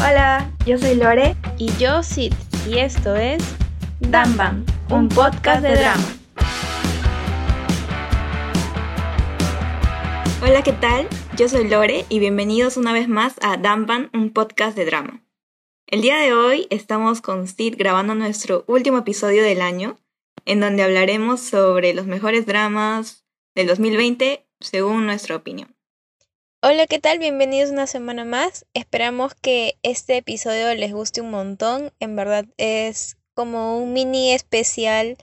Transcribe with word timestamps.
Hola, 0.00 0.48
yo 0.64 0.78
soy 0.78 0.94
Lore 0.94 1.34
y 1.58 1.72
yo 1.76 2.04
Sid 2.04 2.32
y 2.68 2.78
esto 2.78 3.16
es 3.16 3.42
Damban, 3.98 4.64
un 4.90 5.08
podcast 5.08 5.60
de 5.60 5.74
drama. 5.74 6.06
Hola, 10.40 10.62
¿qué 10.62 10.72
tal? 10.72 11.08
Yo 11.36 11.48
soy 11.48 11.68
Lore 11.68 12.04
y 12.08 12.20
bienvenidos 12.20 12.76
una 12.76 12.92
vez 12.92 13.08
más 13.08 13.34
a 13.42 13.56
Damban, 13.56 14.08
un 14.14 14.30
podcast 14.32 14.76
de 14.76 14.84
drama. 14.84 15.24
El 15.88 16.00
día 16.00 16.16
de 16.18 16.32
hoy 16.32 16.68
estamos 16.70 17.20
con 17.20 17.48
Sid 17.48 17.74
grabando 17.76 18.14
nuestro 18.14 18.62
último 18.68 18.98
episodio 18.98 19.42
del 19.42 19.60
año, 19.60 19.98
en 20.44 20.60
donde 20.60 20.84
hablaremos 20.84 21.40
sobre 21.40 21.92
los 21.92 22.06
mejores 22.06 22.46
dramas 22.46 23.26
del 23.56 23.66
2020 23.66 24.46
según 24.60 25.06
nuestra 25.06 25.34
opinión. 25.34 25.77
Hola, 26.60 26.88
¿qué 26.88 26.98
tal? 26.98 27.20
Bienvenidos 27.20 27.70
una 27.70 27.86
semana 27.86 28.24
más. 28.24 28.66
Esperamos 28.74 29.32
que 29.32 29.78
este 29.84 30.16
episodio 30.16 30.74
les 30.74 30.92
guste 30.92 31.20
un 31.20 31.30
montón. 31.30 31.92
En 32.00 32.16
verdad 32.16 32.46
es 32.56 33.16
como 33.34 33.78
un 33.78 33.92
mini 33.92 34.32
especial 34.32 35.18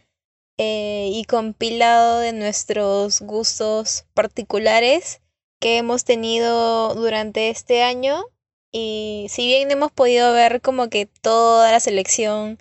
eh, 0.57 1.09
y 1.11 1.25
compilado 1.25 2.19
de 2.19 2.31
nuestros 2.31 3.19
gustos 3.19 4.05
particulares 4.13 5.21
que 5.59 5.75
hemos 5.77 6.05
tenido 6.05 6.95
durante 6.95 7.49
este 7.49 7.83
año. 7.83 8.23
Y 8.71 9.25
si 9.29 9.45
bien 9.45 9.69
hemos 9.71 9.91
podido 9.91 10.31
ver 10.31 10.61
como 10.61 10.89
que 10.89 11.05
toda 11.05 11.69
la 11.69 11.81
selección 11.81 12.59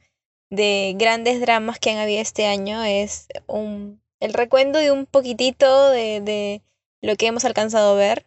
de 0.50 0.96
grandes 0.98 1.40
dramas 1.40 1.78
que 1.78 1.90
han 1.90 1.98
habido 1.98 2.20
este 2.20 2.46
año, 2.46 2.82
es 2.82 3.28
un, 3.46 4.02
el 4.18 4.34
recuento 4.34 4.80
de 4.80 4.90
un 4.90 5.06
poquitito 5.06 5.90
de, 5.90 6.20
de 6.20 6.62
lo 7.02 7.14
que 7.14 7.28
hemos 7.28 7.44
alcanzado 7.44 7.92
a 7.92 7.96
ver 7.96 8.26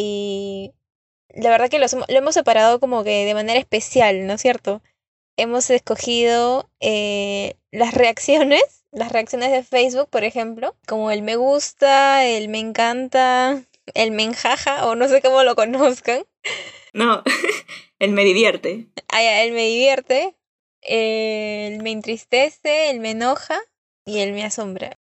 y 0.00 0.74
la 1.30 1.50
verdad 1.50 1.68
que 1.68 1.80
lo 1.80 1.86
hemos 2.08 2.34
separado 2.34 2.78
como 2.78 3.02
que 3.02 3.24
de 3.24 3.34
manera 3.34 3.58
especial, 3.58 4.28
¿no 4.28 4.34
es 4.34 4.40
cierto? 4.40 4.80
Hemos 5.36 5.70
escogido 5.70 6.70
eh, 6.78 7.56
las 7.72 7.94
reacciones, 7.94 8.84
las 8.92 9.10
reacciones 9.10 9.50
de 9.50 9.64
Facebook, 9.64 10.08
por 10.08 10.22
ejemplo, 10.22 10.76
como 10.86 11.10
el 11.10 11.22
me 11.22 11.34
gusta, 11.34 12.24
el 12.24 12.48
me 12.48 12.60
encanta, 12.60 13.64
el 13.94 14.12
me 14.12 14.22
enjaja, 14.22 14.86
o 14.86 14.94
no 14.94 15.08
sé 15.08 15.20
cómo 15.20 15.42
lo 15.42 15.56
conozcan. 15.56 16.24
No, 16.92 17.24
el 17.98 18.12
me 18.12 18.22
divierte. 18.22 18.86
Ah, 19.08 19.42
el 19.42 19.52
me 19.52 19.66
divierte, 19.66 20.36
el 20.82 21.82
me 21.82 21.90
entristece, 21.90 22.90
el 22.90 23.00
me 23.00 23.10
enoja 23.10 23.58
y 24.04 24.20
el 24.20 24.32
me 24.32 24.44
asombra. 24.44 24.96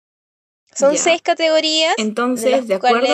Son 0.74 0.96
seis 0.96 1.20
categorías. 1.20 1.94
Entonces, 1.98 2.66
de, 2.66 2.74
acuerdo 2.74 3.06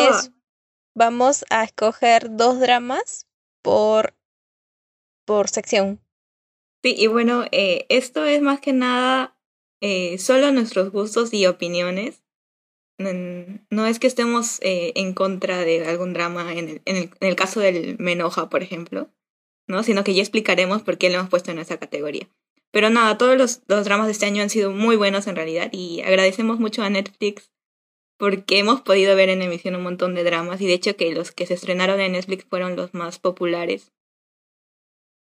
vamos 0.94 1.44
a 1.50 1.64
escoger 1.64 2.36
dos 2.36 2.60
dramas 2.60 3.26
por, 3.62 4.14
por 5.24 5.48
sección. 5.48 6.00
Sí, 6.82 6.94
y 6.96 7.06
bueno, 7.06 7.44
eh, 7.52 7.86
esto 7.88 8.24
es 8.24 8.42
más 8.42 8.60
que 8.60 8.72
nada 8.72 9.36
eh, 9.80 10.18
solo 10.18 10.50
nuestros 10.52 10.90
gustos 10.90 11.32
y 11.32 11.46
opiniones. 11.46 12.22
No 12.98 13.86
es 13.86 13.98
que 13.98 14.06
estemos 14.06 14.60
eh, 14.62 14.92
en 14.94 15.12
contra 15.12 15.58
de 15.58 15.84
algún 15.86 16.12
drama 16.12 16.52
en 16.52 16.68
el, 16.68 16.82
en, 16.84 17.10
el, 17.20 17.36
caso 17.36 17.58
del 17.58 17.96
Menoja, 17.98 18.48
por 18.48 18.62
ejemplo, 18.62 19.08
¿no? 19.66 19.82
Sino 19.82 20.04
que 20.04 20.14
ya 20.14 20.22
explicaremos 20.22 20.82
por 20.82 20.98
qué 20.98 21.10
lo 21.10 21.16
hemos 21.16 21.30
puesto 21.30 21.50
en 21.50 21.58
esa 21.58 21.78
categoría. 21.78 22.28
Pero 22.70 22.90
nada, 22.90 23.18
todos 23.18 23.36
los, 23.36 23.62
los 23.66 23.84
dramas 23.84 24.06
de 24.06 24.12
este 24.12 24.26
año 24.26 24.42
han 24.42 24.50
sido 24.50 24.70
muy 24.70 24.94
buenos 24.94 25.26
en 25.26 25.34
realidad 25.34 25.68
y 25.72 26.02
agradecemos 26.02 26.60
mucho 26.60 26.82
a 26.82 26.90
Netflix 26.90 27.50
porque 28.22 28.60
hemos 28.60 28.82
podido 28.82 29.16
ver 29.16 29.30
en 29.30 29.42
emisión 29.42 29.74
un 29.74 29.82
montón 29.82 30.14
de 30.14 30.22
dramas 30.22 30.60
y 30.60 30.68
de 30.68 30.74
hecho 30.74 30.94
que 30.94 31.12
los 31.12 31.32
que 31.32 31.44
se 31.44 31.54
estrenaron 31.54 31.98
en 31.98 32.12
Netflix 32.12 32.44
fueron 32.44 32.76
los 32.76 32.94
más 32.94 33.18
populares. 33.18 33.90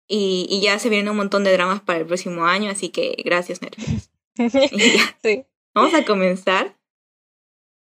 Y, 0.06 0.48
y 0.50 0.60
ya 0.60 0.78
se 0.80 0.90
vienen 0.90 1.08
un 1.08 1.16
montón 1.16 1.46
de 1.46 1.54
dramas 1.54 1.80
para 1.80 2.00
el 2.00 2.06
próximo 2.06 2.46
año, 2.46 2.70
así 2.70 2.90
que 2.90 3.16
gracias 3.24 3.62
Netflix. 3.62 4.12
sí. 5.24 5.46
Vamos 5.74 5.94
a 5.94 6.04
comenzar. 6.04 6.78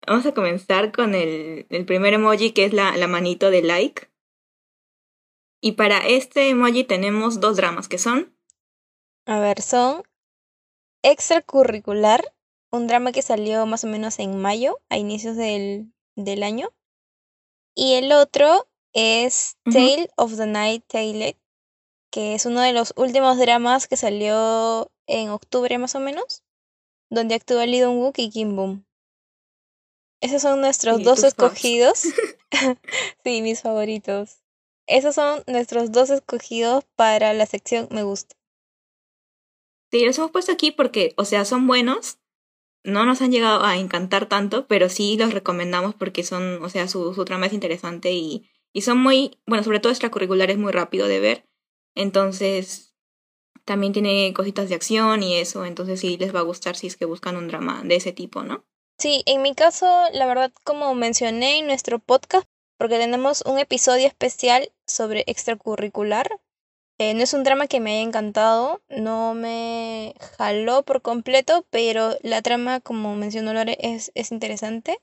Vamos 0.08 0.26
a 0.26 0.34
comenzar 0.34 0.92
con 0.92 1.14
el, 1.14 1.68
el 1.70 1.86
primer 1.86 2.16
emoji 2.16 2.50
que 2.54 2.66
es 2.66 2.74
la, 2.74 2.98
la 2.98 3.06
manito 3.06 3.52
de 3.52 3.62
like. 3.62 4.10
Y 5.62 5.74
para 5.74 6.00
este 6.00 6.50
emoji 6.50 6.84
tenemos 6.84 7.40
dos 7.40 7.58
dramas 7.58 7.88
que 7.88 8.00
son. 8.00 8.36
A 9.28 9.40
ver, 9.40 9.62
son 9.62 10.02
extracurricular 11.04 12.35
un 12.72 12.88
drama 12.88 13.12
que 13.12 13.22
salió 13.22 13.66
más 13.66 13.84
o 13.84 13.88
menos 13.88 14.20
en 14.20 14.38
mayo, 14.40 14.80
a 14.90 14.98
inicios 14.98 15.36
del, 15.36 15.94
del 16.16 16.44
año. 16.44 16.70
Y 17.76 17.94
el 17.94 18.12
otro 18.12 18.68
es 18.94 19.58
Tale 19.66 20.10
of 20.16 20.38
the 20.38 20.48
Night 20.48 20.86
Tale, 20.88 21.38
que 22.12 22.36
es 22.36 22.46
uno 22.46 22.62
de 22.62 22.74
los 22.74 22.94
últimos 22.96 23.38
dramas 23.38 23.88
que 23.88 23.98
salió 23.98 24.92
en 25.08 25.30
octubre 25.30 25.78
más 25.78 25.96
o 25.96 26.00
menos, 26.00 26.44
donde 27.10 27.36
actúa 27.36 27.66
Lee 27.66 27.82
Dong-wook 27.82 28.18
y 28.18 28.30
Kim 28.30 28.56
Boom. 28.56 28.86
Esos 30.22 30.42
son 30.42 30.62
nuestros 30.62 31.04
dos 31.04 31.24
escogidos. 31.24 32.04
sí, 33.24 33.42
mis 33.42 33.62
favoritos. 33.62 34.42
Esos 34.88 35.16
son 35.16 35.44
nuestros 35.48 35.92
dos 35.92 36.10
escogidos 36.10 36.86
para 36.96 37.34
la 37.34 37.46
sección 37.46 37.88
Me 37.92 38.04
gusta. 38.04 38.36
Sí, 39.92 40.06
los 40.06 40.18
hemos 40.18 40.32
puesto 40.32 40.52
aquí 40.52 40.72
porque, 40.72 41.14
o 41.18 41.26
sea, 41.26 41.46
son 41.46 41.68
buenos, 41.68 42.20
no 42.86 43.06
nos 43.06 43.22
han 43.22 43.32
llegado 43.32 43.64
a 43.64 43.78
encantar 43.78 44.28
tanto, 44.28 44.68
pero 44.68 44.90
sí 44.90 45.18
los 45.18 45.34
recomendamos 45.34 45.96
porque 45.96 46.24
son, 46.24 46.64
o 46.64 46.70
sea, 46.70 46.88
su, 46.88 47.14
su 47.14 47.26
trama 47.26 47.48
es 47.48 47.54
interesante 47.54 48.14
y, 48.14 48.50
y 48.74 48.82
son 48.82 49.00
muy, 49.00 49.40
bueno, 49.46 49.64
sobre 49.64 49.80
todo 49.80 49.92
extracurricular 49.92 50.52
es 50.52 50.58
muy 50.58 50.72
rápido 50.72 51.08
de 51.08 51.20
ver. 51.20 51.50
Entonces, 51.96 52.96
también 53.66 53.94
tiene 53.94 54.32
cositas 54.34 54.70
de 54.70 54.76
acción 54.76 55.24
y 55.24 55.36
eso, 55.36 55.66
entonces 55.66 56.00
sí 56.00 56.18
les 56.18 56.34
va 56.34 56.40
a 56.40 56.44
gustar 56.44 56.76
si 56.76 56.88
es 56.88 56.96
que 56.96 57.06
buscan 57.06 57.36
un 57.36 57.48
drama 57.48 57.82
de 57.84 57.96
ese 57.96 58.14
tipo, 58.14 58.44
¿no? 58.44 58.66
Sí, 58.98 59.24
en 59.26 59.42
mi 59.42 59.56
caso, 59.56 59.88
la 60.14 60.26
verdad, 60.26 60.54
como 60.64 60.94
mencioné 60.96 61.60
en 61.60 61.68
nuestro 61.68 62.00
podcast, 62.00 62.48
porque 62.78 62.98
tenemos 62.98 63.44
un 63.46 63.60
episodio 63.60 64.08
especial 64.08 64.72
sobre 64.86 65.24
extracurricular, 65.28 66.30
eh, 66.98 67.14
no 67.14 67.24
es 67.24 67.34
un 67.34 67.44
drama 67.44 67.68
que 67.68 67.80
me 67.82 67.92
haya 67.94 68.02
encantado, 68.02 68.82
no 68.90 69.34
me 69.34 70.16
jaló 70.38 70.84
por 70.84 71.02
completo, 71.02 71.66
pero 71.70 72.16
la 72.22 72.42
trama, 72.42 72.80
como 72.80 73.16
mencionó 73.16 73.54
Lore, 73.54 73.78
es, 73.82 74.12
es 74.16 74.32
interesante. 74.32 75.00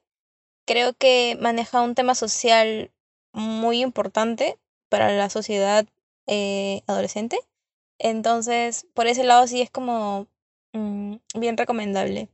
Creo 0.67 0.95
que 0.95 1.37
maneja 1.41 1.83
un 1.83 1.95
tema 1.95 2.15
social 2.15 2.91
muy 3.33 3.83
importante 3.83 4.59
para 4.89 5.11
la 5.13 5.29
sociedad 5.31 5.87
eh, 6.27 6.83
adolescente. 6.87 7.39
Entonces, 7.99 8.87
por 8.95 9.07
ese 9.07 9.25
lado 9.25 9.47
sí 9.47 9.61
es 9.61 9.71
como 9.71 10.29
mm, 10.73 11.17
bien 11.35 11.57
recomendable. 11.57 12.29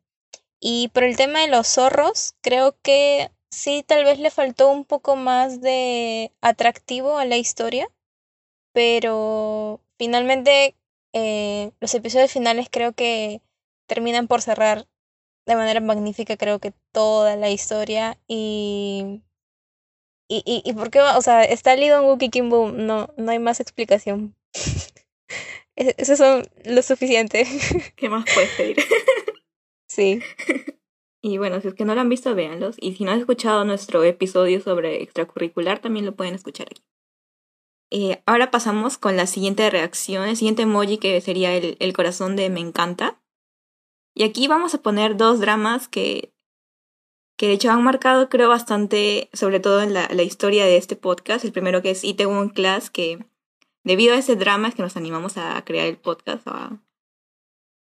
Y 0.61 0.89
por 0.89 1.05
el 1.05 1.17
tema 1.17 1.41
de 1.41 1.49
los 1.49 1.69
zorros, 1.69 2.35
creo 2.43 2.77
que 2.83 3.31
sí 3.51 3.85
tal 3.87 4.05
vez 4.05 4.19
le 4.21 4.31
faltó 4.31 4.71
un 4.71 4.85
poco 4.85 5.17
más 5.17 5.61
de 5.61 6.33
atractivo 6.43 7.19
a 7.19 7.25
la 7.25 7.37
historia 7.37 7.89
pero 8.79 9.81
finalmente 9.99 10.77
eh, 11.13 11.73
los 11.81 11.93
episodios 11.97 12.31
finales 12.31 12.69
creo 12.71 12.93
que 12.93 13.43
terminan 13.89 14.29
por 14.29 14.41
cerrar 14.41 14.87
de 15.47 15.57
manera 15.57 15.81
magnífica 15.81 16.37
creo 16.37 16.61
que 16.61 16.73
toda 16.93 17.35
la 17.35 17.51
historia 17.51 18.21
y 18.29 19.21
y, 20.29 20.45
y, 20.47 20.63
y 20.65 20.73
por 20.75 20.91
qué 20.91 21.01
o 21.01 21.21
sea 21.23 21.43
está 21.43 21.75
Dong 21.75 22.23
y 22.23 22.31
Kim 22.31 22.51
Boom 22.51 22.87
no 22.87 23.13
no 23.17 23.33
hay 23.33 23.41
más 23.41 23.59
explicación. 23.59 24.37
Esos 25.75 26.19
son 26.19 26.49
lo 26.65 26.83
suficiente. 26.83 27.49
Qué 27.97 28.09
más 28.09 28.27
puedes 28.33 28.51
pedir 28.51 28.77
sí. 29.89 30.21
Y 31.21 31.39
bueno 31.39 31.61
si 31.61 31.67
es 31.67 31.75
que 31.75 31.85
no 31.85 31.97
lo 31.97 32.01
han 32.01 32.09
visto 32.09 32.33
véanlos 32.37 32.77
y 32.79 32.95
si 32.95 33.03
no 33.03 33.11
han 33.11 33.19
escuchado 33.19 33.65
nuestro 33.65 34.05
episodio 34.05 34.61
sobre 34.61 35.03
extracurricular 35.03 35.81
también 35.81 36.07
lo 36.07 36.15
pueden 36.15 36.37
escuchar 36.37 36.69
aquí 36.71 36.85
eh, 37.91 38.23
ahora 38.27 38.51
pasamos 38.51 38.99
con 38.99 39.17
la 39.17 39.27
siguiente 39.27 39.69
reacción, 39.71 40.29
el 40.29 40.37
siguiente 40.37 40.63
emoji 40.63 40.99
que 40.99 41.21
sería 41.21 41.55
el, 41.55 41.77
el, 41.81 41.93
corazón 41.93 42.37
de 42.37 42.51
me 42.51 42.61
encanta. 42.61 43.21
Y 44.15 44.25
aquí 44.25 44.49
vamos 44.49 44.75
a 44.75 44.83
poner 44.83 45.17
dos 45.17 45.41
dramas 45.41 45.89
que, 45.89 46.33
que 47.39 47.47
de 47.47 47.55
hecho 47.55 47.71
han 47.71 47.83
marcado 47.83 48.29
creo 48.29 48.49
bastante, 48.49 49.31
sobre 49.33 49.61
todo 49.61 49.81
en 49.81 49.95
la, 49.95 50.09
la 50.13 50.23
historia 50.23 50.67
de 50.67 50.77
este 50.77 50.97
podcast. 50.97 51.45
El 51.45 51.53
primero 51.53 51.81
que 51.81 51.91
es 51.91 52.05
Itaewon 52.05 52.51
Class, 52.51 52.91
que 52.91 53.25
debido 53.85 54.15
a 54.15 54.19
ese 54.19 54.37
drama 54.37 54.69
es 54.69 54.75
que 54.75 54.83
nos 54.83 54.97
animamos 54.97 55.39
a 55.39 55.65
crear 55.65 55.87
el 55.87 55.97
podcast, 55.97 56.47
a, 56.47 56.79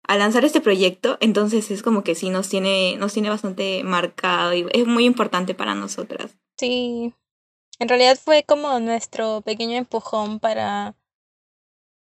a 0.06 0.16
lanzar 0.18 0.44
este 0.44 0.60
proyecto. 0.60 1.16
Entonces 1.20 1.70
es 1.70 1.82
como 1.82 2.04
que 2.04 2.14
sí 2.14 2.28
nos 2.28 2.50
tiene, 2.50 2.96
nos 2.98 3.14
tiene 3.14 3.30
bastante 3.30 3.84
marcado 3.84 4.52
y 4.52 4.66
es 4.72 4.86
muy 4.86 5.06
importante 5.06 5.54
para 5.54 5.74
nosotras. 5.74 6.36
Sí, 6.58 7.14
en 7.78 7.88
realidad 7.88 8.16
fue 8.16 8.44
como 8.44 8.78
nuestro 8.80 9.40
pequeño 9.42 9.76
empujón 9.76 10.40
para 10.40 10.94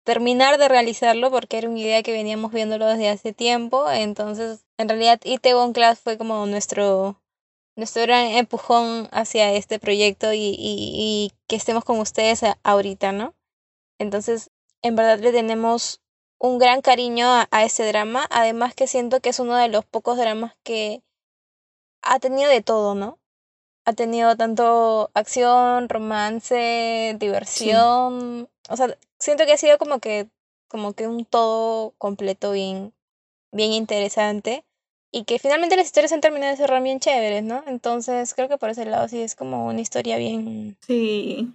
terminar 0.05 0.59
de 0.59 0.69
realizarlo 0.69 1.31
porque 1.31 1.59
era 1.59 1.69
una 1.69 1.81
idea 1.81 2.03
que 2.03 2.13
veníamos 2.13 2.53
viéndolo 2.53 2.87
desde 2.87 3.09
hace 3.09 3.33
tiempo. 3.33 3.91
Entonces, 3.91 4.65
en 4.79 4.89
realidad 4.89 5.21
Itaewon 5.25 5.73
Class 5.73 5.99
fue 6.01 6.17
como 6.17 6.47
nuestro 6.47 7.21
nuestro 7.77 8.03
gran 8.03 8.29
empujón 8.29 9.09
hacia 9.13 9.53
este 9.53 9.79
proyecto 9.79 10.33
y, 10.33 10.57
y, 10.59 11.33
que 11.47 11.57
estemos 11.57 11.85
con 11.85 12.01
ustedes 12.01 12.41
ahorita, 12.63 13.13
¿no? 13.13 13.35
Entonces, 13.99 14.51
en 14.83 14.97
verdad 14.97 15.19
le 15.21 15.31
tenemos 15.31 16.01
un 16.39 16.59
gran 16.59 16.81
cariño 16.81 17.27
a, 17.29 17.49
a 17.51 17.65
ese 17.65 17.87
drama, 17.87 18.27
además 18.31 18.75
que 18.75 18.87
siento 18.87 19.21
que 19.21 19.29
es 19.29 19.41
uno 19.41 19.57
de 19.57 19.69
los 19.69 19.85
pocos 19.85 20.17
dramas 20.17 20.57
que 20.63 21.03
ha 22.03 22.19
tenido 22.19 22.51
de 22.51 22.63
todo, 22.63 22.95
¿no? 22.95 23.19
Ha 23.87 23.93
tenido 23.93 24.37
tanto 24.37 25.11
acción, 25.15 25.89
romance, 25.89 27.17
diversión. 27.19 28.49
O 28.69 28.77
sea, 28.77 28.97
siento 29.19 29.47
que 29.47 29.53
ha 29.53 29.57
sido 29.57 29.79
como 29.79 30.01
que, 30.01 30.29
como 30.69 30.93
que 30.93 31.07
un 31.07 31.25
todo 31.25 31.95
completo 31.97 32.53
bien, 32.53 32.93
bien 33.53 33.73
interesante. 33.73 34.65
Y 35.13 35.25
que 35.25 35.39
finalmente 35.39 35.77
las 35.77 35.87
historias 35.87 36.13
han 36.13 36.21
terminado 36.21 36.51
de 36.51 36.59
cerrar 36.59 36.83
bien 36.83 37.01
chéveres, 37.01 37.43
¿no? 37.43 37.63
Entonces 37.67 38.35
creo 38.35 38.49
que 38.49 38.59
por 38.59 38.71
ese 38.71 38.85
lado 38.85 39.09
sí 39.09 39.23
es 39.23 39.35
como 39.35 39.67
una 39.67 39.81
historia 39.81 40.19
bien. 40.19 40.77
Sí. 40.85 41.55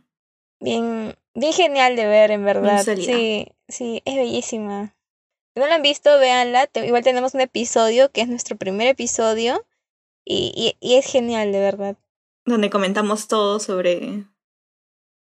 Bien, 0.60 1.16
bien 1.36 1.54
genial 1.54 1.95
de 1.95 2.06
ver, 2.06 2.31
en 2.31 2.45
verdad. 2.45 2.83
Sí, 2.83 3.48
sí, 3.68 4.01
es 4.06 4.16
bellísima. 4.16 4.95
Si 5.54 5.60
no 5.60 5.68
la 5.68 5.75
han 5.75 5.81
visto, 5.81 6.18
véanla. 6.18 6.69
Igual 6.75 7.04
tenemos 7.04 7.33
un 7.33 7.42
episodio 7.42 8.10
que 8.10 8.22
es 8.22 8.30
nuestro 8.30 8.56
primer 8.56 8.88
episodio. 8.88 9.66
Y, 10.24 10.75
y, 10.80 10.95
es 10.95 11.06
genial, 11.06 11.51
de 11.51 11.60
verdad. 11.60 11.98
Donde 12.45 12.69
comentamos 12.69 13.27
todo 13.27 13.59
sobre, 13.59 14.25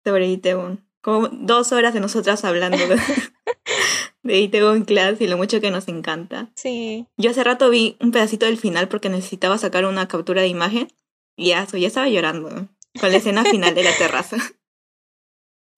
sobre 0.03 0.27
Itaewon. 0.27 0.85
Como 1.01 1.29
dos 1.29 1.71
horas 1.71 1.93
de 1.93 1.99
nosotras 1.99 2.43
hablando 2.43 2.77
de, 2.77 2.99
de 4.23 4.39
Itaewon 4.39 4.85
Class 4.85 5.21
y 5.21 5.27
lo 5.27 5.37
mucho 5.37 5.61
que 5.61 5.71
nos 5.71 5.87
encanta. 5.87 6.49
Sí. 6.55 7.07
Yo 7.17 7.31
hace 7.31 7.43
rato 7.43 7.69
vi 7.69 7.97
un 7.99 8.11
pedacito 8.11 8.45
del 8.45 8.57
final 8.57 8.87
porque 8.89 9.09
necesitaba 9.09 9.57
sacar 9.57 9.85
una 9.85 10.07
captura 10.07 10.41
de 10.41 10.47
imagen 10.47 10.87
y 11.35 11.49
ya, 11.49 11.65
ya 11.65 11.87
estaba 11.87 12.09
llorando 12.09 12.49
con 12.99 13.11
la 13.11 13.17
escena 13.17 13.43
final 13.45 13.75
de 13.75 13.83
la 13.83 13.97
terraza. 13.97 14.37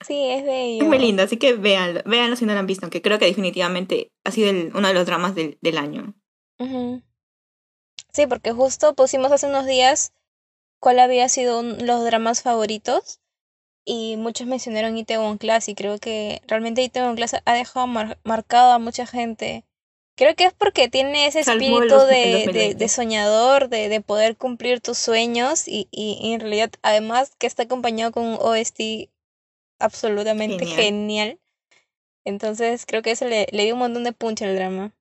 Sí, 0.03 0.15
es 0.31 0.43
bello. 0.43 0.81
Es 0.81 0.87
muy 0.87 0.97
lindo, 0.97 1.21
así 1.21 1.37
que 1.37 1.53
véanlo, 1.53 2.01
véanlo 2.05 2.35
si 2.35 2.45
no 2.45 2.53
lo 2.53 2.59
han 2.59 2.65
visto, 2.65 2.87
aunque 2.87 3.03
creo 3.03 3.19
que 3.19 3.27
definitivamente 3.27 4.11
ha 4.23 4.31
sido 4.31 4.51
uno 4.73 4.87
de 4.87 4.95
los 4.95 5.05
dramas 5.05 5.35
del, 5.35 5.59
del 5.61 5.77
año. 5.77 6.15
Sí, 8.11 8.25
porque 8.27 8.51
justo 8.51 8.95
pusimos 8.95 9.31
hace 9.31 9.45
unos 9.45 9.67
días 9.67 10.11
cuál 10.81 10.99
había 10.99 11.29
sido 11.29 11.61
los 11.63 12.03
dramas 12.03 12.41
favoritos 12.41 13.21
y 13.85 14.17
muchos 14.17 14.47
mencionaron 14.47 14.97
Itaewon 14.97 15.37
Class 15.37 15.69
y 15.69 15.75
creo 15.75 15.99
que 15.99 16.41
realmente 16.47 16.81
Itaewon 16.81 17.15
Class 17.15 17.37
ha 17.45 17.53
dejado 17.53 17.87
marcado 17.87 18.73
a 18.73 18.79
mucha 18.79 19.05
gente. 19.05 19.63
Creo 20.17 20.35
que 20.35 20.45
es 20.45 20.53
porque 20.53 20.89
tiene 20.89 21.27
ese 21.27 21.39
espíritu 21.39 21.97
de, 21.99 22.75
de, 22.77 22.89
soñador, 22.89 23.69
de, 23.69 23.89
de, 23.89 24.01
poder 24.01 24.35
cumplir 24.35 24.81
tus 24.81 24.97
sueños 24.97 25.67
y, 25.67 25.87
y, 25.89 26.33
en 26.33 26.41
realidad 26.41 26.71
además 26.81 27.33
que 27.37 27.47
está 27.47 27.63
acompañado 27.63 28.11
con 28.11 28.25
un 28.25 28.37
OST 28.39 29.09
absolutamente 29.79 30.65
genial. 30.65 31.39
Entonces 32.25 32.85
creo 32.85 33.01
que 33.01 33.11
eso 33.11 33.25
le, 33.25 33.47
le 33.51 33.63
dio 33.63 33.73
un 33.75 33.79
montón 33.79 34.03
de 34.03 34.13
punch 34.13 34.41
al 34.41 34.55
drama. 34.55 34.93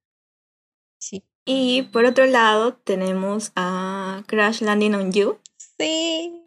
Sí. 0.98 1.22
Y 1.44 1.82
por 1.82 2.04
otro 2.04 2.26
lado 2.26 2.74
tenemos 2.74 3.52
a 3.56 4.22
Crash 4.26 4.60
Landing 4.60 4.94
on 4.94 5.12
You. 5.12 5.38
Sí. 5.80 6.44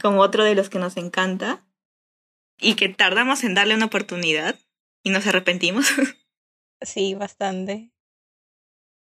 Como 0.00 0.20
otro 0.20 0.44
de 0.44 0.54
los 0.54 0.68
que 0.68 0.78
nos 0.78 0.96
encanta. 0.96 1.64
Y 2.58 2.74
que 2.74 2.88
tardamos 2.88 3.44
en 3.44 3.54
darle 3.54 3.74
una 3.74 3.86
oportunidad 3.86 4.58
y 5.02 5.10
nos 5.10 5.26
arrepentimos. 5.26 5.86
Sí, 6.82 7.14
bastante. 7.14 7.90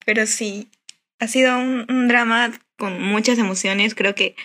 Pero 0.04 0.24
sí, 0.26 0.70
ha 1.18 1.26
sido 1.26 1.58
un, 1.58 2.06
drama 2.06 2.52
con 2.78 3.02
muchas 3.02 3.38
emociones. 3.38 3.96
Creo 3.96 4.14
que 4.14 4.36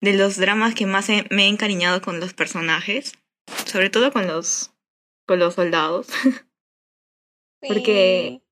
de 0.00 0.14
los 0.14 0.38
dramas 0.38 0.74
que 0.74 0.84
más 0.84 1.08
me 1.08 1.44
he 1.44 1.46
encariñado 1.46 2.02
con 2.02 2.18
los 2.18 2.34
personajes, 2.34 3.12
sobre 3.64 3.90
todo 3.90 4.12
con 4.12 4.26
los, 4.26 4.74
con 5.24 5.38
los 5.38 5.54
soldados. 5.54 6.08
Porque 7.60 8.42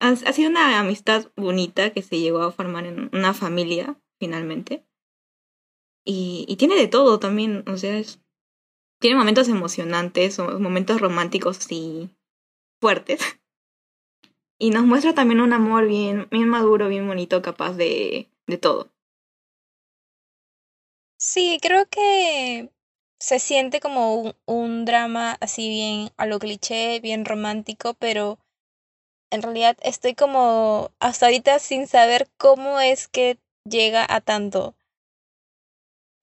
ha, 0.00 0.16
sido 0.16 0.50
una 0.50 0.80
amistad 0.80 1.30
bonita 1.36 1.90
que 1.90 2.02
se 2.02 2.18
llegó 2.18 2.42
a 2.42 2.52
formar 2.52 2.86
en 2.86 3.08
una 3.12 3.34
familia, 3.34 3.96
finalmente. 4.18 4.84
Y, 6.04 6.44
y 6.48 6.56
tiene 6.56 6.76
de 6.76 6.88
todo 6.88 7.18
también, 7.18 7.64
o 7.68 7.76
sea, 7.76 7.96
es, 7.96 8.20
tiene 9.00 9.16
momentos 9.16 9.48
emocionantes, 9.48 10.38
momentos 10.38 11.00
románticos 11.00 11.70
y 11.70 12.10
fuertes. 12.80 13.20
Y 14.56 14.70
nos 14.70 14.84
muestra 14.84 15.14
también 15.14 15.40
un 15.40 15.52
amor 15.52 15.84
bien, 15.86 16.28
bien 16.30 16.48
maduro, 16.48 16.88
bien 16.88 17.08
bonito, 17.08 17.42
capaz 17.42 17.72
de, 17.72 18.30
de 18.46 18.56
todo. 18.56 18.88
Sí, 21.18 21.58
creo 21.60 21.86
que 21.86 22.70
se 23.18 23.40
siente 23.40 23.80
como 23.80 24.14
un, 24.14 24.36
un, 24.46 24.84
drama 24.84 25.36
así 25.40 25.68
bien 25.68 26.10
a 26.16 26.26
lo 26.26 26.38
cliché, 26.38 27.00
bien 27.00 27.24
romántico, 27.24 27.94
pero 27.94 28.38
en 29.30 29.42
realidad 29.42 29.76
estoy 29.82 30.14
como 30.14 30.92
hasta 31.00 31.26
ahorita 31.26 31.58
sin 31.58 31.86
saber 31.88 32.28
cómo 32.36 32.78
es 32.80 33.08
que 33.08 33.38
llega 33.68 34.06
a 34.08 34.20
tanto. 34.20 34.76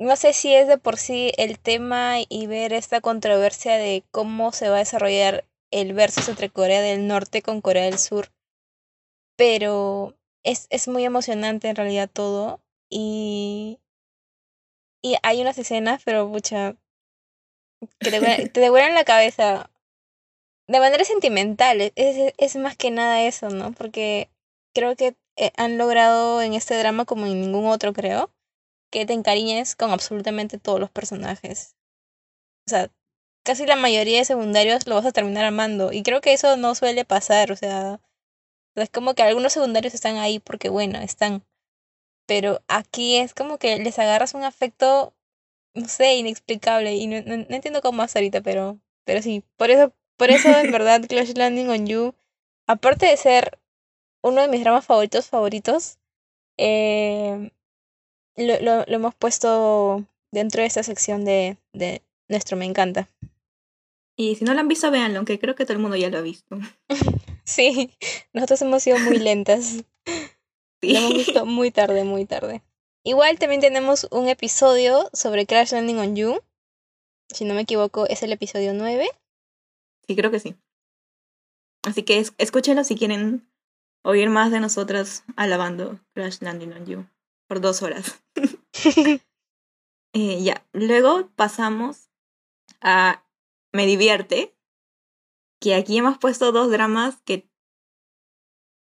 No 0.02 0.16
sé 0.16 0.34
si 0.34 0.52
es 0.52 0.68
de 0.68 0.80
por 0.80 0.98
sí 0.98 1.32
el 1.38 1.60
tema 1.60 2.16
y 2.28 2.48
ver 2.48 2.74
esta 2.74 3.02
controversia 3.02 3.78
de 3.78 4.04
cómo 4.10 4.52
se 4.52 4.68
va 4.68 4.78
a 4.78 4.80
desarrollar 4.80 5.46
el 5.70 5.94
versus 5.94 6.28
entre 6.28 6.50
Corea 6.50 6.82
del 6.82 7.06
Norte 7.06 7.44
con 7.44 7.62
Corea 7.62 7.86
del 7.86 8.00
Sur, 8.00 8.32
pero 9.38 10.18
es, 10.44 10.66
es 10.72 10.88
muy 10.88 11.06
emocionante 11.06 11.70
en 11.70 11.76
realidad 11.76 12.10
todo 12.12 12.64
y, 12.90 13.80
y 15.04 15.18
hay 15.22 15.40
unas 15.40 15.60
escenas, 15.60 16.02
pero 16.04 16.28
mucha 16.28 16.76
que 18.00 18.10
te, 18.10 18.50
te 18.50 18.60
devuelven 18.60 18.96
la 18.96 19.06
cabeza 19.06 19.70
de 20.68 20.80
manera 20.80 21.06
sentimental, 21.06 21.80
e-, 21.80 21.94
es, 21.96 22.34
es 22.40 22.56
más 22.56 22.76
que 22.76 22.90
nada 22.90 23.22
eso, 23.22 23.50
¿no? 23.50 23.72
Porque 23.74 24.32
creo 24.74 24.96
que 24.96 25.16
eh, 25.36 25.52
han 25.58 25.78
logrado 25.78 26.42
en 26.42 26.56
este 26.56 26.76
drama, 26.76 27.06
como 27.06 27.28
en 27.28 27.40
ningún 27.40 27.68
otro, 27.68 27.94
creo, 27.94 28.32
que 28.92 29.06
te 29.06 29.14
encariñes 29.14 29.76
con 29.76 29.92
absolutamente 29.92 30.60
todos 30.60 30.80
los 30.80 30.92
personajes. 30.92 31.76
O 32.68 32.70
sea, 32.70 32.92
casi 33.44 33.66
la 33.66 33.76
mayoría 33.76 34.20
de 34.20 34.26
secundarios 34.26 34.88
lo 34.88 34.96
vas 34.96 35.06
a 35.06 35.12
terminar 35.12 35.46
amando. 35.46 35.92
Y 35.94 36.04
creo 36.04 36.22
que 36.22 36.34
eso 36.34 36.58
no 36.58 36.76
suele 36.76 37.06
pasar, 37.06 37.52
o 37.52 37.56
sea, 37.56 38.00
es 38.76 38.90
como 38.90 39.16
que 39.16 39.24
algunos 39.24 39.54
secundarios 39.54 39.94
están 39.94 40.18
ahí 40.18 40.40
porque, 40.40 40.70
bueno, 40.70 41.00
están. 41.00 41.44
Pero 42.28 42.62
aquí 42.68 43.18
es 43.18 43.34
como 43.34 43.58
que 43.58 43.80
les 43.80 44.00
agarras 44.00 44.34
un 44.36 44.44
afecto, 44.44 45.14
no 45.76 45.88
sé, 45.88 46.16
inexplicable. 46.16 46.96
Y 46.96 47.08
no, 47.08 47.22
no, 47.22 47.34
entiendo 47.50 47.82
cómo 47.82 48.04
hacer 48.04 48.22
ahorita, 48.22 48.42
pero, 48.42 48.80
pero 49.06 49.22
sí. 49.22 49.44
Por 49.58 49.72
eso 49.72 49.94
por 50.22 50.30
eso, 50.30 50.50
en 50.50 50.72
verdad, 50.72 51.02
Clash 51.10 51.34
Landing 51.36 51.70
on 51.70 51.88
You, 51.88 52.14
aparte 52.68 53.08
de 53.08 53.18
ser 53.18 53.58
uno 54.22 54.42
de 54.42 54.50
mis 54.50 54.62
dramas 54.62 54.86
favoritos 54.86 55.28
favoritos, 55.30 55.98
eh, 56.58 57.52
lo, 58.36 58.60
lo, 58.62 58.78
lo, 58.88 58.96
hemos 58.96 59.16
puesto 59.16 60.06
dentro 60.32 60.62
de 60.62 60.68
esta 60.68 60.84
sección 60.84 61.26
de, 61.26 61.58
de 61.74 62.02
nuestro 62.30 62.58
Me 62.58 62.66
Encanta. 62.66 63.10
Y 64.18 64.36
si 64.36 64.46
no 64.46 64.54
lo 64.54 64.60
han 64.60 64.68
visto, 64.68 64.92
véanlo, 64.92 65.18
aunque 65.18 65.40
creo 65.40 65.56
que 65.56 65.66
todo 65.66 65.74
el 65.74 65.82
mundo 65.82 65.98
ya 65.98 66.10
lo 66.10 66.20
ha 66.20 66.22
visto. 66.22 66.58
sí, 67.44 67.92
nosotros 68.34 68.62
hemos 68.62 68.84
sido 68.84 69.00
muy 69.00 69.18
lentas. 69.18 69.84
Lo 70.84 70.98
hemos 70.98 71.14
visto 71.14 71.46
muy 71.46 71.70
tarde, 71.70 72.04
muy 72.04 72.26
tarde. 72.26 72.64
Igual 73.04 73.38
también 73.38 73.62
tenemos 73.62 74.08
un 74.10 74.28
episodio 74.28 75.12
sobre 75.14 75.46
Crash 75.46 75.74
Landing 75.74 76.00
on 76.00 76.16
You. 76.16 76.42
Si 77.30 77.46
no 77.46 77.54
me 77.54 77.62
equivoco, 77.62 78.08
es 78.08 78.24
el 78.24 78.32
episodio 78.32 78.74
9. 78.74 79.08
Sí, 80.08 80.16
creo 80.16 80.32
que 80.32 80.40
sí. 80.40 80.56
Así 81.84 82.02
que 82.02 82.18
es, 82.18 82.34
escúchenlo 82.40 82.84
si 82.84 82.96
quieren 82.96 83.48
oír 84.04 84.32
más 84.32 84.50
de 84.50 84.60
nosotras 84.60 85.24
alabando 85.36 86.00
Crash 86.16 86.40
Landing 86.42 86.74
on 86.74 86.86
You 86.88 87.06
por 87.52 87.60
dos 87.60 87.82
horas. 87.82 88.24
eh, 90.14 90.42
ya, 90.42 90.66
luego 90.72 91.30
pasamos 91.36 92.10
a 92.80 93.26
Me 93.74 93.86
divierte, 93.86 94.56
que 95.60 95.76
aquí 95.76 95.98
hemos 95.98 96.18
puesto 96.18 96.54
dos 96.54 96.72
dramas 96.72 97.22
que 97.26 97.50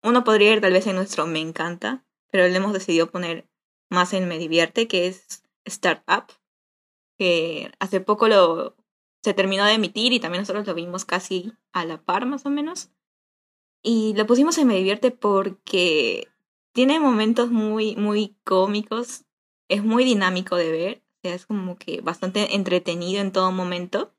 uno 0.01 0.23
podría 0.23 0.53
ir 0.53 0.61
tal 0.61 0.73
vez 0.73 0.87
en 0.87 0.95
nuestro 0.95 1.27
Me 1.27 1.41
encanta, 1.41 2.07
pero 2.31 2.47
le 2.47 2.57
hemos 2.57 2.73
decidido 2.73 3.11
poner 3.11 3.47
más 3.91 4.13
en 4.13 4.27
Me 4.27 4.39
divierte, 4.39 4.87
que 4.87 5.05
es 5.05 5.43
Startup, 5.65 6.25
que 7.19 7.71
hace 7.77 8.01
poco 8.01 8.27
lo 8.27 8.75
se 9.23 9.35
terminó 9.35 9.63
de 9.65 9.73
emitir 9.73 10.11
y 10.11 10.19
también 10.19 10.41
nosotros 10.41 10.65
lo 10.65 10.73
vimos 10.73 11.05
casi 11.05 11.53
a 11.71 11.85
la 11.85 12.01
par 12.03 12.25
más 12.25 12.47
o 12.47 12.49
menos. 12.49 12.89
Y 13.83 14.15
lo 14.15 14.25
pusimos 14.25 14.57
en 14.57 14.65
Me 14.65 14.75
Divierte 14.75 15.11
porque 15.11 16.29
tiene 16.75 16.99
momentos 16.99 17.51
muy, 17.51 17.95
muy 17.95 18.35
cómicos, 18.43 19.23
es 19.69 19.81
muy 19.81 20.03
dinámico 20.03 20.57
de 20.57 20.71
ver, 20.71 21.03
o 21.07 21.19
sea, 21.21 21.33
es 21.33 21.45
como 21.45 21.77
que 21.77 22.01
bastante 22.01 22.53
entretenido 22.53 23.21
en 23.21 23.31
todo 23.31 23.49
momento. 23.53 24.13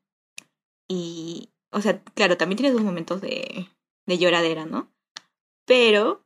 Y, 0.87 1.51
o 1.71 1.81
sea, 1.81 2.01
claro, 2.15 2.35
también 2.35 2.57
tiene 2.57 2.73
sus 2.73 2.81
momentos 2.81 3.21
de, 3.21 3.67
de 4.07 4.17
lloradera, 4.17 4.65
¿no? 4.65 4.91
Pero 5.65 6.25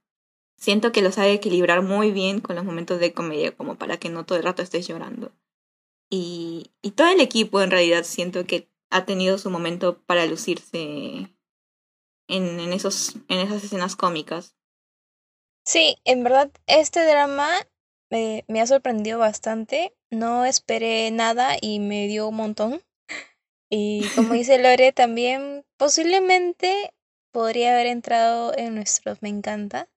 siento 0.55 0.93
que 0.93 1.01
lo 1.01 1.11
sabe 1.11 1.33
equilibrar 1.33 1.81
muy 1.81 2.11
bien 2.11 2.39
con 2.39 2.55
los 2.55 2.63
momentos 2.63 3.01
de 3.01 3.11
comedia, 3.11 3.51
como 3.51 3.75
para 3.75 3.97
que 3.97 4.09
no 4.09 4.25
todo 4.25 4.37
el 4.37 4.45
rato 4.45 4.61
estés 4.61 4.87
llorando. 4.87 5.33
Y, 6.09 6.71
y 6.81 6.91
todo 6.91 7.09
el 7.09 7.19
equipo 7.19 7.61
en 7.61 7.71
realidad 7.71 8.05
siento 8.05 8.45
que 8.45 8.71
ha 8.89 9.03
tenido 9.03 9.37
su 9.37 9.49
momento 9.49 10.01
para 10.03 10.25
lucirse 10.25 11.29
en, 12.29 12.59
en, 12.61 12.71
esos, 12.71 13.17
en 13.27 13.39
esas 13.39 13.65
escenas 13.65 13.97
cómicas. 13.97 14.55
Sí, 15.63 15.97
en 16.05 16.23
verdad 16.23 16.51
este 16.67 17.05
drama 17.05 17.49
me, 18.09 18.45
me 18.47 18.61
ha 18.61 18.67
sorprendido 18.67 19.19
bastante. 19.19 19.93
No 20.09 20.45
esperé 20.45 21.09
nada 21.11 21.55
y 21.59 21.79
me 21.79 22.07
dio 22.07 22.27
un 22.27 22.35
montón. 22.35 22.81
Y 23.69 24.09
como 24.15 24.33
dice 24.33 24.57
Lore, 24.61 24.91
también 24.91 25.63
posiblemente 25.77 26.93
podría 27.31 27.73
haber 27.73 27.87
entrado 27.87 28.55
en 28.57 28.75
nuestros 28.75 29.21
Me 29.21 29.29
encanta. 29.29 29.87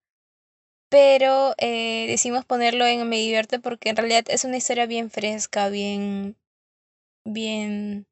Pero 0.89 1.53
eh, 1.57 2.05
decidimos 2.07 2.45
ponerlo 2.45 2.85
en 2.85 3.07
Me 3.09 3.17
divierte 3.17 3.59
porque 3.59 3.89
en 3.89 3.97
realidad 3.97 4.23
es 4.29 4.45
una 4.45 4.57
historia 4.57 4.85
bien 4.85 5.09
fresca, 5.09 5.69
bien. 5.69 6.37
bien. 7.25 8.07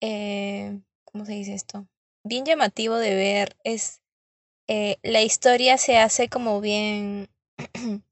Eh, 0.00 0.80
¿Cómo 1.04 1.24
se 1.24 1.32
dice 1.32 1.54
esto? 1.54 1.86
Bien 2.24 2.44
llamativo 2.44 2.96
de 2.96 3.14
ver. 3.14 3.56
Es. 3.64 4.00
Eh, 4.70 4.98
la 5.02 5.20
historia 5.20 5.76
se 5.78 5.98
hace 5.98 6.28
como 6.28 6.60
bien. 6.60 7.28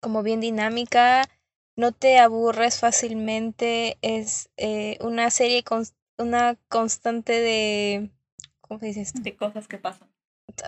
como 0.00 0.22
bien 0.22 0.40
dinámica. 0.40 1.28
No 1.76 1.92
te 1.92 2.18
aburres 2.18 2.80
fácilmente. 2.80 3.98
Es 4.00 4.50
eh, 4.56 4.96
una 5.02 5.30
serie 5.30 5.62
con 5.62 5.84
una 6.18 6.56
constante 6.68 7.34
de. 7.34 8.10
¿Cómo 8.62 8.80
se 8.80 8.86
dice 8.86 9.02
esto? 9.02 9.20
De 9.20 9.36
cosas 9.36 9.68
que 9.68 9.78
pasan. 9.78 10.08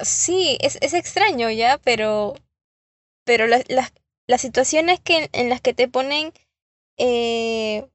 Sí, 0.02 0.58
es, 0.60 0.78
es 0.80 0.92
extraño 0.92 1.50
ya, 1.50 1.78
pero 1.78 2.34
pero 3.24 3.46
las, 3.46 3.64
las, 3.68 3.92
las 4.26 4.40
situaciones 4.40 5.00
que, 5.00 5.30
en 5.32 5.48
las 5.48 5.60
que 5.60 5.74
te 5.74 5.88
ponen, 5.88 6.32
eh, 6.98 7.88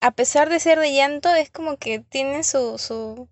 a 0.00 0.12
pesar 0.12 0.48
de 0.48 0.60
ser 0.60 0.78
de 0.78 0.92
llanto, 0.92 1.34
es 1.34 1.50
como 1.50 1.76
que 1.76 1.98
tienen 1.98 2.44
su, 2.44 2.78
su, 2.78 3.28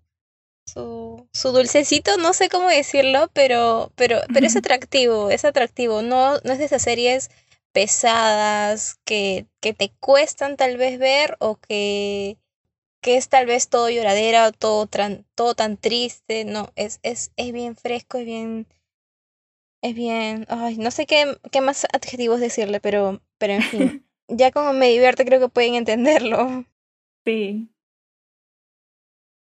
su, 0.65 1.27
su 1.31 1.51
dulcecito, 1.51 2.17
no 2.17 2.33
sé 2.33 2.49
cómo 2.49 2.67
decirlo, 2.69 3.29
pero, 3.33 3.91
pero, 3.95 4.19
pero 4.33 4.45
es 4.47 4.55
atractivo, 4.55 5.29
es 5.29 5.45
atractivo, 5.45 6.01
no, 6.01 6.39
no 6.43 6.53
es 6.53 6.59
de 6.59 6.65
esas 6.65 6.81
series 6.81 7.29
pesadas 7.71 8.99
que, 9.05 9.45
que 9.61 9.73
te 9.73 9.91
cuestan 9.99 10.57
tal 10.57 10.77
vez 10.77 10.97
ver 10.97 11.35
o 11.39 11.57
que, 11.57 12.37
que 13.01 13.17
es 13.17 13.29
tal 13.29 13.45
vez 13.45 13.69
todo 13.69 13.89
lloradera 13.89 14.47
o 14.47 14.51
todo, 14.51 14.89
todo 15.35 15.55
tan 15.55 15.77
triste, 15.77 16.45
no, 16.45 16.71
es, 16.75 16.99
es, 17.03 17.31
es 17.35 17.51
bien 17.51 17.75
fresco, 17.75 18.17
es 18.17 18.25
bien 18.25 18.67
es 19.85 19.93
bien, 19.93 20.45
ay, 20.49 20.77
no 20.77 20.89
sé 20.89 21.05
qué, 21.05 21.37
qué 21.51 21.61
más 21.61 21.85
adjetivos 21.93 22.39
decirle, 22.39 22.79
pero, 22.79 23.21
pero 23.37 23.53
en 23.53 23.61
fin, 23.61 24.07
ya 24.27 24.49
como 24.49 24.73
me 24.73 24.89
divierte 24.89 25.25
creo 25.25 25.39
que 25.39 25.47
pueden 25.47 25.75
entenderlo. 25.75 26.65
Sí. 27.23 27.69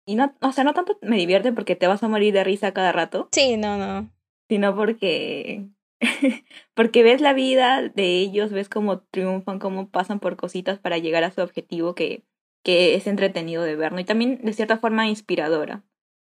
Y 0.06 0.14
no, 0.14 0.34
o 0.40 0.52
sea, 0.52 0.64
no 0.64 0.72
tanto 0.72 0.98
me 1.02 1.16
divierte 1.16 1.52
porque 1.52 1.76
te 1.76 1.88
vas 1.88 2.02
a 2.02 2.08
morir 2.08 2.32
de 2.32 2.44
risa 2.44 2.72
cada 2.72 2.92
rato. 2.92 3.28
Sí, 3.32 3.56
no, 3.56 3.76
no. 3.76 4.10
Sino 4.48 4.76
porque 4.76 5.68
porque 6.74 7.02
ves 7.02 7.20
la 7.20 7.32
vida 7.32 7.82
de 7.82 8.18
ellos, 8.20 8.52
ves 8.52 8.68
cómo 8.68 9.00
triunfan, 9.00 9.58
cómo 9.58 9.90
pasan 9.90 10.20
por 10.20 10.36
cositas 10.36 10.78
para 10.78 10.98
llegar 10.98 11.24
a 11.24 11.30
su 11.30 11.40
objetivo 11.40 11.94
que, 11.94 12.24
que 12.62 12.94
es 12.94 13.06
entretenido 13.06 13.62
de 13.62 13.76
ver, 13.76 13.92
¿no? 13.92 14.00
Y 14.00 14.04
también 14.04 14.40
de 14.42 14.52
cierta 14.52 14.78
forma 14.78 15.08
inspiradora. 15.08 15.84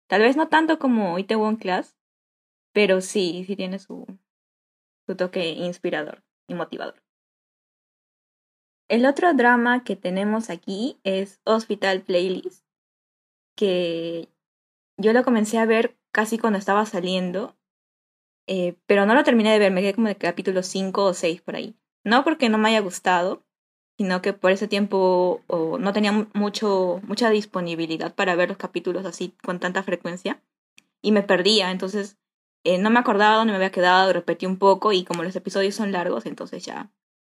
Tal 0.07 0.21
vez 0.21 0.37
no 0.37 0.47
tanto 0.47 0.79
como 0.79 1.19
Itaewon 1.19 1.57
Class, 1.57 1.97
pero 2.73 3.01
sí, 3.01 3.43
sí 3.45 3.55
tiene 3.55 3.79
su, 3.79 4.05
su 5.05 5.15
toque 5.15 5.49
inspirador 5.49 6.23
y 6.47 6.53
motivador. 6.53 7.03
El 8.87 9.05
otro 9.05 9.33
drama 9.33 9.83
que 9.83 9.97
tenemos 9.97 10.49
aquí 10.49 10.97
es 11.03 11.41
Hospital 11.43 12.03
Playlist, 12.03 12.66
que 13.57 14.29
yo 14.97 15.11
lo 15.11 15.25
comencé 15.25 15.57
a 15.57 15.65
ver 15.65 15.97
casi 16.13 16.37
cuando 16.37 16.59
estaba 16.59 16.85
saliendo, 16.85 17.57
eh, 18.47 18.75
pero 18.85 19.05
no 19.05 19.15
lo 19.15 19.25
terminé 19.25 19.51
de 19.51 19.59
ver, 19.59 19.71
me 19.73 19.81
quedé 19.81 19.93
como 19.93 20.07
de 20.07 20.15
capítulo 20.15 20.63
5 20.63 21.03
o 21.03 21.13
6 21.13 21.41
por 21.41 21.57
ahí. 21.57 21.75
No 22.05 22.23
porque 22.23 22.47
no 22.47 22.57
me 22.57 22.69
haya 22.69 22.79
gustado, 22.79 23.43
sino 23.97 24.21
que 24.21 24.31
por 24.31 24.51
ese 24.51 24.67
tiempo 24.67 25.41
no 25.49 25.91
tenía 25.91 26.11
mucho, 26.33 27.01
mucha 27.03 27.29
disponibilidad 27.29 28.15
para 28.15 28.35
ver 28.35 28.49
los 28.49 28.57
capítulos 28.57 29.05
así 29.05 29.33
con 29.43 29.59
tanta 29.59 29.83
frecuencia 29.83 30.41
y 31.01 31.11
me 31.11 31.23
perdía, 31.23 31.71
entonces 31.71 32.17
eh, 32.63 32.77
no 32.77 32.89
me 32.89 32.99
acordaba 32.99 33.37
dónde 33.37 33.53
me 33.53 33.57
había 33.57 33.71
quedado, 33.71 34.13
repetí 34.13 34.45
un 34.45 34.57
poco 34.57 34.91
y 34.93 35.03
como 35.03 35.23
los 35.23 35.35
episodios 35.35 35.75
son 35.75 35.91
largos, 35.91 36.25
entonces 36.25 36.63
ya 36.63 36.91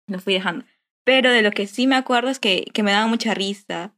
lo 0.06 0.18
fui 0.18 0.34
dejando. 0.34 0.64
Pero 1.04 1.30
de 1.30 1.42
lo 1.42 1.50
que 1.50 1.66
sí 1.66 1.86
me 1.86 1.96
acuerdo 1.96 2.30
es 2.30 2.38
que, 2.38 2.64
que 2.74 2.82
me 2.82 2.92
daba 2.92 3.06
mucha 3.06 3.32
risa. 3.34 3.94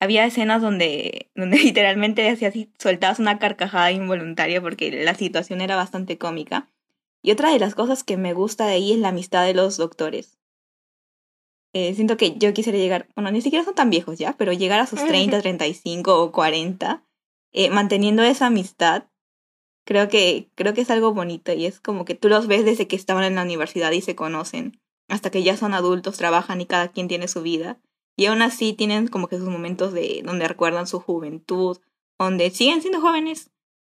Había 0.00 0.24
escenas 0.24 0.62
donde, 0.62 1.30
donde 1.34 1.58
literalmente 1.62 2.28
hacía 2.28 2.48
así, 2.48 2.70
soltabas 2.78 3.18
una 3.18 3.38
carcajada 3.38 3.92
involuntaria 3.92 4.60
porque 4.60 5.04
la 5.04 5.14
situación 5.14 5.60
era 5.60 5.76
bastante 5.76 6.18
cómica. 6.18 6.68
Y 7.22 7.32
otra 7.32 7.50
de 7.50 7.58
las 7.58 7.74
cosas 7.74 8.04
que 8.04 8.16
me 8.16 8.34
gusta 8.34 8.66
de 8.66 8.74
ahí 8.74 8.92
es 8.92 8.98
la 8.98 9.08
amistad 9.08 9.44
de 9.44 9.54
los 9.54 9.76
doctores. 9.76 10.38
Eh, 11.72 11.94
siento 11.94 12.16
que 12.16 12.36
yo 12.38 12.54
quisiera 12.54 12.78
llegar, 12.78 13.08
bueno, 13.14 13.30
ni 13.30 13.42
siquiera 13.42 13.64
son 13.64 13.74
tan 13.74 13.90
viejos 13.90 14.18
ya, 14.18 14.34
pero 14.38 14.52
llegar 14.52 14.80
a 14.80 14.86
sus 14.86 15.04
30, 15.04 15.40
35 15.40 16.22
o 16.22 16.32
40, 16.32 17.04
eh, 17.52 17.70
manteniendo 17.70 18.22
esa 18.22 18.46
amistad 18.46 19.04
creo 19.86 20.08
que, 20.08 20.50
creo 20.54 20.74
que 20.74 20.82
es 20.82 20.90
algo 20.90 21.14
bonito 21.14 21.52
y 21.52 21.64
es 21.64 21.80
como 21.80 22.04
que 22.04 22.14
tú 22.14 22.28
los 22.28 22.46
ves 22.48 22.64
desde 22.64 22.86
que 22.86 22.96
estaban 22.96 23.24
en 23.24 23.36
la 23.36 23.42
universidad 23.42 23.92
y 23.92 24.02
se 24.02 24.16
conocen, 24.16 24.80
hasta 25.08 25.30
que 25.30 25.42
ya 25.42 25.56
son 25.56 25.72
adultos, 25.72 26.18
trabajan 26.18 26.60
y 26.60 26.66
cada 26.66 26.88
quien 26.88 27.08
tiene 27.08 27.28
su 27.28 27.40
vida. 27.40 27.78
Y 28.16 28.26
aún 28.26 28.42
así 28.42 28.72
tienen 28.72 29.08
como 29.08 29.28
que 29.28 29.38
sus 29.38 29.48
momentos 29.48 29.92
de 29.92 30.22
donde 30.24 30.48
recuerdan 30.48 30.86
su 30.86 31.00
juventud, 31.00 31.78
donde 32.18 32.50
siguen 32.50 32.80
siendo 32.80 33.00
jóvenes, 33.00 33.50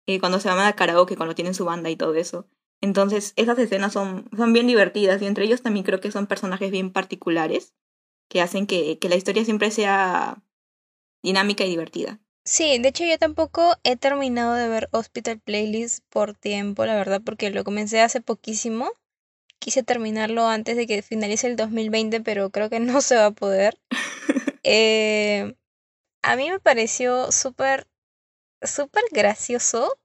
eh, 0.06 0.20
cuando 0.20 0.40
se 0.40 0.50
van 0.50 0.60
a 0.60 0.74
karaoke, 0.74 1.16
cuando 1.16 1.36
tienen 1.36 1.54
su 1.54 1.66
banda 1.66 1.90
y 1.90 1.96
todo 1.96 2.16
eso. 2.16 2.48
Entonces, 2.82 3.34
esas 3.36 3.58
escenas 3.60 3.94
son, 3.94 4.30
son 4.36 4.54
bien 4.54 4.68
divertidas 4.68 5.22
y 5.22 5.26
entre 5.26 5.46
ellos 5.46 5.62
también 5.62 5.86
creo 5.86 6.00
que 6.00 6.12
son 6.12 6.28
personajes 6.28 6.72
bien 6.72 6.92
particulares 6.92 7.74
que 8.30 8.42
hacen 8.42 8.68
que, 8.68 9.00
que 9.00 9.10
la 9.10 9.16
historia 9.16 9.44
siempre 9.44 9.72
sea 9.72 10.44
dinámica 11.22 11.66
y 11.66 11.70
divertida. 11.70 12.20
Sí, 12.46 12.80
de 12.80 12.90
hecho 12.90 13.04
yo 13.04 13.18
tampoco 13.18 13.76
he 13.84 13.96
terminado 13.96 14.56
de 14.56 14.68
ver 14.68 14.90
Hospital 14.92 15.40
Playlist 15.40 16.04
por 16.10 16.34
tiempo, 16.34 16.86
la 16.86 16.96
verdad, 16.96 17.22
porque 17.24 17.50
lo 17.52 17.64
comencé 17.64 18.02
hace 18.02 18.22
poquísimo. 18.22 18.92
Quise 19.60 19.84
terminarlo 19.84 20.48
antes 20.48 20.76
de 20.78 20.88
que 20.88 21.02
finalice 21.02 21.48
el 21.48 21.56
2020, 21.56 22.22
pero 22.22 22.50
creo 22.50 22.70
que 22.70 22.80
no 22.80 23.02
se 23.02 23.16
va 23.16 23.28
a 23.28 23.32
poder. 23.32 23.78
eh, 24.64 25.56
a 26.22 26.36
mí 26.36 26.50
me 26.50 26.60
pareció 26.60 27.32
súper, 27.32 27.88
súper 28.62 29.04
gracioso, 29.12 29.98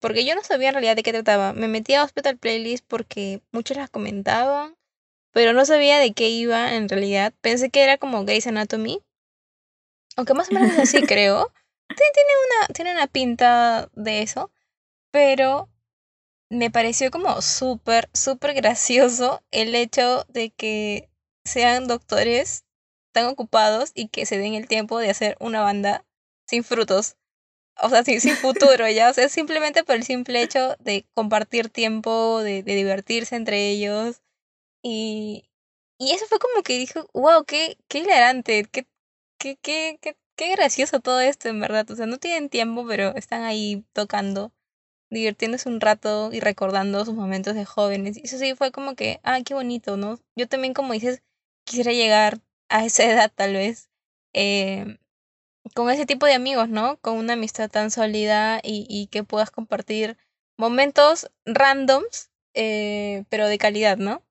porque 0.00 0.24
yo 0.24 0.34
no 0.34 0.42
sabía 0.42 0.68
en 0.68 0.74
realidad 0.74 0.96
de 0.96 1.02
qué 1.02 1.12
trataba. 1.12 1.52
Me 1.52 1.68
metí 1.68 1.94
a 1.94 2.04
Hospital 2.04 2.38
Playlist 2.38 2.84
porque 2.88 3.42
muchos 3.52 3.76
las 3.76 3.90
comentaban, 3.90 4.76
pero 5.32 5.52
no 5.52 5.64
sabía 5.64 5.98
de 5.98 6.12
qué 6.12 6.28
iba 6.28 6.74
en 6.74 6.88
realidad. 6.88 7.32
Pensé 7.40 7.70
que 7.70 7.82
era 7.82 7.98
como 7.98 8.24
Grey's 8.24 8.46
Anatomy, 8.46 9.00
aunque 10.16 10.34
más 10.34 10.50
o 10.50 10.54
menos 10.54 10.78
así 10.78 11.02
creo 11.06 11.52
tiene 11.94 12.32
una, 12.46 12.66
tiene 12.68 12.92
una 12.92 13.06
pinta 13.06 13.90
de 13.94 14.22
eso, 14.22 14.50
pero 15.10 15.68
me 16.52 16.70
pareció 16.70 17.10
como 17.10 17.40
súper, 17.42 18.10
súper 18.12 18.54
gracioso 18.54 19.42
el 19.50 19.74
hecho 19.74 20.24
de 20.28 20.50
que 20.50 21.10
sean 21.44 21.88
doctores 21.88 22.64
tan 23.12 23.26
ocupados 23.26 23.92
y 23.94 24.08
que 24.08 24.26
se 24.26 24.38
den 24.38 24.54
el 24.54 24.68
tiempo 24.68 24.98
de 24.98 25.10
hacer 25.10 25.36
una 25.40 25.62
banda 25.62 26.04
sin 26.46 26.64
frutos. 26.64 27.16
O 27.82 27.88
sea, 27.88 28.04
sin, 28.04 28.20
sin 28.20 28.36
futuro, 28.36 28.88
¿ya? 28.88 29.10
O 29.10 29.14
sea, 29.14 29.28
simplemente 29.28 29.84
por 29.84 29.96
el 29.96 30.04
simple 30.04 30.42
hecho 30.42 30.76
de 30.78 31.06
compartir 31.14 31.70
tiempo, 31.70 32.40
de, 32.42 32.62
de 32.62 32.74
divertirse 32.74 33.36
entre 33.36 33.70
ellos. 33.70 34.22
Y, 34.82 35.50
y 35.98 36.12
eso 36.12 36.26
fue 36.26 36.38
como 36.38 36.62
que 36.62 36.78
dijo, 36.78 37.08
wow, 37.14 37.44
qué, 37.44 37.78
qué 37.88 38.00
hilarante, 38.00 38.64
qué, 38.70 38.86
qué, 39.38 39.56
qué, 39.62 39.98
qué 40.02 40.16
qué 40.36 40.50
gracioso 40.56 41.00
todo 41.00 41.20
esto, 41.20 41.48
en 41.48 41.60
verdad. 41.60 41.90
O 41.90 41.96
sea, 41.96 42.06
no 42.06 42.18
tienen 42.18 42.48
tiempo, 42.48 42.86
pero 42.86 43.14
están 43.16 43.42
ahí 43.42 43.84
tocando, 43.92 44.52
divirtiéndose 45.12 45.68
un 45.68 45.80
rato 45.80 46.30
y 46.32 46.40
recordando 46.40 47.04
sus 47.04 47.14
momentos 47.14 47.54
de 47.54 47.64
jóvenes. 47.64 48.16
Y 48.16 48.22
eso 48.24 48.38
sí 48.38 48.54
fue 48.54 48.72
como 48.72 48.94
que, 48.94 49.20
ah, 49.22 49.40
qué 49.44 49.54
bonito, 49.54 49.96
¿no? 49.96 50.18
Yo 50.36 50.48
también, 50.48 50.74
como 50.74 50.94
dices, 50.94 51.22
quisiera 51.64 51.92
llegar 51.92 52.40
a 52.68 52.84
esa 52.84 53.04
edad, 53.10 53.30
tal 53.34 53.54
vez, 53.54 53.90
eh, 54.32 54.98
con 55.74 55.90
ese 55.90 56.06
tipo 56.06 56.26
de 56.26 56.34
amigos, 56.34 56.68
¿no? 56.68 56.98
Con 56.98 57.18
una 57.18 57.34
amistad 57.34 57.70
tan 57.70 57.90
sólida 57.90 58.60
y, 58.62 58.86
y 58.88 59.06
que 59.08 59.24
puedas 59.24 59.50
compartir 59.50 60.16
momentos 60.58 61.30
randoms, 61.44 62.30
eh, 62.54 63.24
pero 63.28 63.46
de 63.48 63.58
calidad, 63.58 63.98
¿no? 63.98 64.22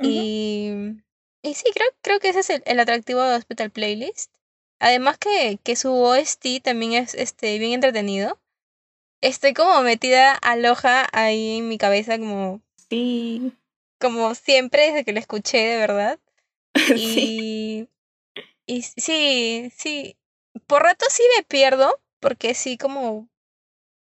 Y. 0.00 1.02
Y 1.40 1.54
sí, 1.54 1.66
creo, 1.72 1.88
creo 2.02 2.18
que 2.18 2.30
ese 2.30 2.40
es 2.40 2.50
el, 2.50 2.62
el 2.66 2.80
atractivo 2.80 3.22
de 3.22 3.36
Hospital 3.36 3.70
Playlist. 3.70 4.34
Además 4.80 5.18
que, 5.18 5.58
que 5.62 5.76
su 5.76 5.92
OST 5.92 6.60
también 6.62 6.94
es 6.94 7.14
este, 7.14 7.58
bien 7.58 7.72
entretenido. 7.72 8.38
Estoy 9.20 9.54
como 9.54 9.82
metida 9.82 10.34
aloja 10.34 11.08
ahí 11.12 11.58
en 11.58 11.68
mi 11.68 11.78
cabeza 11.78 12.18
como... 12.18 12.60
Sí. 12.88 13.52
Como 14.00 14.34
siempre 14.34 14.86
desde 14.86 15.04
que 15.04 15.12
lo 15.12 15.18
escuché, 15.18 15.58
de 15.58 15.76
verdad. 15.76 16.18
Y... 16.94 17.14
sí. 17.14 17.88
Y 18.66 18.82
sí, 18.82 19.72
sí. 19.74 20.16
por 20.66 20.82
rato 20.82 21.06
sí 21.08 21.22
me 21.36 21.42
pierdo, 21.42 21.98
porque 22.20 22.54
sí 22.54 22.76
como 22.76 23.26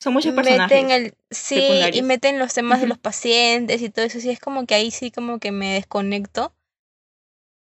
son 0.02 0.14
muchos 0.14 0.34
personajes. 0.34 0.82
Meten 0.82 0.90
el, 0.90 1.14
sí, 1.30 1.62
y 1.92 2.02
meten 2.02 2.38
los 2.38 2.54
temas 2.54 2.80
de 2.80 2.86
los 2.86 2.98
pacientes 2.98 3.82
y 3.82 3.90
todo 3.90 4.06
eso. 4.06 4.18
Sí, 4.18 4.30
es 4.30 4.40
como 4.40 4.66
que 4.66 4.74
ahí 4.74 4.90
sí 4.90 5.10
como 5.10 5.38
que 5.38 5.52
me 5.52 5.74
desconecto. 5.74 6.54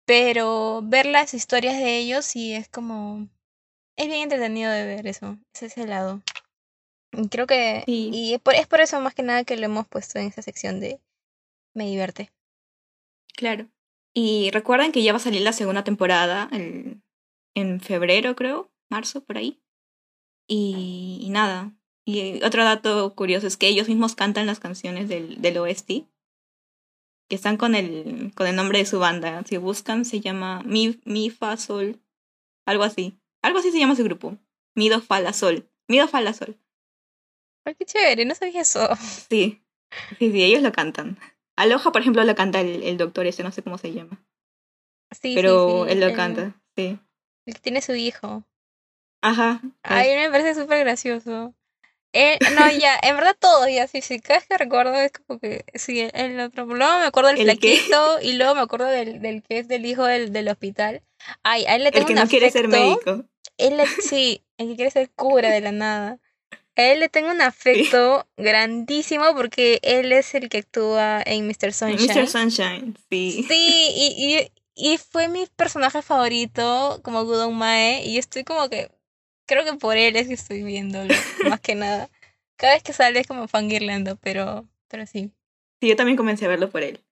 Pero 0.06 0.82
ver 0.84 1.06
las 1.06 1.34
historias 1.34 1.78
de 1.78 1.98
ellos 1.98 2.26
sí 2.26 2.54
es 2.54 2.70
como... 2.70 3.28
Es 3.98 4.08
bien 4.08 4.24
entretenido 4.24 4.72
de 4.72 4.86
ver 4.86 5.06
eso, 5.06 5.38
es 5.54 5.64
ese 5.64 5.86
lado. 5.86 6.22
Y 7.12 7.28
creo 7.30 7.48
que... 7.48 7.84
Y 7.88 8.34
es 8.34 8.42
por, 8.42 8.56
es 8.56 8.68
por 8.68 8.82
eso 8.82 9.00
más 9.02 9.16
que 9.16 9.24
nada 9.24 9.44
que 9.44 9.58
lo 9.58 9.66
hemos 9.66 9.88
puesto 9.88 10.20
en 10.20 10.28
esa 10.28 10.42
sección 10.42 10.80
de 10.80 11.00
Me 11.74 11.86
divierte. 11.86 12.32
Claro. 13.36 13.68
Y 14.14 14.52
recuerden 14.52 14.92
que 14.92 15.04
ya 15.04 15.14
va 15.14 15.18
a 15.18 15.22
salir 15.22 15.42
la 15.42 15.54
segunda 15.54 15.84
temporada 15.84 16.50
en, 16.52 17.04
en 17.56 17.80
febrero, 17.80 18.36
creo, 18.36 18.72
marzo, 18.90 19.24
por 19.24 19.38
ahí. 19.38 19.62
y 20.48 21.28
nada, 21.30 21.74
y 22.10 22.44
otro 22.44 22.64
dato 22.64 23.14
curioso 23.14 23.46
es 23.46 23.56
que 23.56 23.68
ellos 23.68 23.88
mismos 23.88 24.16
cantan 24.16 24.48
las 24.48 24.60
canciones 24.60 25.08
del, 25.10 25.40
del 25.44 25.60
OST, 25.60 25.88
que 27.30 27.36
están 27.36 27.56
con 27.56 27.76
el, 27.76 28.32
con 28.34 28.48
el 28.48 28.56
nombre 28.56 28.80
de 28.80 28.88
su 28.88 28.98
banda. 28.98 29.44
Si 29.48 29.58
buscan, 29.58 30.06
se 30.06 30.20
llama 30.20 30.64
Mi, 30.66 31.00
Mi 31.06 31.30
Fa 31.30 31.56
Sol, 31.56 32.02
algo 32.66 32.84
así. 32.84 33.20
Algo 33.44 33.60
así 33.60 33.72
se 33.72 33.78
llama 33.78 33.96
su 33.96 34.04
grupo. 34.04 34.38
Mi 34.74 34.90
Do 34.90 35.02
Fa 35.02 35.20
La 35.20 35.34
Sol. 35.34 35.70
Mi 35.88 36.00
Do 36.00 36.08
Fa 36.08 36.22
La 36.22 36.34
Sol. 36.34 36.58
Ay, 37.70 37.76
qué 37.76 37.86
chévere, 37.86 38.26
no 38.26 38.34
sabía 38.34 38.62
eso. 38.62 38.90
Sí, 39.30 39.62
sí, 40.18 40.32
sí, 40.32 40.44
ellos 40.44 40.64
lo 40.64 40.72
cantan. 40.72 41.20
Aloha, 41.56 41.92
por 41.92 42.02
ejemplo, 42.02 42.24
lo 42.24 42.34
canta 42.34 42.62
el, 42.62 42.82
el 42.82 42.98
doctor 42.98 43.28
ese, 43.28 43.44
no 43.44 43.52
sé 43.52 43.62
cómo 43.62 43.78
se 43.78 43.94
llama. 43.94 44.26
Sí, 45.12 45.36
Pero 45.36 45.86
él 45.86 46.00
lo 46.00 46.12
canta, 46.16 46.60
sí. 46.76 46.98
Él 47.46 47.62
tiene 47.62 47.84
su 47.84 47.94
hijo. 47.94 48.44
Ajá. 49.22 49.62
Ay, 49.84 50.16
me 50.16 50.32
parece 50.32 50.60
súper 50.60 50.80
gracioso. 50.80 51.54
Eh, 52.12 52.40
no, 52.56 52.72
ya, 52.72 52.98
en 53.04 53.16
verdad 53.16 53.38
todo, 53.40 53.70
ya, 53.70 53.86
sí, 53.86 54.02
sí, 54.02 54.20
cada 54.20 54.40
vez 54.40 54.48
que 54.48 54.58
recuerdo 54.58 54.96
es 54.96 55.12
como 55.12 55.40
que, 55.40 55.64
sí, 55.76 56.10
el 56.14 56.40
otro, 56.40 56.66
luego 56.66 56.98
me 56.98 57.06
acuerdo 57.06 57.30
del 57.30 57.44
flaquito 57.44 58.20
y 58.20 58.34
luego 58.34 58.56
me 58.56 58.62
acuerdo 58.62 58.88
del, 58.88 59.22
del 59.22 59.44
que 59.44 59.60
es 59.60 59.68
del 59.68 59.86
hijo 59.86 60.06
del, 60.06 60.34
del 60.34 60.48
hospital. 60.48 61.04
Ay, 61.44 61.66
a 61.68 61.76
él 61.76 61.84
le 61.84 61.92
tengo 61.92 62.08
El 62.08 62.16
que 62.16 62.20
no 62.20 62.28
quiere 62.28 62.50
ser 62.50 62.68
médico. 62.68 63.26
Él, 63.58 63.80
sí, 64.02 64.44
el 64.58 64.70
que 64.70 64.76
quiere 64.76 64.90
ser 64.90 65.12
cura 65.12 65.52
de 65.52 65.62
la 65.62 65.72
nada. 65.72 66.20
A 66.80 66.94
él 66.94 67.02
le 67.02 67.10
tengo 67.10 67.30
un 67.30 67.42
afecto 67.42 68.26
grandísimo 68.38 69.36
porque 69.36 69.80
él 69.82 70.14
es 70.14 70.34
el 70.34 70.48
que 70.48 70.60
actúa 70.60 71.22
en 71.26 71.46
Mr. 71.46 71.74
Sunshine. 71.74 72.08
Mr. 72.08 72.28
Sunshine, 72.28 72.96
sí. 73.10 73.46
Sí, 73.50 73.92
y, 73.94 74.50
y, 74.78 74.94
y 74.94 74.98
fue 74.98 75.28
mi 75.28 75.46
personaje 75.58 76.02
favorito 76.02 77.02
como 77.04 77.26
Gudon 77.26 77.54
Mae 77.54 78.06
y 78.06 78.18
estoy 78.18 78.46
como 78.46 78.70
que 78.70 78.90
creo 79.46 79.66
que 79.66 79.74
por 79.74 79.98
él 79.98 80.16
es 80.16 80.30
que 80.30 80.36
estoy 80.36 80.64
viéndolo, 80.64 81.14
más 81.50 81.60
que 81.60 81.76
nada. 81.76 82.10
Cada 82.56 82.76
vez 82.76 82.84
que 82.84 82.94
sale 82.94 83.20
es 83.20 83.28
como 83.28 83.50
fangirlando, 83.50 84.16
pero, 84.16 84.66
pero 84.88 85.06
sí. 85.06 85.34
Sí, 85.82 85.90
yo 85.90 85.98
también 85.98 86.16
comencé 86.16 86.46
a 86.46 86.48
verlo 86.48 86.70
por 86.70 86.84
él. 86.84 87.04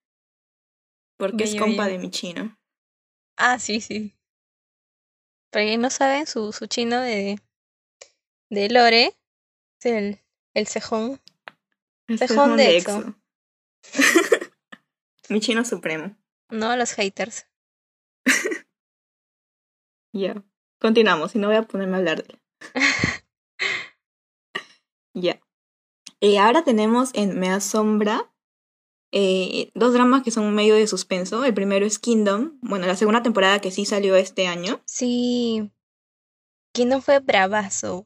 Porque 1.17 1.43
es 1.43 1.55
compa 1.55 1.87
de 1.87 1.97
mi 1.97 2.09
chino. 2.09 2.57
Ah, 3.35 3.59
sí, 3.59 3.81
sí. 3.81 4.15
Para 5.51 5.75
no 5.75 5.89
saben, 5.89 6.25
su, 6.25 6.53
su 6.53 6.67
chino 6.67 7.01
de, 7.01 7.37
de 8.49 8.69
Lore 8.69 9.16
es 9.79 9.85
el, 9.85 10.19
el 10.53 10.67
cejón. 10.67 11.21
El 12.07 12.19
cejón, 12.19 12.57
de, 12.57 12.77
Exo. 12.77 13.15
mi 15.29 15.39
chino 15.39 15.65
supremo. 15.65 16.15
No, 16.49 16.75
los 16.75 16.93
haters. 16.93 17.47
Ya. 20.13 20.43
Continuamos, 20.79 21.35
y 21.35 21.39
no 21.39 21.47
voy 21.47 21.57
a 21.57 21.63
ponerme 21.63 21.95
a 21.95 21.97
hablar 21.99 22.23
de 22.23 22.33
él. 22.33 22.39
ya. 25.13 25.39
Y 26.19 26.37
ahora 26.37 26.63
tenemos 26.63 27.11
en 27.13 27.39
Me 27.39 27.49
Asombra 27.49 28.31
eh, 29.11 29.71
dos 29.75 29.93
dramas 29.93 30.23
que 30.23 30.31
son 30.31 30.53
medio 30.55 30.75
de 30.75 30.87
suspenso. 30.87 31.45
El 31.45 31.53
primero 31.53 31.85
es 31.85 31.99
Kingdom, 31.99 32.57
bueno, 32.61 32.87
la 32.87 32.95
segunda 32.95 33.21
temporada 33.21 33.59
que 33.59 33.71
sí 33.71 33.85
salió 33.85 34.15
este 34.15 34.47
año. 34.47 34.81
Sí. 34.85 35.71
Kingdom 36.73 37.01
fue 37.01 37.19
bravazo. 37.19 38.05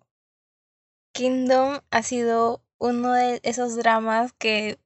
Kingdom 1.14 1.80
ha 1.90 2.04
sido 2.04 2.64
uno 2.80 3.14
de 3.14 3.40
esos 3.44 3.76
dramas 3.76 4.34
que... 4.34 4.80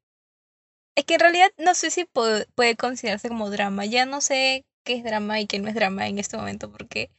Es 0.96 1.06
que 1.06 1.16
en 1.16 1.20
realidad 1.20 1.52
no 1.58 1.76
sé 1.76 1.92
si 1.92 2.06
puede, 2.06 2.46
puede 2.56 2.76
considerarse 2.76 3.28
como 3.28 3.50
drama. 3.50 3.86
Ya 3.86 4.06
no 4.06 4.22
sé 4.22 4.66
qué 4.84 4.94
es 4.94 5.04
drama 5.04 5.40
y 5.40 5.48
qué 5.48 5.60
no 5.60 5.68
es 5.68 5.76
drama 5.76 6.08
en 6.08 6.20
este 6.20 6.38
momento 6.38 6.72
porque 6.72 7.10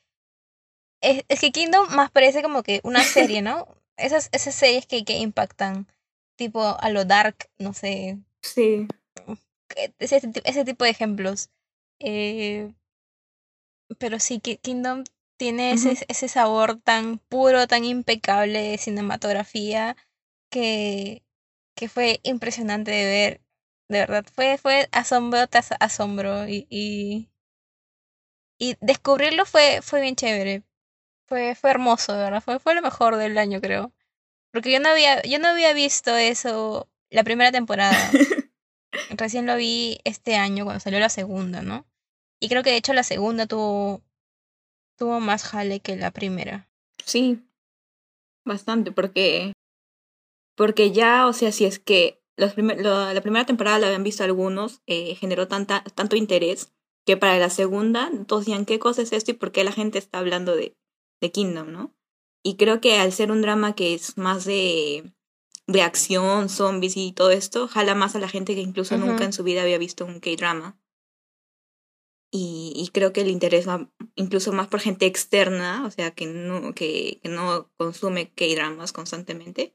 es, 1.02 1.24
es, 1.28 1.40
que 1.40 1.52
Kingdom 1.52 1.94
más 1.94 2.10
parece 2.10 2.42
como 2.42 2.62
que 2.62 2.80
una 2.84 3.02
serie, 3.02 3.42
¿no? 3.42 3.68
Esas, 3.96 4.28
esas 4.32 4.54
series 4.54 4.86
que, 4.86 5.04
que 5.04 5.18
impactan, 5.18 5.86
tipo 6.36 6.62
a 6.62 6.90
lo 6.90 7.04
dark, 7.04 7.48
no 7.58 7.72
sé. 7.72 8.18
Sí. 8.42 8.86
Ese, 9.98 10.20
ese 10.44 10.64
tipo 10.64 10.84
de 10.84 10.90
ejemplos. 10.90 11.50
Eh, 11.98 12.72
pero 13.98 14.18
sí, 14.18 14.40
Kingdom 14.40 15.04
tiene 15.36 15.72
ese, 15.72 16.04
ese 16.08 16.28
sabor 16.28 16.80
tan 16.80 17.18
puro, 17.18 17.66
tan 17.66 17.84
impecable 17.84 18.62
de 18.62 18.78
cinematografía 18.78 19.96
que, 20.50 21.24
que 21.76 21.88
fue 21.88 22.20
impresionante 22.24 22.90
de 22.92 23.04
ver. 23.06 23.42
De 23.88 24.00
verdad, 24.00 24.24
fue, 24.34 24.58
fue 24.58 24.88
asombro 24.92 25.46
tras 25.48 25.70
asombro 25.80 26.48
y, 26.48 26.66
y, 26.70 27.30
y 28.58 28.76
descubrirlo 28.80 29.44
fue, 29.46 29.80
fue 29.82 30.00
bien 30.00 30.16
chévere 30.16 30.62
fue, 31.28 31.54
fue 31.56 31.70
hermoso, 31.70 32.12
de 32.14 32.24
verdad. 32.24 32.42
Fue, 32.42 32.58
fue 32.60 32.74
lo 32.74 32.82
mejor 32.82 33.16
del 33.16 33.38
año, 33.38 33.60
creo. 33.60 33.92
Porque 34.52 34.72
yo 34.72 34.80
no 34.80 34.90
había, 34.90 35.22
yo 35.22 35.38
no 35.38 35.48
había 35.48 35.72
visto 35.74 36.16
eso 36.16 36.88
la 37.10 37.24
primera 37.24 37.52
temporada. 37.52 37.96
Recién 39.10 39.46
lo 39.46 39.56
vi 39.56 40.00
este 40.04 40.36
año 40.36 40.64
cuando 40.64 40.80
salió 40.80 41.00
la 41.00 41.10
segunda, 41.10 41.62
¿no? 41.62 41.86
Y 42.40 42.48
creo 42.48 42.62
que 42.62 42.70
de 42.70 42.76
hecho 42.76 42.92
la 42.94 43.02
segunda 43.04 43.46
tuvo, 43.46 44.02
tuvo 44.96 45.20
más 45.20 45.44
jale 45.44 45.80
que 45.80 45.96
la 45.96 46.10
primera. 46.10 46.68
Sí, 47.04 47.42
bastante, 48.44 48.92
porque, 48.92 49.52
porque 50.56 50.92
ya, 50.92 51.26
o 51.26 51.32
sea, 51.32 51.52
si 51.52 51.64
es 51.64 51.78
que 51.78 52.22
los 52.36 52.54
primer, 52.54 52.80
la 52.80 53.20
primera 53.20 53.46
temporada 53.46 53.78
la 53.78 53.86
habían 53.86 54.04
visto 54.04 54.24
algunos, 54.24 54.82
eh, 54.86 55.14
generó 55.14 55.48
tanta, 55.48 55.82
tanto 55.94 56.16
interés 56.16 56.72
que 57.06 57.16
para 57.16 57.38
la 57.38 57.50
segunda 57.50 58.10
todos 58.26 58.44
decían, 58.44 58.66
¿qué 58.66 58.78
cosa 58.78 59.02
es 59.02 59.12
esto 59.12 59.30
y 59.30 59.34
por 59.34 59.52
qué 59.52 59.64
la 59.64 59.72
gente 59.72 59.98
está 59.98 60.18
hablando 60.18 60.56
de, 60.56 60.76
de 61.20 61.30
Kingdom, 61.30 61.70
¿no? 61.70 61.94
Y 62.42 62.56
creo 62.56 62.80
que 62.80 62.98
al 62.98 63.12
ser 63.12 63.30
un 63.30 63.42
drama 63.42 63.74
que 63.74 63.94
es 63.94 64.18
más 64.18 64.44
de, 64.44 65.12
de 65.66 65.82
acción, 65.82 66.48
zombies 66.48 66.96
y 66.96 67.12
todo 67.12 67.30
esto, 67.30 67.68
jala 67.68 67.94
más 67.94 68.14
a 68.14 68.20
la 68.20 68.28
gente 68.28 68.54
que 68.54 68.60
incluso 68.60 68.96
nunca 68.98 69.24
en 69.24 69.32
su 69.32 69.42
vida 69.42 69.62
había 69.62 69.78
visto 69.78 70.04
un 70.04 70.20
K-drama. 70.20 70.78
Y, 72.38 72.74
y, 72.76 72.88
creo 72.88 73.14
que 73.14 73.22
el 73.22 73.28
interés 73.28 73.66
va 73.66 73.90
incluso 74.14 74.52
más 74.52 74.68
por 74.68 74.80
gente 74.80 75.06
externa, 75.06 75.86
o 75.86 75.90
sea, 75.90 76.10
que 76.10 76.26
no, 76.26 76.74
que, 76.74 77.18
que 77.22 77.30
no 77.30 77.70
consume 77.78 78.30
K-dramas 78.30 78.92
constantemente. 78.92 79.72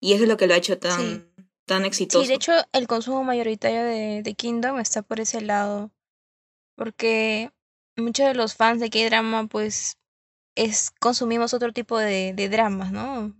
Y 0.00 0.12
eso 0.12 0.24
es 0.24 0.28
lo 0.28 0.36
que 0.36 0.46
lo 0.46 0.52
ha 0.52 0.58
hecho 0.58 0.78
tan, 0.78 1.32
tan 1.64 1.86
exitoso. 1.86 2.22
Sí, 2.22 2.28
de 2.28 2.34
hecho, 2.34 2.52
el 2.72 2.86
consumo 2.86 3.24
mayoritario 3.24 3.82
de, 3.82 4.22
de 4.22 4.34
Kingdom 4.34 4.80
está 4.80 5.00
por 5.00 5.18
ese 5.18 5.40
lado. 5.40 5.92
Porque 6.76 7.52
muchos 7.96 8.26
de 8.26 8.34
los 8.34 8.54
fans 8.54 8.80
de 8.80 8.90
K-drama, 8.90 9.46
pues, 9.46 9.96
es, 10.56 10.90
consumimos 11.00 11.54
otro 11.54 11.72
tipo 11.72 11.98
de, 11.98 12.34
de 12.34 12.48
dramas, 12.50 12.92
¿no? 12.92 13.34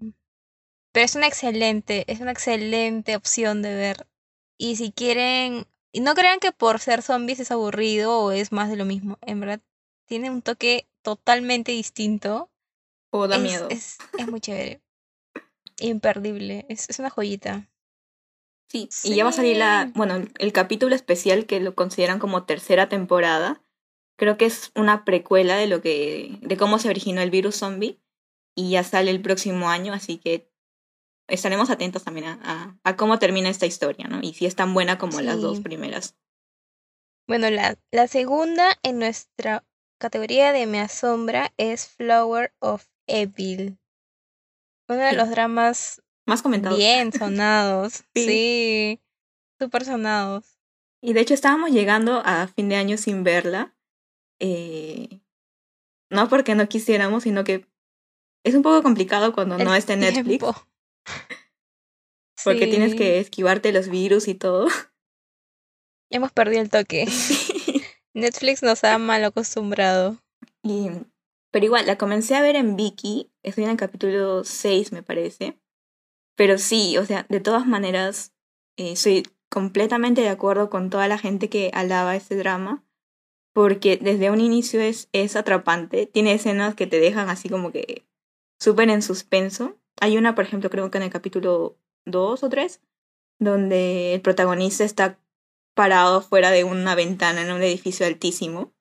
Pero 0.92 1.04
es 1.04 1.16
una 1.16 1.26
excelente, 1.26 2.10
es 2.10 2.20
una 2.20 2.32
excelente 2.32 3.14
opción 3.14 3.60
de 3.60 3.74
ver. 3.74 4.06
Y 4.56 4.76
si 4.76 4.90
quieren, 4.90 5.66
y 5.94 6.00
no 6.00 6.14
crean 6.14 6.40
que 6.40 6.52
por 6.52 6.80
ser 6.80 7.00
zombies 7.00 7.40
es 7.40 7.50
aburrido 7.50 8.18
o 8.18 8.32
es 8.32 8.52
más 8.52 8.68
de 8.68 8.76
lo 8.76 8.84
mismo. 8.84 9.18
En 9.22 9.40
verdad, 9.40 9.60
tiene 10.06 10.28
un 10.30 10.42
toque 10.42 10.86
totalmente 11.02 11.72
distinto. 11.72 12.50
O 13.10 13.28
da 13.28 13.38
miedo. 13.38 13.68
Es, 13.70 13.98
es, 14.18 14.28
muy 14.28 14.40
chévere. 14.40 14.82
Imperdible. 15.78 16.66
Es, 16.68 16.90
es 16.90 16.98
una 16.98 17.10
joyita. 17.10 17.70
Sí, 18.68 18.88
sí, 18.90 19.12
y 19.12 19.16
ya 19.16 19.24
va 19.24 19.30
a 19.30 19.34
salir 19.34 19.56
la, 19.56 19.92
bueno, 19.94 20.26
el 20.38 20.52
capítulo 20.52 20.96
especial 20.96 21.46
que 21.46 21.60
lo 21.60 21.74
consideran 21.74 22.18
como 22.18 22.44
tercera 22.44 22.88
temporada, 22.88 23.64
Creo 24.16 24.36
que 24.36 24.46
es 24.46 24.70
una 24.76 25.04
precuela 25.04 25.56
de 25.56 25.66
lo 25.66 25.80
que, 25.80 26.38
de 26.40 26.56
cómo 26.56 26.78
se 26.78 26.88
originó 26.88 27.20
el 27.20 27.30
virus 27.30 27.56
zombie 27.56 28.00
y 28.54 28.70
ya 28.70 28.84
sale 28.84 29.10
el 29.10 29.20
próximo 29.20 29.68
año, 29.68 29.92
así 29.92 30.18
que 30.18 30.48
estaremos 31.28 31.70
atentos 31.70 32.04
también 32.04 32.26
a, 32.26 32.78
a, 32.82 32.96
cómo 32.96 33.18
termina 33.18 33.48
esta 33.48 33.66
historia, 33.66 34.06
¿no? 34.08 34.20
Y 34.22 34.34
si 34.34 34.46
es 34.46 34.54
tan 34.54 34.74
buena 34.74 34.98
como 34.98 35.20
las 35.20 35.40
dos 35.40 35.60
primeras. 35.60 36.16
Bueno, 37.26 37.48
la, 37.50 37.78
la 37.90 38.06
segunda 38.06 38.68
en 38.82 38.98
nuestra 38.98 39.64
categoría 39.98 40.52
de 40.52 40.66
Me 40.66 40.80
Asombra 40.80 41.52
es 41.56 41.88
Flower 41.88 42.54
of 42.58 42.86
Evil. 43.06 43.78
Uno 44.88 45.00
de 45.00 45.14
los 45.14 45.30
dramas 45.30 46.02
más 46.26 46.42
comentados. 46.42 46.78
Bien 46.78 47.12
sonados. 47.18 48.04
sí. 48.14 49.00
Súper 49.58 49.84
sonados. 49.84 50.58
Y 51.00 51.12
de 51.12 51.20
hecho 51.20 51.34
estábamos 51.34 51.70
llegando 51.70 52.22
a 52.24 52.48
fin 52.48 52.68
de 52.68 52.76
año 52.76 52.96
sin 52.96 53.24
verla. 53.24 53.76
Eh, 54.40 55.20
no 56.10 56.28
porque 56.28 56.54
no 56.54 56.68
quisiéramos, 56.68 57.22
sino 57.22 57.44
que 57.44 57.66
Es 58.42 58.54
un 58.54 58.62
poco 58.62 58.82
complicado 58.82 59.32
cuando 59.32 59.56
no 59.58 59.74
está 59.74 59.94
en 59.94 60.00
Netflix. 60.00 60.44
Porque 62.44 62.66
tienes 62.66 62.94
que 62.94 63.20
esquivarte 63.20 63.72
los 63.72 63.88
virus 63.88 64.28
y 64.28 64.34
todo. 64.34 64.68
Hemos 66.10 66.30
perdido 66.32 66.62
el 66.62 66.70
toque. 66.70 67.06
Netflix 68.14 68.62
nos 68.62 68.84
ha 68.84 68.98
mal 68.98 69.24
acostumbrado. 69.24 70.18
Y, 70.62 70.88
pero 71.50 71.64
igual, 71.64 71.86
la 71.86 71.98
comencé 71.98 72.36
a 72.36 72.42
ver 72.42 72.56
en 72.56 72.76
Vicky. 72.76 73.32
Estoy 73.42 73.64
en 73.64 73.70
el 73.70 73.76
capítulo 73.76 74.44
6, 74.44 74.92
me 74.92 75.02
parece. 75.02 75.58
Pero 76.36 76.58
sí, 76.58 76.96
o 76.98 77.04
sea, 77.04 77.26
de 77.28 77.40
todas 77.40 77.66
maneras, 77.66 78.32
eh, 78.76 78.96
soy 78.96 79.26
completamente 79.50 80.20
de 80.20 80.28
acuerdo 80.28 80.70
con 80.70 80.90
toda 80.90 81.08
la 81.08 81.18
gente 81.18 81.48
que 81.48 81.70
alaba 81.74 82.16
este 82.16 82.36
drama. 82.36 82.84
Porque 83.52 83.96
desde 83.96 84.30
un 84.30 84.40
inicio 84.40 84.80
es, 84.80 85.08
es 85.12 85.36
atrapante. 85.36 86.06
Tiene 86.06 86.34
escenas 86.34 86.74
que 86.74 86.86
te 86.86 87.00
dejan 87.00 87.30
así 87.30 87.48
como 87.48 87.72
que 87.72 88.04
súper 88.60 88.90
en 88.90 89.02
suspenso. 89.02 89.78
Hay 90.00 90.18
una, 90.18 90.34
por 90.34 90.44
ejemplo, 90.44 90.70
creo 90.70 90.90
que 90.90 90.98
en 90.98 91.04
el 91.04 91.10
capítulo 91.10 91.78
2 92.04 92.42
o 92.42 92.48
3, 92.48 92.80
donde 93.38 94.14
el 94.14 94.20
protagonista 94.20 94.84
está 94.84 95.18
parado 95.74 96.20
fuera 96.20 96.50
de 96.50 96.64
una 96.64 96.94
ventana 96.94 97.42
en 97.42 97.52
un 97.52 97.62
edificio 97.62 98.06
altísimo 98.06 98.72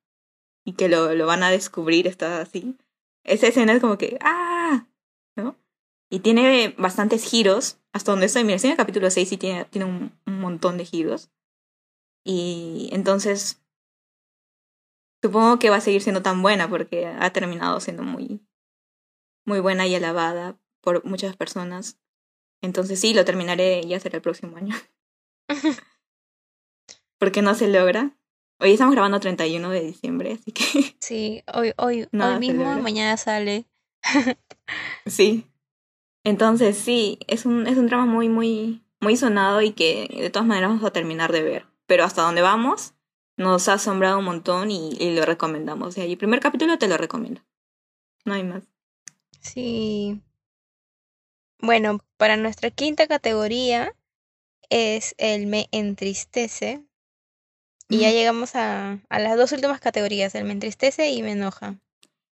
y 0.64 0.74
que 0.74 0.90
lo, 0.90 1.14
lo 1.14 1.26
van 1.26 1.44
a 1.44 1.50
descubrir, 1.50 2.08
está 2.08 2.42
así. 2.42 2.78
Esa 3.24 3.48
escena 3.48 3.74
es 3.74 3.82
como 3.82 3.98
que, 3.98 4.18
¡ah! 4.22 4.88
¿No? 5.36 5.58
Y 6.10 6.20
tiene 6.20 6.76
bastantes 6.78 7.24
giros, 7.24 7.80
hasta 7.92 8.12
donde 8.12 8.28
estoy. 8.28 8.44
Mira, 8.44 8.60
en 8.62 8.72
el 8.72 8.78
capítulo 8.78 9.10
6 9.10 9.32
y 9.32 9.38
tiene, 9.38 9.66
tiene 9.66 9.86
un, 9.86 10.20
un 10.26 10.40
montón 10.40 10.78
de 10.78 10.86
giros. 10.86 11.32
Y 12.24 12.90
entonces, 12.92 13.62
supongo 15.22 15.60
que 15.60 15.70
va 15.70 15.78
a 15.78 15.82
seguir 15.82 16.02
siendo 16.02 16.22
tan 16.22 16.42
buena 16.42 16.70
porque 16.70 17.08
ha 17.08 17.30
terminado 17.32 17.80
siendo 17.80 18.04
muy, 18.04 18.42
muy 19.46 19.60
buena 19.60 19.88
y 19.88 19.96
alabada 19.96 20.58
por 20.84 21.04
muchas 21.06 21.36
personas. 21.36 21.98
Entonces 22.62 23.00
sí, 23.00 23.14
lo 23.14 23.26
terminaré 23.26 23.82
ya 23.88 24.00
será 24.00 24.18
el 24.18 24.22
próximo 24.22 24.58
año. 24.58 24.76
porque 27.18 27.42
no 27.42 27.56
se 27.56 27.70
logra. 27.70 28.12
Hoy 28.60 28.74
estamos 28.74 28.94
grabando 28.94 29.20
31 29.20 29.70
de 29.70 29.82
diciembre, 29.82 30.34
así 30.34 30.52
que... 30.52 30.96
Sí, 31.00 31.44
hoy, 31.54 31.74
hoy, 31.78 32.08
hoy 32.14 32.40
mismo, 32.40 32.76
mañana 32.82 33.18
sale. 33.18 33.66
sí. 35.06 35.48
Entonces 36.26 36.78
sí, 36.78 37.20
es 37.28 37.46
un, 37.46 37.68
es 37.68 37.78
un 37.78 37.88
drama 37.88 38.06
muy, 38.06 38.30
muy, 38.30 38.84
muy 39.02 39.18
sonado 39.18 39.62
y 39.62 39.72
que 39.72 40.08
de 40.18 40.30
todas 40.30 40.48
maneras 40.48 40.70
vamos 40.70 40.86
a 40.86 40.92
terminar 40.92 41.32
de 41.32 41.44
ver. 41.44 41.66
Pero 41.86 42.04
hasta 42.06 42.22
donde 42.22 42.42
vamos, 42.42 42.94
nos 43.38 43.68
ha 43.68 43.74
asombrado 43.74 44.20
un 44.20 44.26
montón 44.26 44.72
y, 44.72 44.94
y 45.00 45.16
lo 45.16 45.26
recomendamos. 45.26 45.98
Y 45.98 46.02
el 46.02 46.18
primer 46.18 46.40
capítulo 46.40 46.78
te 46.78 46.88
lo 46.88 46.98
recomiendo. 46.98 47.42
No 48.24 48.34
hay 48.34 48.44
más. 48.44 48.64
Sí. 49.42 50.22
Bueno, 51.64 52.00
para 52.18 52.36
nuestra 52.36 52.72
quinta 52.72 53.08
categoría 53.08 53.96
es 54.70 55.16
el 55.18 55.48
me 55.48 55.70
entristece. 55.72 56.84
Y 57.88 58.00
ya 58.00 58.12
llegamos 58.12 58.56
a, 58.56 59.00
a 59.08 59.20
las 59.20 59.38
dos 59.38 59.54
últimas 59.54 59.80
categorías, 59.80 60.36
el 60.36 60.44
me 60.44 60.52
entristece 60.52 61.12
y 61.12 61.24
me 61.24 61.32
enoja. 61.32 61.80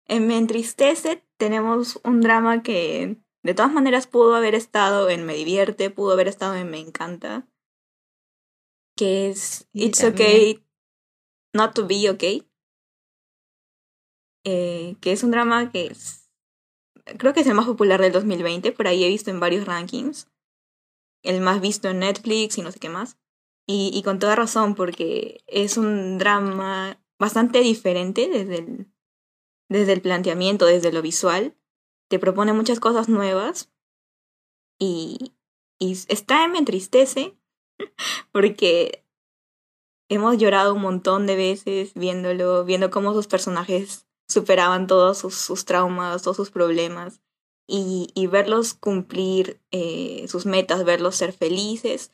En 0.08 0.26
me 0.26 0.36
entristece 0.36 1.22
tenemos 1.36 2.00
un 2.02 2.20
drama 2.20 2.64
que 2.64 3.18
de 3.44 3.54
todas 3.54 3.72
maneras 3.72 4.08
pudo 4.08 4.34
haber 4.34 4.56
estado 4.56 5.08
en 5.08 5.24
me 5.24 5.34
divierte, 5.34 5.90
pudo 5.90 6.12
haber 6.12 6.26
estado 6.26 6.56
en 6.56 6.68
me 6.68 6.80
encanta. 6.80 7.46
Que 8.96 9.30
es 9.30 9.68
It's 9.72 10.02
okay 10.02 10.64
not 11.54 11.72
to 11.74 11.86
be 11.86 12.10
okay. 12.10 12.50
Eh, 14.44 14.96
que 15.00 15.12
es 15.12 15.22
un 15.22 15.30
drama 15.30 15.70
que 15.70 15.86
es 15.86 16.19
creo 17.18 17.32
que 17.32 17.40
es 17.40 17.46
el 17.46 17.54
más 17.54 17.66
popular 17.66 18.00
del 18.00 18.12
2020, 18.12 18.72
por 18.72 18.86
ahí 18.86 19.04
he 19.04 19.08
visto 19.08 19.30
en 19.30 19.40
varios 19.40 19.66
rankings. 19.66 20.28
El 21.22 21.40
más 21.40 21.60
visto 21.60 21.88
en 21.88 22.00
Netflix 22.00 22.58
y 22.58 22.62
no 22.62 22.72
sé 22.72 22.78
qué 22.78 22.88
más. 22.88 23.18
Y, 23.66 23.90
y 23.94 24.02
con 24.02 24.18
toda 24.18 24.36
razón, 24.36 24.74
porque 24.74 25.44
es 25.46 25.76
un 25.76 26.18
drama 26.18 27.00
bastante 27.18 27.60
diferente 27.60 28.28
desde 28.28 28.56
el, 28.56 28.86
desde 29.68 29.92
el 29.92 30.00
planteamiento, 30.00 30.66
desde 30.66 30.92
lo 30.92 31.02
visual. 31.02 31.56
Te 32.08 32.18
propone 32.18 32.52
muchas 32.52 32.80
cosas 32.80 33.08
nuevas. 33.08 33.70
Y, 34.78 35.34
y 35.78 35.92
está 36.08 36.48
me 36.48 36.58
entristece 36.58 37.36
porque 38.32 39.04
hemos 40.08 40.38
llorado 40.38 40.74
un 40.74 40.82
montón 40.82 41.26
de 41.26 41.36
veces 41.36 41.94
viéndolo, 41.94 42.64
viendo 42.64 42.90
cómo 42.90 43.14
sus 43.14 43.28
personajes 43.28 44.06
superaban 44.30 44.86
todos 44.86 45.18
sus, 45.18 45.34
sus 45.34 45.64
traumas, 45.64 46.22
todos 46.22 46.36
sus 46.36 46.50
problemas 46.50 47.20
y, 47.66 48.10
y 48.14 48.26
verlos 48.26 48.74
cumplir 48.74 49.60
eh, 49.70 50.26
sus 50.28 50.46
metas, 50.46 50.84
verlos 50.84 51.16
ser 51.16 51.32
felices, 51.32 52.12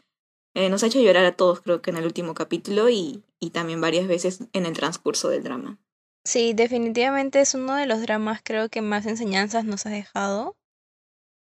eh, 0.54 0.70
nos 0.70 0.82
ha 0.82 0.86
hecho 0.86 1.00
llorar 1.00 1.26
a 1.26 1.36
todos 1.36 1.60
creo 1.60 1.82
que 1.82 1.90
en 1.90 1.98
el 1.98 2.06
último 2.06 2.32
capítulo 2.34 2.88
y, 2.88 3.22
y 3.38 3.50
también 3.50 3.80
varias 3.80 4.06
veces 4.06 4.40
en 4.52 4.64
el 4.66 4.72
transcurso 4.72 5.28
del 5.28 5.42
drama. 5.42 5.78
Sí, 6.24 6.54
definitivamente 6.54 7.40
es 7.40 7.54
uno 7.54 7.76
de 7.76 7.86
los 7.86 8.00
dramas 8.00 8.40
creo 8.42 8.68
que 8.68 8.80
más 8.80 9.06
enseñanzas 9.06 9.64
nos 9.64 9.86
ha 9.86 9.90
dejado. 9.90 10.56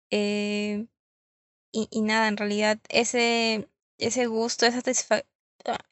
Eh, 0.09 0.87
y, 1.73 1.87
y 1.91 2.01
nada, 2.01 2.27
en 2.27 2.37
realidad 2.37 2.79
ese, 2.89 3.69
ese 3.97 4.25
gusto, 4.25 4.65
esa, 4.65 4.81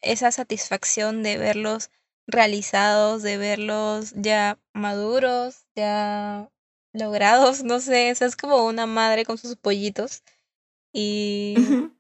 esa 0.02 0.32
satisfacción 0.32 1.22
de 1.24 1.38
verlos 1.38 1.92
realizados, 2.30 3.24
de 3.24 3.38
verlos 3.38 4.14
ya 4.16 4.58
maduros, 4.74 5.66
ya 5.76 6.50
logrados, 6.94 7.64
no 7.64 7.80
sé, 7.80 8.10
es 8.10 8.36
como 8.36 8.66
una 8.66 8.86
madre 8.86 9.26
con 9.26 9.38
sus 9.38 9.56
pollitos. 9.56 10.24
Y 10.94 11.56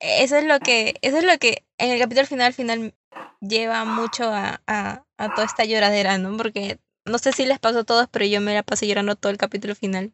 eso 0.00 0.36
es 0.36 0.44
lo 0.44 0.60
que, 0.60 0.96
eso 1.02 1.18
es 1.18 1.24
lo 1.24 1.38
que 1.38 1.64
en 1.78 1.90
el 1.90 1.98
capítulo 1.98 2.26
final 2.26 2.54
final 2.54 2.94
lleva 3.40 3.84
mucho 3.84 4.24
a, 4.24 4.60
a, 4.66 5.04
a 5.16 5.34
toda 5.34 5.46
esta 5.46 5.64
lloradera, 5.64 6.18
¿no? 6.18 6.36
Porque 6.36 6.78
no 7.04 7.18
sé 7.18 7.32
si 7.32 7.46
les 7.46 7.58
pasó 7.58 7.80
a 7.80 7.84
todos, 7.84 8.08
pero 8.10 8.24
yo 8.24 8.40
me 8.40 8.54
la 8.54 8.62
pasé 8.62 8.86
llorando 8.86 9.16
todo 9.16 9.32
el 9.32 9.38
capítulo 9.38 9.74
final. 9.74 10.12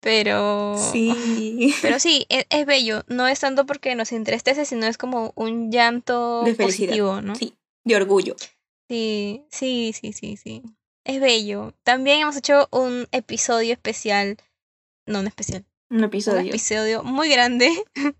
Pero. 0.00 0.76
Sí. 0.92 1.72
Pero 1.82 2.00
sí, 2.00 2.26
es, 2.28 2.44
es, 2.50 2.66
bello. 2.66 3.04
No 3.06 3.28
es 3.28 3.38
tanto 3.38 3.66
porque 3.66 3.94
nos 3.94 4.10
entristece, 4.10 4.64
sino 4.64 4.86
es 4.86 4.98
como 4.98 5.32
un 5.36 5.70
llanto 5.70 6.42
de 6.42 6.56
positivo, 6.56 7.22
¿no? 7.22 7.36
Sí, 7.36 7.54
de 7.84 7.96
orgullo. 7.96 8.36
Sí, 8.88 9.46
sí, 9.50 9.92
sí, 9.98 10.12
sí, 10.12 10.36
sí. 10.36 10.62
Es 11.04 11.20
bello. 11.20 11.74
También 11.82 12.20
hemos 12.20 12.36
hecho 12.36 12.68
un 12.70 13.08
episodio 13.12 13.72
especial. 13.72 14.36
No, 15.06 15.20
un 15.20 15.26
especial. 15.26 15.64
Un 15.90 16.04
episodio. 16.04 16.40
Un 16.40 16.48
episodio 16.48 17.02
muy 17.02 17.28
grande. 17.28 17.70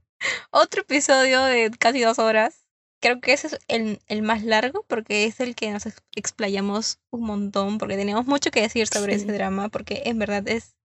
Otro 0.50 0.82
episodio 0.82 1.42
de 1.44 1.70
casi 1.78 2.00
dos 2.00 2.18
horas. 2.18 2.66
Creo 3.00 3.20
que 3.20 3.32
ese 3.32 3.48
es 3.48 3.58
el, 3.68 4.00
el, 4.06 4.22
más 4.22 4.44
largo 4.44 4.84
porque 4.88 5.24
es 5.24 5.40
el 5.40 5.54
que 5.54 5.70
nos 5.72 5.84
explayamos 6.14 7.00
un 7.10 7.24
montón. 7.24 7.78
Porque 7.78 7.96
tenemos 7.96 8.26
mucho 8.26 8.50
que 8.50 8.62
decir 8.62 8.86
sobre 8.86 9.18
sí. 9.18 9.24
ese 9.24 9.32
drama. 9.32 9.68
Porque 9.68 10.02
en 10.06 10.18
verdad 10.18 10.48
es. 10.48 10.76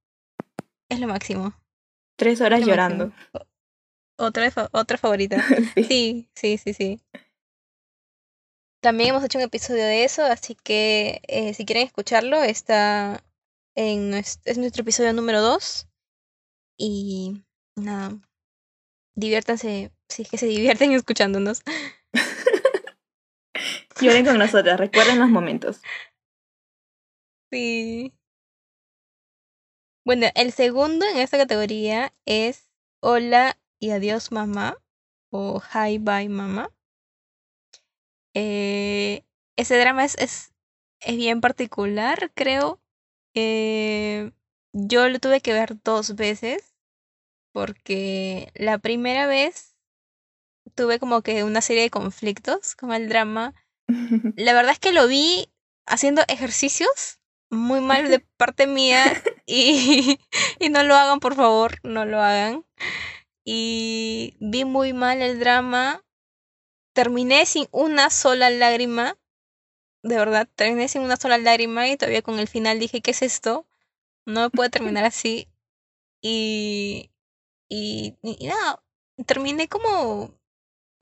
Es 0.90 1.00
lo 1.00 1.08
máximo. 1.08 1.54
Tres 2.18 2.42
horas 2.42 2.66
llorando. 2.66 3.08
Máximo. 3.08 3.52
Otra, 4.20 4.52
otra 4.72 4.98
favorita. 4.98 5.44
sí, 5.76 6.30
sí, 6.34 6.58
sí, 6.58 6.74
sí. 6.74 7.00
También 8.82 9.10
hemos 9.10 9.24
hecho 9.24 9.40
un 9.40 9.44
episodio 9.44 9.84
de 9.84 10.04
eso, 10.04 10.24
así 10.24 10.56
que 10.56 11.22
eh, 11.28 11.54
si 11.54 11.66
quieren 11.66 11.86
escucharlo, 11.86 12.44
está 12.44 13.24
en 13.76 14.12
nuestro, 14.12 14.52
es 14.52 14.58
nuestro 14.58 14.82
episodio 14.82 15.14
número 15.14 15.42
2. 15.42 15.88
Y 16.78 17.44
nada, 17.76 18.20
diviértanse, 19.16 19.92
si 20.08 20.22
es 20.22 20.30
que 20.30 20.38
se 20.38 20.46
divierten 20.46 20.92
escuchándonos. 20.94 21.64
Lloren 24.02 24.26
con 24.26 24.38
nosotras, 24.38 24.80
recuerden 24.80 25.20
los 25.20 25.30
momentos. 25.30 25.82
Sí. 27.52 28.14
Bueno, 30.06 30.28
el 30.36 30.52
segundo 30.52 31.06
en 31.06 31.18
esta 31.18 31.38
categoría 31.38 32.14
es 32.26 32.70
Hola 33.02 33.58
y 33.80 33.90
adiós 33.90 34.32
mamá 34.32 34.78
o 35.32 35.62
Hi 35.74 35.98
Bye 35.98 36.30
mamá. 36.30 36.72
Eh, 38.40 39.24
ese 39.56 39.80
drama 39.80 40.06
es, 40.06 40.16
es, 40.20 40.54
es, 41.00 41.18
bien 41.18 41.42
particular, 41.42 42.32
creo. 42.36 42.80
Eh, 43.34 44.32
yo 44.74 45.10
lo 45.10 45.18
tuve 45.18 45.42
que 45.42 45.54
ver 45.54 45.82
dos 45.84 46.16
veces 46.16 46.76
porque 47.52 48.52
la 48.54 48.78
primera 48.78 49.26
vez 49.26 49.76
tuve 50.76 51.00
como 51.00 51.24
que 51.24 51.44
una 51.44 51.62
serie 51.62 51.82
de 51.82 51.90
conflictos 51.90 52.76
con 52.76 52.94
el 52.94 53.10
drama. 53.10 53.56
La 54.36 54.54
verdad 54.54 54.74
es 54.74 54.80
que 54.80 54.92
lo 54.92 55.08
vi 55.08 55.52
haciendo 55.88 56.22
ejercicios 56.28 57.20
muy 57.50 57.82
mal 57.82 58.08
de 58.08 58.20
parte 58.20 58.68
mía 58.68 59.04
y, 59.48 60.20
y 60.60 60.70
no 60.70 60.84
lo 60.84 60.94
hagan, 60.94 61.20
por 61.20 61.34
favor, 61.34 61.80
no 61.82 62.06
lo 62.06 62.22
hagan. 62.22 62.66
Y 63.44 64.36
vi 64.40 64.64
muy 64.64 64.94
mal 64.94 65.24
el 65.24 65.40
drama 65.40 66.04
terminé 66.98 67.46
sin 67.46 67.68
una 67.72 68.10
sola 68.10 68.50
lágrima. 68.50 69.18
De 70.02 70.18
verdad, 70.18 70.50
terminé 70.56 70.88
sin 70.88 71.04
una 71.04 71.16
sola 71.18 71.38
lágrima 71.38 71.88
y 71.88 71.96
todavía 71.96 72.24
con 72.24 72.40
el 72.40 72.48
final 72.48 72.80
dije, 72.80 73.02
¿qué 73.02 73.12
es 73.12 73.22
esto? 73.22 73.68
no 74.26 74.50
puede 74.50 74.72
terminar 74.72 75.06
así. 75.14 75.48
Y, 76.24 77.12
y, 77.70 78.16
y 78.24 78.48
nada, 78.48 78.84
terminé 79.28 79.68
como 79.68 80.34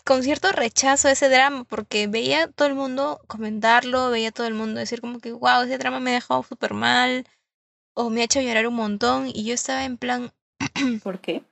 con 0.04 0.22
cierto 0.22 0.52
rechazo 0.52 1.08
a 1.08 1.12
ese 1.12 1.30
drama, 1.30 1.64
porque 1.64 2.08
veía 2.08 2.52
todo 2.52 2.68
el 2.68 2.76
mundo 2.76 3.22
comentarlo, 3.28 4.10
veía 4.10 4.34
todo 4.34 4.48
el 4.48 4.54
mundo 4.54 4.82
decir 4.82 5.00
como 5.00 5.20
que, 5.20 5.32
wow, 5.32 5.64
ese 5.64 5.78
drama 5.78 6.02
me 6.02 6.12
ha 6.12 6.16
dejado 6.16 6.44
súper 6.44 6.74
mal, 6.74 7.26
o 7.94 8.10
me 8.10 8.20
ha 8.20 8.26
hecho 8.26 8.42
llorar 8.42 8.68
un 8.68 8.76
montón, 8.76 9.28
y 9.34 9.46
yo 9.46 9.54
estaba 9.54 9.86
en 9.86 9.98
plan... 9.98 10.34
¿Por 11.04 11.22
qué? 11.22 11.44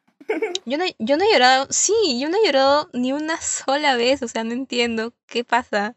Yo, 0.66 0.78
no, 0.78 0.86
yo 1.00 1.18
no 1.18 1.24
he 1.24 1.32
llorado, 1.34 1.68
sí, 1.70 1.94
yo 2.20 2.30
no 2.30 2.38
he 2.38 2.46
llorado 2.46 2.90
ni 2.94 3.14
una 3.14 3.40
sola 3.42 3.96
vez, 3.96 4.22
o 4.24 4.28
sea, 4.28 4.44
no 4.44 4.54
entiendo 4.54 5.14
qué 5.28 5.44
pasa. 5.44 5.96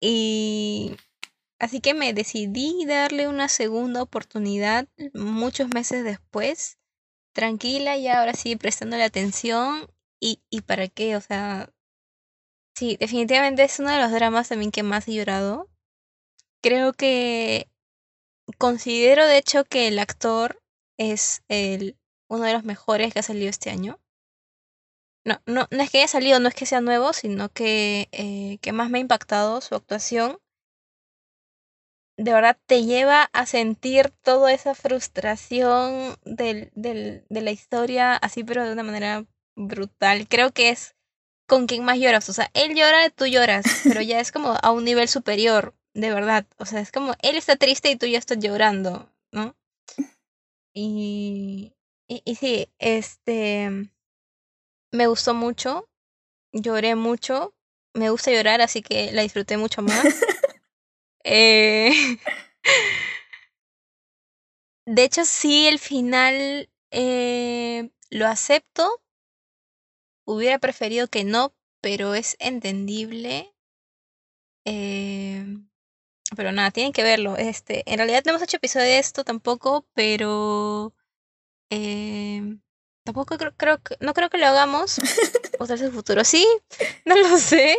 Y 0.00 0.96
así 1.58 1.80
que 1.80 1.94
me 1.94 2.12
decidí 2.12 2.84
darle 2.86 3.28
una 3.28 3.48
segunda 3.48 4.02
oportunidad 4.02 4.88
muchos 5.14 5.68
meses 5.68 6.04
después, 6.04 6.78
tranquila 7.32 7.96
y 7.96 8.08
ahora 8.08 8.34
sí 8.34 8.56
prestándole 8.56 9.04
atención 9.04 9.88
¿Y, 10.22 10.40
¿Y 10.50 10.60
para 10.60 10.86
qué? 10.86 11.16
O 11.16 11.20
sea, 11.20 11.68
sí, 12.76 12.96
definitivamente 13.00 13.64
es 13.64 13.80
uno 13.80 13.90
de 13.90 14.00
los 14.00 14.12
dramas 14.12 14.48
también 14.48 14.70
que 14.70 14.84
más 14.84 15.08
he 15.08 15.14
llorado. 15.14 15.68
Creo 16.62 16.92
que 16.92 17.68
considero 18.56 19.26
de 19.26 19.38
hecho 19.38 19.64
que 19.64 19.88
el 19.88 19.98
actor 19.98 20.62
es 20.96 21.42
el, 21.48 21.98
uno 22.32 22.44
de 22.44 22.54
los 22.54 22.64
mejores 22.64 23.12
que 23.12 23.20
ha 23.20 23.22
salido 23.22 23.50
este 23.50 23.70
año. 23.70 24.00
No, 25.24 25.40
no, 25.46 25.68
no 25.70 25.82
es 25.82 25.90
que 25.90 25.98
haya 25.98 26.08
salido, 26.08 26.40
no 26.40 26.48
es 26.48 26.54
que 26.54 26.66
sea 26.66 26.80
nuevo, 26.80 27.12
sino 27.12 27.50
que, 27.50 28.08
eh, 28.12 28.58
que 28.60 28.72
más 28.72 28.90
me 28.90 28.98
ha 28.98 29.00
impactado 29.02 29.60
su 29.60 29.74
actuación. 29.74 30.38
De 32.16 32.32
verdad 32.32 32.58
te 32.66 32.84
lleva 32.84 33.28
a 33.32 33.46
sentir 33.46 34.10
toda 34.22 34.52
esa 34.52 34.74
frustración 34.74 36.16
del, 36.24 36.70
del, 36.74 37.24
de 37.28 37.40
la 37.42 37.50
historia, 37.50 38.16
así 38.16 38.44
pero 38.44 38.64
de 38.64 38.72
una 38.72 38.82
manera 38.82 39.26
brutal. 39.54 40.26
Creo 40.28 40.52
que 40.52 40.70
es 40.70 40.94
con 41.46 41.66
quien 41.66 41.84
más 41.84 41.98
lloras. 41.98 42.28
O 42.30 42.32
sea, 42.32 42.50
él 42.54 42.74
llora, 42.74 43.10
tú 43.10 43.26
lloras, 43.26 43.64
pero 43.84 44.00
ya 44.00 44.20
es 44.20 44.32
como 44.32 44.56
a 44.62 44.70
un 44.70 44.84
nivel 44.84 45.08
superior, 45.08 45.74
de 45.94 46.10
verdad. 46.12 46.46
O 46.56 46.64
sea, 46.64 46.80
es 46.80 46.90
como 46.92 47.14
él 47.20 47.36
está 47.36 47.56
triste 47.56 47.90
y 47.90 47.96
tú 47.96 48.06
ya 48.06 48.18
estás 48.18 48.38
llorando, 48.38 49.12
¿no? 49.32 49.54
Y, 50.74 51.74
y, 52.12 52.30
y 52.30 52.34
sí, 52.34 52.68
este, 52.78 53.90
me 54.90 55.06
gustó 55.06 55.34
mucho, 55.34 55.88
lloré 56.52 56.94
mucho, 56.94 57.54
me 57.94 58.10
gusta 58.10 58.30
llorar, 58.30 58.60
así 58.60 58.82
que 58.82 59.12
la 59.12 59.22
disfruté 59.22 59.56
mucho 59.56 59.82
más. 59.82 60.04
eh, 61.24 62.18
de 64.86 65.04
hecho, 65.04 65.24
sí, 65.24 65.66
el 65.66 65.78
final 65.78 66.70
eh, 66.90 67.90
lo 68.10 68.26
acepto, 68.26 69.02
Hubiera 70.24 70.58
preferido 70.58 71.08
que 71.08 71.24
no, 71.24 71.54
pero 71.80 72.14
es 72.14 72.36
entendible. 72.38 73.52
Eh, 74.64 75.44
pero 76.36 76.52
nada, 76.52 76.70
tienen 76.70 76.92
que 76.92 77.02
verlo. 77.02 77.36
Este, 77.36 77.82
en 77.90 77.98
realidad 77.98 78.22
no 78.24 78.30
hemos 78.30 78.42
hecho 78.42 78.58
episodio 78.58 78.86
de 78.86 78.98
esto 78.98 79.24
tampoco, 79.24 79.86
pero 79.94 80.94
eh, 81.74 82.56
tampoco 83.04 83.36
creo, 83.36 83.80
no 84.00 84.14
creo 84.14 84.30
que 84.30 84.38
lo 84.38 84.46
hagamos. 84.46 84.96
Sea, 85.66 85.76
el 85.76 85.92
futuro 85.92 86.24
sí, 86.24 86.44
no 87.04 87.16
lo 87.16 87.38
sé. 87.38 87.78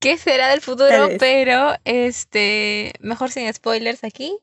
¿Qué 0.00 0.18
será 0.18 0.48
del 0.48 0.60
futuro? 0.60 1.10
Pero 1.18 1.74
este, 1.84 2.92
mejor 3.00 3.30
sin 3.30 3.52
spoilers 3.52 4.02
aquí. 4.02 4.36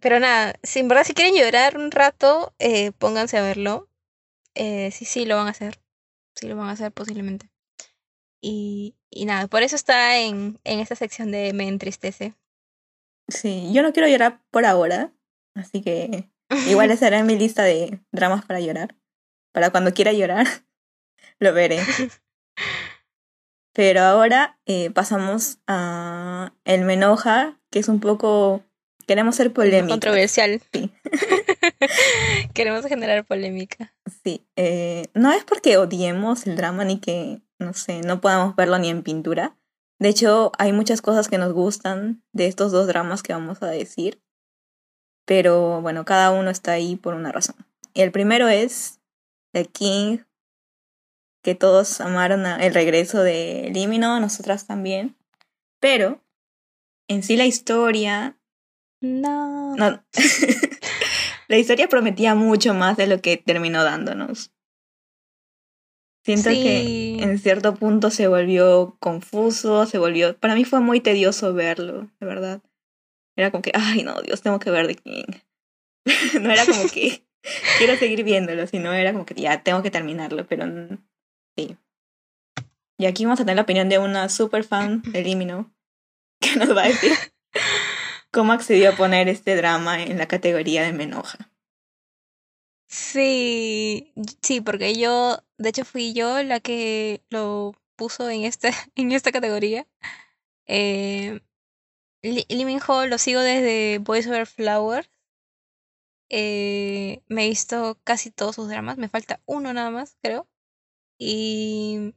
Pero 0.00 0.18
nada, 0.18 0.54
si 0.62 0.80
en 0.80 0.88
verdad 0.88 1.04
si 1.04 1.14
quieren 1.14 1.36
llorar 1.36 1.78
un 1.78 1.92
rato, 1.92 2.52
eh, 2.58 2.90
pónganse 2.98 3.38
a 3.38 3.42
verlo. 3.42 3.88
Eh, 4.54 4.90
sí, 4.90 5.04
sí, 5.04 5.24
lo 5.24 5.36
van 5.36 5.46
a 5.46 5.50
hacer 5.50 5.78
sí 6.38 6.48
lo 6.48 6.56
van 6.56 6.68
a 6.68 6.72
hacer 6.72 6.92
posiblemente. 6.92 7.50
Y, 8.40 8.94
y 9.10 9.26
nada, 9.26 9.48
por 9.48 9.62
eso 9.62 9.76
está 9.76 10.18
en, 10.18 10.60
en 10.64 10.80
esta 10.80 10.94
sección 10.94 11.30
de 11.32 11.52
Me 11.52 11.66
entristece. 11.68 12.34
Sí, 13.26 13.70
yo 13.72 13.82
no 13.82 13.92
quiero 13.92 14.08
llorar 14.08 14.40
por 14.50 14.64
ahora, 14.64 15.12
así 15.54 15.82
que 15.82 16.30
igual 16.68 16.90
estará 16.90 17.18
en 17.18 17.26
mi 17.26 17.36
lista 17.36 17.62
de 17.62 18.00
dramas 18.12 18.44
para 18.44 18.60
llorar. 18.60 18.96
Para 19.52 19.70
cuando 19.70 19.92
quiera 19.92 20.12
llorar, 20.12 20.46
lo 21.38 21.52
veré. 21.52 21.80
Pero 23.72 24.00
ahora 24.00 24.58
eh, 24.66 24.90
pasamos 24.90 25.58
a 25.68 26.52
El 26.64 26.84
Me 26.84 26.94
Enoja, 26.94 27.60
que 27.70 27.78
es 27.78 27.88
un 27.88 28.00
poco... 28.00 28.64
Queremos 29.06 29.36
ser 29.36 29.52
polémica. 29.52 29.94
Controversial. 29.94 30.60
Sí. 30.72 30.90
Queremos 32.54 32.84
generar 32.86 33.24
polémica. 33.24 33.94
Sí, 34.24 34.44
eh, 34.56 35.06
no 35.14 35.32
es 35.32 35.44
porque 35.44 35.78
odiemos 35.78 36.46
el 36.46 36.56
drama 36.56 36.84
ni 36.84 36.98
que, 36.98 37.40
no 37.58 37.72
sé, 37.72 38.00
no 38.00 38.20
podamos 38.20 38.56
verlo 38.56 38.78
ni 38.78 38.90
en 38.90 39.02
pintura. 39.02 39.56
De 39.98 40.08
hecho, 40.08 40.52
hay 40.58 40.72
muchas 40.72 41.00
cosas 41.00 41.28
que 41.28 41.38
nos 41.38 41.52
gustan 41.52 42.22
de 42.32 42.46
estos 42.46 42.70
dos 42.72 42.86
dramas 42.86 43.22
que 43.22 43.32
vamos 43.32 43.62
a 43.62 43.68
decir. 43.68 44.20
Pero 45.28 45.82
bueno, 45.82 46.06
cada 46.06 46.30
uno 46.30 46.48
está 46.48 46.72
ahí 46.72 46.96
por 46.96 47.12
una 47.12 47.30
razón. 47.30 47.54
El 47.92 48.10
primero 48.12 48.48
es 48.48 48.98
The 49.52 49.66
King, 49.66 50.20
que 51.42 51.54
todos 51.54 52.00
amaron 52.00 52.46
el 52.46 52.72
regreso 52.72 53.22
de 53.22 53.68
Limino, 53.70 54.18
nosotras 54.20 54.66
también. 54.66 55.16
Pero 55.80 56.24
en 57.08 57.22
sí 57.22 57.36
la 57.36 57.44
historia... 57.44 58.38
No. 59.02 59.76
no. 59.76 60.02
la 61.48 61.58
historia 61.58 61.88
prometía 61.88 62.34
mucho 62.34 62.72
más 62.72 62.96
de 62.96 63.06
lo 63.06 63.20
que 63.20 63.36
terminó 63.36 63.84
dándonos. 63.84 64.50
Siento 66.24 66.48
que 66.48 67.22
en 67.22 67.38
cierto 67.38 67.74
punto 67.74 68.10
se 68.10 68.28
volvió 68.28 68.96
confuso, 68.98 69.84
se 69.84 69.98
volvió... 69.98 70.38
Para 70.38 70.54
mí 70.54 70.64
fue 70.64 70.80
muy 70.80 71.00
tedioso 71.02 71.52
verlo, 71.52 72.08
de 72.18 72.26
verdad. 72.26 72.62
Era 73.38 73.52
como 73.52 73.62
que, 73.62 73.70
ay 73.72 74.02
no, 74.02 74.20
Dios, 74.20 74.42
tengo 74.42 74.58
que 74.58 74.72
ver 74.72 74.88
The 74.88 74.96
King. 74.96 75.26
no 76.40 76.50
era 76.50 76.66
como 76.66 76.88
que 76.88 77.24
quiero 77.78 77.96
seguir 77.96 78.24
viéndolo, 78.24 78.66
sino 78.66 78.92
era 78.92 79.12
como 79.12 79.24
que 79.24 79.34
ya 79.34 79.62
tengo 79.62 79.80
que 79.80 79.92
terminarlo, 79.92 80.44
pero 80.48 80.66
sí. 81.56 81.76
Y 82.98 83.06
aquí 83.06 83.24
vamos 83.24 83.38
a 83.38 83.44
tener 83.44 83.54
la 83.54 83.62
opinión 83.62 83.88
de 83.88 84.00
una 84.00 84.28
super 84.28 84.64
fan 84.64 85.02
de 85.12 85.22
Limino, 85.22 85.72
que 86.40 86.56
nos 86.56 86.76
va 86.76 86.82
a 86.82 86.88
decir 86.88 87.12
cómo 88.32 88.52
accedió 88.52 88.90
a 88.90 88.96
poner 88.96 89.28
este 89.28 89.54
drama 89.54 90.02
en 90.02 90.18
la 90.18 90.26
categoría 90.26 90.82
de 90.82 90.92
Menoja. 90.92 91.52
Sí, 92.88 94.12
sí, 94.42 94.60
porque 94.60 94.96
yo, 94.96 95.44
de 95.58 95.68
hecho 95.68 95.84
fui 95.84 96.12
yo 96.12 96.42
la 96.42 96.58
que 96.58 97.22
lo 97.30 97.76
puso 97.94 98.28
en 98.30 98.42
esta, 98.42 98.70
en 98.96 99.12
esta 99.12 99.30
categoría. 99.30 99.86
Eh, 100.66 101.40
Lee 102.22 102.78
Ho 102.86 103.06
lo 103.06 103.18
sigo 103.18 103.40
desde 103.40 103.98
Boys 103.98 104.26
Over 104.26 104.46
Flowers. 104.46 105.10
Eh, 106.30 107.22
me 107.28 107.46
he 107.46 107.48
visto 107.48 107.98
casi 108.04 108.30
todos 108.30 108.56
sus 108.56 108.68
dramas, 108.68 108.98
me 108.98 109.08
falta 109.08 109.40
uno 109.46 109.72
nada 109.72 109.90
más, 109.90 110.16
creo. 110.22 110.46
Y 111.18 112.14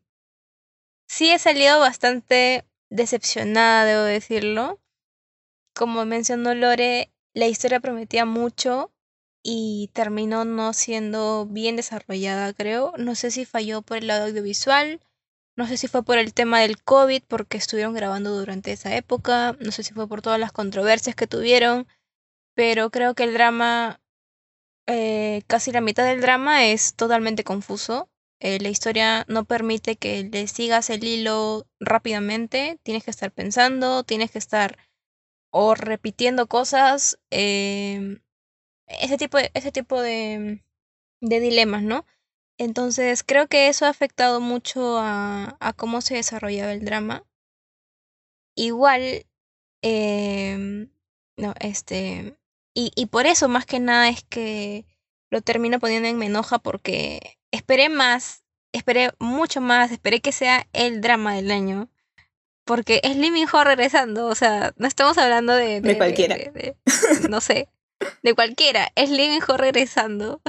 sí 1.08 1.32
he 1.32 1.40
salido 1.40 1.80
bastante 1.80 2.66
decepcionada, 2.90 3.86
debo 3.86 4.04
decirlo 4.04 4.82
como 5.74 6.06
mencionó 6.06 6.54
Lore, 6.54 7.12
la 7.34 7.48
historia 7.48 7.80
prometía 7.80 8.26
mucho 8.26 8.92
y 9.44 9.90
terminó 9.94 10.46
no 10.46 10.74
siendo 10.74 11.46
bien 11.48 11.76
desarrollada, 11.76 12.54
creo. 12.54 12.94
No 12.98 13.16
sé 13.16 13.32
si 13.32 13.46
falló 13.46 13.82
por 13.82 13.98
el 13.98 14.08
lado 14.08 14.26
audiovisual, 14.26 15.02
no 15.56 15.68
sé 15.68 15.78
si 15.78 15.88
fue 15.88 16.04
por 16.04 16.18
el 16.18 16.34
tema 16.34 16.60
del 16.60 16.82
COVID, 16.82 17.24
porque 17.28 17.58
estuvieron 17.58 17.94
grabando 17.94 18.38
durante 18.38 18.72
esa 18.72 18.96
época, 18.96 19.56
no 19.60 19.72
sé 19.72 19.84
si 19.84 19.94
fue 19.94 20.08
por 20.08 20.22
todas 20.22 20.40
las 20.40 20.52
controversias 20.52 21.16
que 21.16 21.28
tuvieron, 21.28 21.88
pero 22.56 22.90
creo 22.90 23.14
que 23.16 23.24
el 23.24 23.34
drama, 23.34 24.02
eh, 24.88 25.44
casi 25.48 25.72
la 25.72 25.82
mitad 25.82 26.06
del 26.06 26.22
drama 26.22 26.66
es 26.66 26.96
totalmente 26.96 27.44
confuso. 27.44 28.10
Eh, 28.40 28.60
la 28.60 28.70
historia 28.70 29.26
no 29.28 29.46
permite 29.46 29.98
que 29.98 30.24
le 30.24 30.48
sigas 30.48 30.90
el 30.90 31.04
hilo 31.04 31.68
rápidamente, 31.80 32.80
tienes 32.84 33.04
que 33.04 33.12
estar 33.12 33.32
pensando, 33.32 34.04
tienes 34.04 34.32
que 34.32 34.40
estar 34.40 34.78
o 35.52 35.76
repitiendo 35.76 36.48
cosas, 36.48 37.20
eh, 37.30 38.20
ese 38.88 39.18
tipo, 39.18 39.38
ese 39.38 39.72
tipo 39.72 40.02
de, 40.02 40.64
de 41.22 41.40
dilemas, 41.40 41.84
¿no? 41.84 42.06
Entonces 42.62 43.24
creo 43.24 43.48
que 43.48 43.70
eso 43.70 43.88
ha 43.88 43.90
afectado 43.90 44.40
mucho 44.40 45.00
a, 45.00 45.58
a 45.60 45.74
cómo 45.74 46.00
se 46.02 46.14
desarrollaba 46.14 46.72
el 46.72 46.86
drama. 46.86 47.24
Igual, 48.56 49.26
eh, 49.82 50.88
no, 51.38 51.56
este, 51.60 52.38
y, 52.76 52.92
y 52.96 53.08
por 53.08 53.26
eso 53.26 53.50
más 53.50 53.66
que 53.66 53.80
nada 53.80 54.10
es 54.10 54.24
que 54.26 54.86
lo 55.32 55.42
termino 55.42 55.80
poniendo 55.80 56.08
en 56.08 56.20
me 56.20 56.28
enoja 56.28 56.60
porque 56.60 57.40
esperé 57.50 57.90
más, 57.90 58.44
esperé 58.74 59.10
mucho 59.18 59.60
más, 59.60 59.92
esperé 59.92 60.22
que 60.22 60.32
sea 60.32 60.68
el 60.72 61.02
drama 61.02 61.34
del 61.34 61.50
año 61.50 61.90
porque 62.64 63.02
es 63.04 63.16
Lee 63.16 63.32
Min 63.32 63.48
Ho 63.52 63.64
regresando, 63.64 64.28
o 64.28 64.36
sea, 64.36 64.72
no 64.78 64.88
estamos 64.88 65.18
hablando 65.18 65.56
de... 65.56 65.82
De, 65.82 65.98
cualquiera. 65.98 66.38
no 67.28 67.42
sé. 67.42 67.70
de 68.22 68.36
cualquiera. 68.36 68.92
Es 68.94 69.10
Lee 69.10 69.30
Min 69.30 69.42
Ho 69.48 69.58
regresando. 69.58 70.42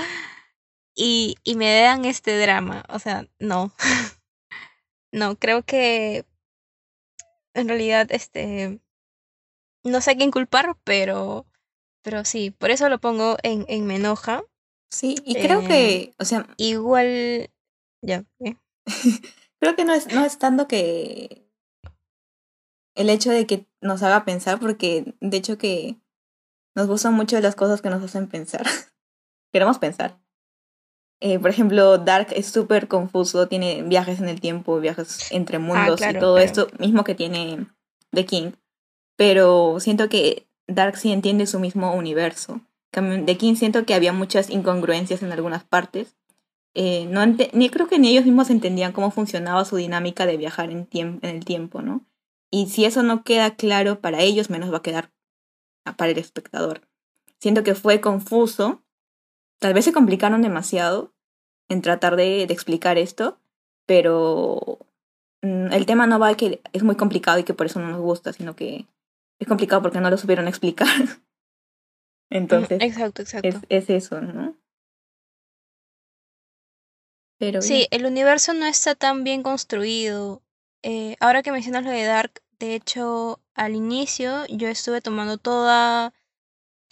Y, 0.94 1.37
y 1.42 1.55
me 1.57 1.81
dan 1.81 2.05
este 2.05 2.38
drama. 2.38 2.85
O 2.88 2.98
sea, 2.98 3.26
no. 3.38 3.72
no, 5.12 5.37
creo 5.37 5.62
que 5.62 6.24
en 7.55 7.68
realidad, 7.68 8.07
este, 8.11 8.81
no 9.85 10.00
sé 10.00 10.12
a 10.12 10.16
quién 10.16 10.31
culpar, 10.31 10.76
pero, 10.85 11.46
pero 12.02 12.24
sí, 12.24 12.50
por 12.50 12.70
eso 12.70 12.88
lo 12.88 12.98
pongo 12.98 13.37
en, 13.42 13.64
en 13.68 13.87
me 13.87 13.96
enoja. 13.96 14.42
Sí, 14.90 15.16
y 15.24 15.35
creo 15.35 15.61
Eh, 15.61 15.68
que, 15.68 16.14
o 16.18 16.24
sea, 16.24 16.46
Igual, 16.57 17.50
ya, 18.02 18.24
¿eh? 18.40 18.57
creo 19.61 19.76
que 19.76 19.85
no 19.85 19.94
es, 19.94 20.12
no 20.12 20.24
es 20.24 20.38
tanto 20.38 20.68
que 20.68 21.46
el 22.94 23.09
hecho 23.11 23.31
de 23.31 23.46
que 23.46 23.66
nos 23.81 24.02
haga 24.02 24.24
pensar, 24.24 24.61
porque 24.61 25.14
de 25.20 25.37
hecho 25.37 25.59
que 25.59 25.96
nos 26.74 26.87
gustan 26.87 27.14
mucho 27.14 27.40
las 27.40 27.57
cosas 27.57 27.83
que 27.83 27.90
nos 27.90 28.02
hacen 28.02 28.28
pensar. 28.28 28.66
Queremos 29.52 29.78
pensar. 29.78 30.21
Eh, 31.24 31.38
por 31.38 31.50
ejemplo, 31.50 31.98
Dark 31.98 32.28
es 32.35 32.46
súper 32.48 32.88
confuso, 32.88 33.46
tiene 33.46 33.82
viajes 33.85 34.18
en 34.20 34.28
el 34.28 34.40
tiempo, 34.40 34.80
viajes 34.80 35.30
entre 35.30 35.61
mundos 35.61 35.98
claro, 36.00 36.18
y 36.18 36.20
todo 36.20 36.35
claro. 36.35 36.46
esto 36.46 36.66
mismo 36.80 37.04
que 37.04 37.14
tiene 37.14 37.66
The 38.11 38.26
King. 38.26 38.50
Pero 39.16 39.78
siento 39.78 40.08
que 40.08 40.48
Dark 40.66 40.96
sí 40.96 41.12
entiende 41.12 41.46
su 41.46 41.61
mismo 41.61 41.94
universo. 41.94 42.61
The 42.90 43.37
King 43.38 43.54
siento 43.54 43.87
que 43.87 43.94
había 43.94 44.12
muchas 44.12 44.50
incongruencias 44.50 45.22
en 45.22 45.30
algunas 45.30 45.62
partes. 45.62 46.16
Eh, 46.74 47.06
no 47.08 47.22
ente- 47.22 47.50
ni 47.52 47.70
creo 47.70 47.87
que 47.87 47.98
ni 48.00 48.08
ellos 48.08 48.24
mismos 48.24 48.50
entendían 48.50 48.92
cómo 48.92 49.11
funcionaba 49.12 49.64
su 49.64 49.76
dinámica 49.76 50.26
de 50.26 50.37
viajar 50.38 50.70
en, 50.70 50.88
en 50.92 51.20
el 51.22 51.44
tiempo, 51.44 51.82
¿no? 51.82 52.04
Y 52.50 52.68
si 52.68 52.85
eso 52.85 53.02
no 53.04 53.22
queda 53.22 53.54
claro 53.54 54.00
para 54.00 54.22
ellos, 54.22 54.50
menos 54.50 54.72
va 54.72 54.78
a 54.78 54.82
quedar 54.82 55.11
para 55.96 56.11
el 56.11 56.18
espectador. 56.18 56.80
Siento 57.38 57.62
que 57.62 57.74
fue 57.76 58.00
confuso. 58.00 58.82
Tal 59.62 59.75
vez 59.75 59.85
se 59.85 59.92
complicaron 59.92 60.42
demasiado 60.42 61.14
en 61.68 61.83
tratar 61.83 62.16
de, 62.16 62.48
de 62.48 62.53
explicar 62.53 62.98
esto, 62.98 63.38
pero 63.87 64.79
mm, 65.40 65.72
el 65.72 65.87
tema 65.87 66.09
no 66.09 66.18
va 66.18 66.31
de 66.31 66.37
que 66.37 66.61
es 66.72 66.83
muy 66.83 66.96
complicado 66.96 67.38
y 67.38 67.44
que 67.44 67.55
por 67.55 67.66
eso 67.66 67.79
no 67.79 67.88
nos 67.88 68.01
gusta, 68.01 68.33
sino 68.33 68.57
que 68.57 68.87
es 69.38 69.46
complicado 69.46 69.81
porque 69.81 70.01
no 70.01 70.11
lo 70.11 70.18
supieron 70.18 70.48
explicar. 70.48 70.88
Entonces, 72.29 72.83
Exacto, 72.83 73.22
exacto. 73.22 73.46
es, 73.46 73.57
es 73.68 73.88
eso, 73.88 74.20
¿no? 74.20 74.57
Pero 77.38 77.62
Sí, 77.62 77.87
el 77.92 78.05
universo 78.05 78.55
no 78.55 78.66
está 78.66 78.96
tan 78.96 79.22
bien 79.22 79.44
construido. 79.44 80.42
Eh, 80.83 81.16
ahora 81.20 81.44
que 81.44 81.53
mencionas 81.53 81.85
lo 81.85 81.90
de 81.90 82.03
Dark, 82.03 82.42
de 82.59 82.75
hecho, 82.75 83.38
al 83.55 83.77
inicio 83.77 84.44
yo 84.46 84.66
estuve 84.66 85.01
tomando 85.01 85.38
toda, 85.38 86.14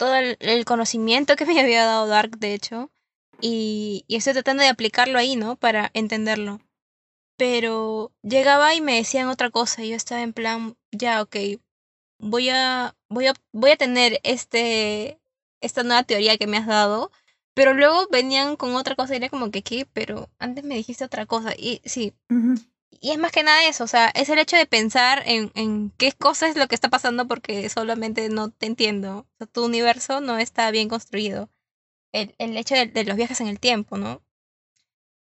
todo 0.01 0.15
el, 0.15 0.65
conocimiento 0.65 1.37
que 1.37 1.45
me 1.45 1.61
había 1.61 1.85
dado 1.85 2.07
Dark, 2.07 2.39
de 2.39 2.55
hecho, 2.55 2.91
y, 3.43 4.07
estoy 4.09 4.33
tratando 4.33 4.63
de 4.63 4.71
aplicarlo 4.71 5.19
ahí, 5.19 5.37
¿no? 5.37 5.57
Para 5.57 5.91
entenderlo. 5.93 6.63
Pero 7.37 8.11
llegaba 8.23 8.75
y 8.75 8.81
me 8.81 8.97
decían 8.97 9.29
otra 9.29 9.51
cosa, 9.51 9.85
y 9.85 9.91
yo 9.91 9.97
estaba 9.97 10.23
en 10.23 10.33
plan, 10.33 10.75
ya, 10.91 11.21
ok, 11.21 11.37
voy 12.19 12.49
a, 12.49 12.97
voy 13.11 13.27
a, 13.27 13.35
voy 13.53 13.73
a 13.73 13.77
tener 13.77 14.21
este, 14.23 15.21
esta 15.61 15.83
nueva 15.83 16.05
teoría 16.05 16.39
que 16.39 16.47
me 16.47 16.57
has 16.57 16.67
dado, 16.67 17.13
pero 17.53 17.75
luego 17.75 18.09
venían 18.11 18.57
con 18.57 18.77
otra 18.77 18.95
cosa 18.97 19.13
y 19.13 19.19
era 19.19 19.29
como 19.29 19.51
que, 19.51 19.61
¿qué? 19.61 19.87
Pero 19.93 20.31
antes 20.39 20.65
me 20.65 20.77
dijiste 20.77 21.05
otra 21.05 21.27
cosa. 21.27 21.53
Y 21.55 21.83
sí, 21.85 22.15
Ujú. 22.31 22.55
Y 22.91 23.11
es 23.13 23.19
más 23.19 23.33
que 23.33 23.43
nada 23.43 23.65
eso, 23.67 23.85
o 23.85 23.87
sea, 23.87 24.09
es 24.15 24.29
el 24.29 24.39
hecho 24.39 24.57
de 24.57 24.67
pensar 24.67 25.23
en, 25.27 25.51
en 25.55 25.91
qué 25.99 26.13
cosa 26.13 26.49
es 26.49 26.57
lo 26.57 26.69
que 26.69 26.75
está 26.75 26.89
pasando 26.91 27.27
porque 27.29 27.69
solamente 27.69 28.29
no 28.29 28.51
te 28.51 28.67
entiendo. 28.67 29.27
Tu 29.53 29.65
universo 29.65 30.21
no 30.21 30.39
está 30.39 30.71
bien 30.71 30.89
construido. 30.89 31.51
El, 32.13 32.35
el 32.39 32.57
hecho 32.57 32.75
de, 32.77 32.87
de 32.87 33.05
los 33.05 33.17
viajes 33.17 33.41
en 33.41 33.49
el 33.49 33.61
tiempo, 33.61 33.99
¿no? 33.99 34.23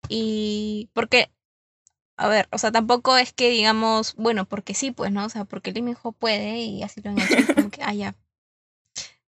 Y 0.09 0.91
porque, 0.95 1.31
a 2.17 2.29
ver, 2.29 2.49
o 2.53 2.59
sea, 2.59 2.73
tampoco 2.73 3.17
es 3.19 3.33
que 3.33 3.51
digamos, 3.51 4.15
bueno, 4.17 4.47
porque 4.47 4.75
sí, 4.75 4.91
pues, 4.93 5.13
¿no? 5.13 5.27
O 5.27 5.31
sea, 5.31 5.45
porque 5.47 5.73
Lee 5.73 5.83
Min-ho 5.83 6.13
puede 6.13 6.59
y 6.61 6.83
así 6.83 7.01
lo 7.03 7.11
han 7.11 7.21
hecho. 7.21 7.37
como 7.55 7.71
que, 7.71 7.83
ah. 7.83 8.15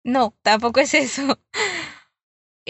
No, 0.05 0.35
tampoco 0.42 0.81
es 0.81 0.94
eso. 0.94 1.38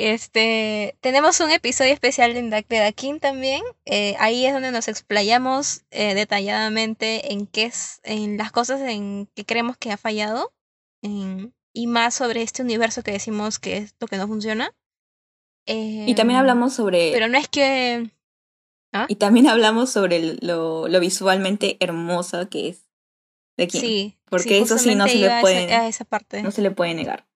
Este, 0.01 0.97
tenemos 1.01 1.41
un 1.41 1.51
episodio 1.51 1.93
especial 1.93 2.33
de 2.35 2.93
King 2.95 3.19
también. 3.19 3.63
Eh, 3.85 4.15
ahí 4.21 4.47
es 4.47 4.53
donde 4.53 4.71
nos 4.71 4.87
explayamos 4.87 5.83
eh, 5.91 6.15
detalladamente 6.15 7.33
en 7.33 7.47
qué 7.49 7.65
es, 7.65 8.01
en 8.05 8.37
las 8.37 8.53
cosas 8.53 8.81
en 8.83 9.29
que 9.35 9.45
creemos 9.45 9.77
que 9.77 9.91
ha 9.91 9.97
fallado 9.97 10.53
en- 11.03 11.53
y 11.73 11.87
más 11.89 12.15
sobre 12.15 12.43
este 12.43 12.63
universo 12.63 13.03
que 13.03 13.11
decimos 13.13 13.59
que 13.59 13.77
es 13.79 13.95
lo 14.01 14.07
que 14.07 14.17
no 14.17 14.27
funciona. 14.29 14.73
Y 15.67 16.15
también 16.15 16.37
Em, 16.37 16.41
hablamos 16.41 16.73
sobre 16.75 17.11
Pero 17.13 17.29
no 17.29 17.37
es 17.37 17.49
que. 17.49 18.09
y 19.09 19.17
también 19.17 19.49
hablamos 19.49 19.91
sobre 19.91 20.37
lo, 20.41 20.89
lo 20.89 21.01
visualmente 21.01 21.77
hermosa 21.81 22.49
que 22.49 22.69
es 22.69 22.89
de 23.57 23.67
Kim. 23.67 23.81
Sí. 23.81 24.19
Porque 24.31 24.59
eso 24.61 24.79
sí 24.79 24.95
no 24.95 25.09
se 25.09 25.17
le 25.17 25.41
puede- 25.41 25.73
a 25.75 25.89
esa 25.89 26.05
parte. 26.05 26.43
No 26.43 26.51
se 26.53 26.63
le 26.63 26.71
puede 26.71 26.95
negar. 26.95 27.27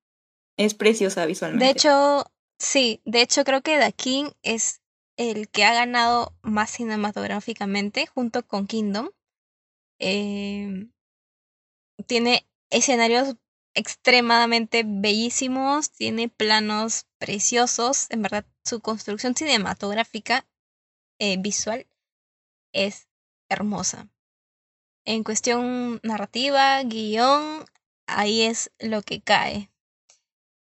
Es 0.56 0.74
preciosa 0.74 1.24
visualmente. 1.26 1.64
De 1.64 1.70
hecho, 1.72 2.24
sí, 2.62 3.02
de 3.04 3.22
hecho 3.22 3.44
creo 3.44 3.62
que 3.62 3.92
King 3.96 4.30
es 4.42 4.80
el 5.16 5.48
que 5.48 5.64
ha 5.64 5.74
ganado 5.74 6.34
más 6.42 6.70
cinematográficamente 6.70 8.06
junto 8.06 8.46
con 8.46 8.66
Kingdom. 8.66 9.10
Eh, 9.98 10.88
tiene 12.06 12.46
escenarios 12.70 13.36
extremadamente 13.74 14.84
bellísimos, 14.86 15.90
tiene 15.90 16.28
planos 16.28 17.06
preciosos, 17.18 18.06
en 18.10 18.22
verdad 18.22 18.46
su 18.64 18.80
construcción 18.80 19.34
cinematográfica 19.34 20.46
eh, 21.18 21.36
visual 21.38 21.86
es 22.72 23.08
hermosa. 23.48 24.08
En 25.04 25.24
cuestión 25.24 26.00
narrativa, 26.02 26.82
guion, 26.84 27.64
ahí 28.06 28.42
es 28.42 28.70
lo 28.78 29.02
que 29.02 29.20
cae. 29.20 29.70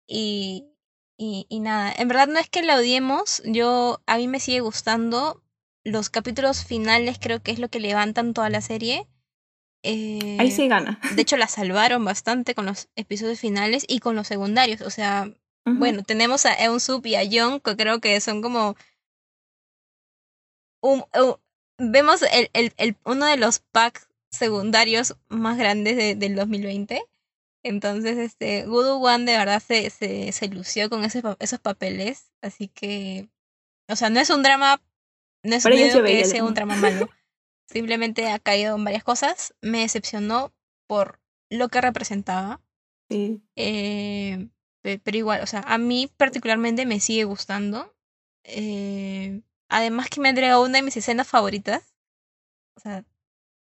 Y, 0.07 0.74
y, 1.17 1.45
y 1.49 1.59
nada, 1.59 1.93
en 1.97 2.07
verdad 2.07 2.27
no 2.27 2.39
es 2.39 2.49
que 2.49 2.61
la 2.63 2.75
odiemos, 2.77 3.41
yo 3.45 4.01
a 4.05 4.17
mí 4.17 4.27
me 4.27 4.39
sigue 4.39 4.59
gustando. 4.61 5.41
Los 5.83 6.09
capítulos 6.09 6.65
finales 6.65 7.17
creo 7.21 7.41
que 7.43 7.51
es 7.51 7.59
lo 7.59 7.69
que 7.69 7.79
levantan 7.79 8.33
toda 8.33 8.49
la 8.49 8.61
serie. 8.61 9.07
Eh, 9.83 10.37
Ahí 10.39 10.49
sí 10.51 10.67
gana. 10.67 10.99
De 11.15 11.21
hecho, 11.21 11.37
la 11.37 11.47
salvaron 11.47 12.03
bastante 12.03 12.55
con 12.55 12.65
los 12.65 12.89
episodios 12.95 13.39
finales 13.39 13.85
y 13.87 13.99
con 13.99 14.15
los 14.15 14.27
secundarios. 14.27 14.81
O 14.81 14.89
sea, 14.89 15.29
bueno, 15.79 16.03
tenemos 16.03 16.45
a 16.45 16.53
Eun 16.55 16.79
Sup 16.79 17.05
y 17.05 17.15
a 17.15 17.23
Young, 17.23 17.61
que 17.61 17.75
creo 17.75 17.99
que 17.99 18.19
son 18.19 18.41
como. 18.41 18.75
un- 20.81 21.03
un- 21.13 21.35
vemos 21.77 22.21
el, 22.23 22.49
el, 22.53 22.73
el- 22.77 22.97
uno 23.05 23.25
de 23.25 23.37
los 23.37 23.59
packs 23.59 24.07
secundarios 24.29 25.15
más 25.27 25.57
grandes 25.57 25.95
de- 25.97 26.15
del 26.15 26.35
2020. 26.35 27.03
Entonces, 27.67 28.17
este, 28.17 28.67
Voodoo 28.67 28.99
One 29.01 29.25
de 29.25 29.37
verdad 29.37 29.61
se, 29.61 29.89
se, 29.89 30.31
se 30.31 30.47
lució 30.49 30.87
con 30.89 31.03
ese, 31.03 31.23
esos 31.39 31.59
papeles. 31.59 32.31
Así 32.41 32.67
que. 32.67 33.27
O 33.89 33.95
sea, 33.95 34.09
no 34.11 34.19
es 34.19 34.29
un 34.29 34.43
drama. 34.43 34.81
No 35.43 35.55
es 35.55 35.63
digo 35.63 36.03
que 36.03 36.25
sea 36.25 36.43
un 36.43 36.53
drama 36.53 36.75
malo. 36.77 37.09
Simplemente 37.67 38.29
ha 38.29 38.37
caído 38.39 38.75
en 38.75 38.83
varias 38.83 39.03
cosas. 39.03 39.55
Me 39.61 39.79
decepcionó 39.79 40.53
por 40.87 41.19
lo 41.49 41.69
que 41.69 41.81
representaba. 41.81 42.61
Sí. 43.09 43.41
Eh, 43.55 44.47
pe- 44.83 44.99
pero 44.99 45.17
igual, 45.17 45.41
o 45.41 45.47
sea, 45.47 45.61
a 45.61 45.77
mí 45.79 46.07
particularmente 46.17 46.85
me 46.85 46.99
sigue 46.99 47.23
gustando. 47.23 47.95
Eh, 48.43 49.41
además 49.69 50.09
que 50.09 50.21
me 50.21 50.29
entrega 50.29 50.59
una 50.59 50.77
de 50.77 50.83
mis 50.83 50.97
escenas 50.97 51.27
favoritas. 51.27 51.95
O 52.77 52.79
sea, 52.79 53.03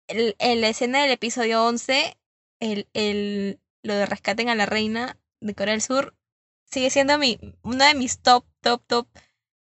el, 0.08 0.36
el- 0.38 0.60
la 0.60 0.68
escena 0.68 1.00
del 1.02 1.10
episodio 1.12 1.64
11, 1.64 2.18
el, 2.60 2.86
el, 2.92 3.60
lo 3.82 3.94
de 3.94 4.06
rescaten 4.06 4.48
a 4.48 4.54
la 4.54 4.66
reina 4.66 5.18
de 5.40 5.54
Corea 5.54 5.72
del 5.72 5.82
Sur, 5.82 6.16
sigue 6.64 6.90
siendo 6.90 7.18
mi, 7.18 7.38
una 7.62 7.88
de 7.88 7.94
mis 7.94 8.20
top, 8.20 8.44
top, 8.60 8.82
top, 8.86 9.08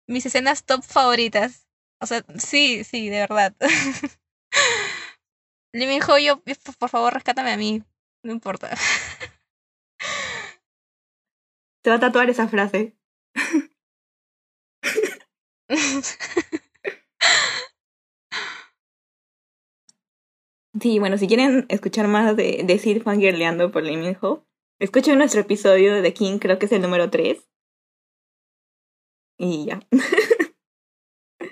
mis 0.08 0.26
escenas 0.26 0.66
top 0.66 0.84
favoritas. 0.84 1.68
O 2.02 2.06
sea, 2.06 2.26
sí, 2.38 2.84
sí, 2.84 3.10
de 3.10 3.20
verdad. 3.20 3.56
Lee 5.74 5.88
Min 5.88 6.02
Ho, 6.08 6.18
yo, 6.18 6.42
por- 6.80 6.90
favor, 6.90 7.14
rescátame 7.14 7.52
a 7.52 7.58
mí. 7.58 7.84
No 8.24 8.32
importa. 8.32 8.76
Se 11.84 11.90
va 11.90 11.96
a 11.98 12.00
tatuar 12.00 12.30
esa 12.30 12.48
frase. 12.48 12.96
Sí, 20.82 21.00
bueno, 21.00 21.18
si 21.18 21.28
quieren 21.28 21.66
escuchar 21.70 22.08
más 22.08 22.36
de, 22.36 22.64
de 22.66 22.80
Sid 22.80 23.02
fangirleando 23.02 23.72
por 23.72 23.84
Lee 23.84 23.98
Min 23.98 24.18
Ho, 24.22 24.46
escuchen 24.80 25.18
nuestro 25.18 25.42
episodio 25.42 25.94
de 25.94 26.02
The 26.02 26.14
King, 26.14 26.40
creo 26.40 26.60
que 26.60 26.66
es 26.66 26.72
el 26.72 26.82
número 26.82 27.10
3. 27.10 27.50
Y 29.38 29.66
ya. 29.66 29.82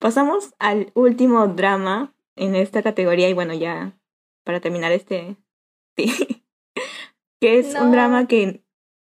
Pasamos 0.00 0.54
al 0.58 0.90
último 0.94 1.46
drama 1.48 2.14
en 2.36 2.54
esta 2.54 2.82
categoría 2.82 3.28
y 3.28 3.34
bueno, 3.34 3.54
ya 3.54 3.98
para 4.44 4.60
terminar 4.60 4.92
este... 4.92 5.36
Sí. 5.96 6.44
que 7.40 7.58
es 7.58 7.74
un 7.74 7.90
drama 7.90 8.26
que 8.26 8.62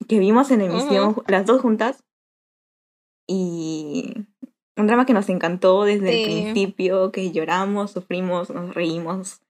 que 0.08 0.20
vimos 0.20 0.52
en 0.52 0.62
emisión 0.62 1.16
las 1.28 1.46
dos 1.46 1.62
juntas. 1.62 2.04
Y 3.28 4.14
un 4.76 4.88
drama 4.88 5.06
que 5.06 5.14
nos 5.14 5.30
encantó 5.30 5.84
desde 5.84 6.10
el 6.10 6.26
principio, 6.26 7.12
que 7.12 7.32
lloramos, 7.32 7.92
sufrimos, 7.92 8.50
nos 8.50 8.74
reímos. 8.74 9.42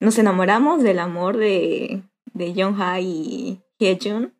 Nos 0.00 0.18
enamoramos 0.18 0.82
del 0.82 0.98
amor 0.98 1.36
de, 1.36 2.02
de 2.32 2.52
Jung-ha 2.54 3.00
y 3.00 3.62
Hyejun, 3.78 4.34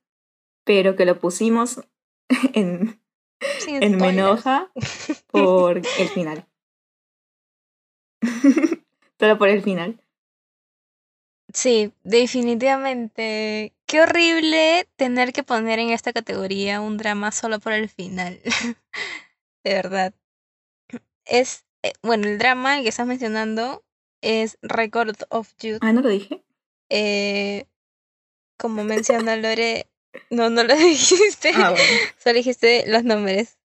pero 0.64 0.96
que 0.96 1.06
lo 1.06 1.18
pusimos 1.18 1.80
en, 2.54 3.00
en 3.66 3.96
Menoja 3.96 4.70
por 5.30 5.78
el 5.78 6.08
final. 6.08 6.46
Solo 9.18 9.38
por 9.38 9.48
el 9.48 9.62
final. 9.62 10.00
Sí, 11.54 11.94
definitivamente. 12.02 13.72
Qué 13.86 14.02
horrible 14.02 14.86
tener 14.96 15.32
que 15.32 15.42
poner 15.42 15.78
en 15.78 15.88
esta 15.88 16.12
categoría 16.12 16.82
un 16.82 16.98
drama 16.98 17.32
solo 17.32 17.60
por 17.60 17.72
el 17.72 17.88
final. 17.88 18.40
de 19.64 19.72
verdad. 19.72 20.12
Es, 21.24 21.64
eh, 21.82 21.92
bueno, 22.02 22.28
el 22.28 22.36
drama 22.36 22.82
que 22.82 22.88
estás 22.88 23.06
mencionando 23.06 23.85
es 24.26 24.58
Record 24.62 25.16
of 25.30 25.52
Youth. 25.58 25.78
Ah, 25.80 25.92
¿no 25.92 26.00
lo 26.02 26.08
dije? 26.08 26.42
Eh, 26.88 27.66
como 28.58 28.84
menciona 28.84 29.36
Lore, 29.36 29.86
no, 30.30 30.50
no 30.50 30.64
lo 30.64 30.74
dijiste. 30.76 31.52
Ah, 31.54 31.74
Solo 32.18 32.34
dijiste 32.34 32.84
los 32.86 33.04
nombres. 33.04 33.58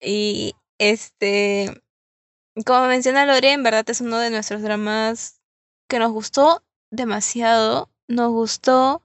Y 0.00 0.54
este, 0.78 1.82
como 2.66 2.86
menciona 2.86 3.26
Lore, 3.26 3.52
en 3.52 3.62
verdad 3.62 3.88
es 3.88 4.00
uno 4.00 4.18
de 4.18 4.30
nuestros 4.30 4.62
dramas 4.62 5.40
que 5.88 5.98
nos 5.98 6.12
gustó 6.12 6.62
demasiado. 6.90 7.90
Nos 8.06 8.30
gustó 8.32 9.02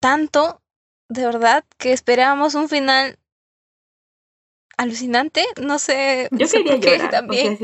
tanto, 0.00 0.60
de 1.08 1.24
verdad, 1.24 1.64
que 1.78 1.92
esperábamos 1.92 2.54
un 2.54 2.68
final 2.68 3.18
alucinante. 4.76 5.44
No 5.60 5.78
sé. 5.78 6.28
Yo 6.32 6.46
quería 6.48 6.76
llorar 6.76 7.10
también. 7.10 7.58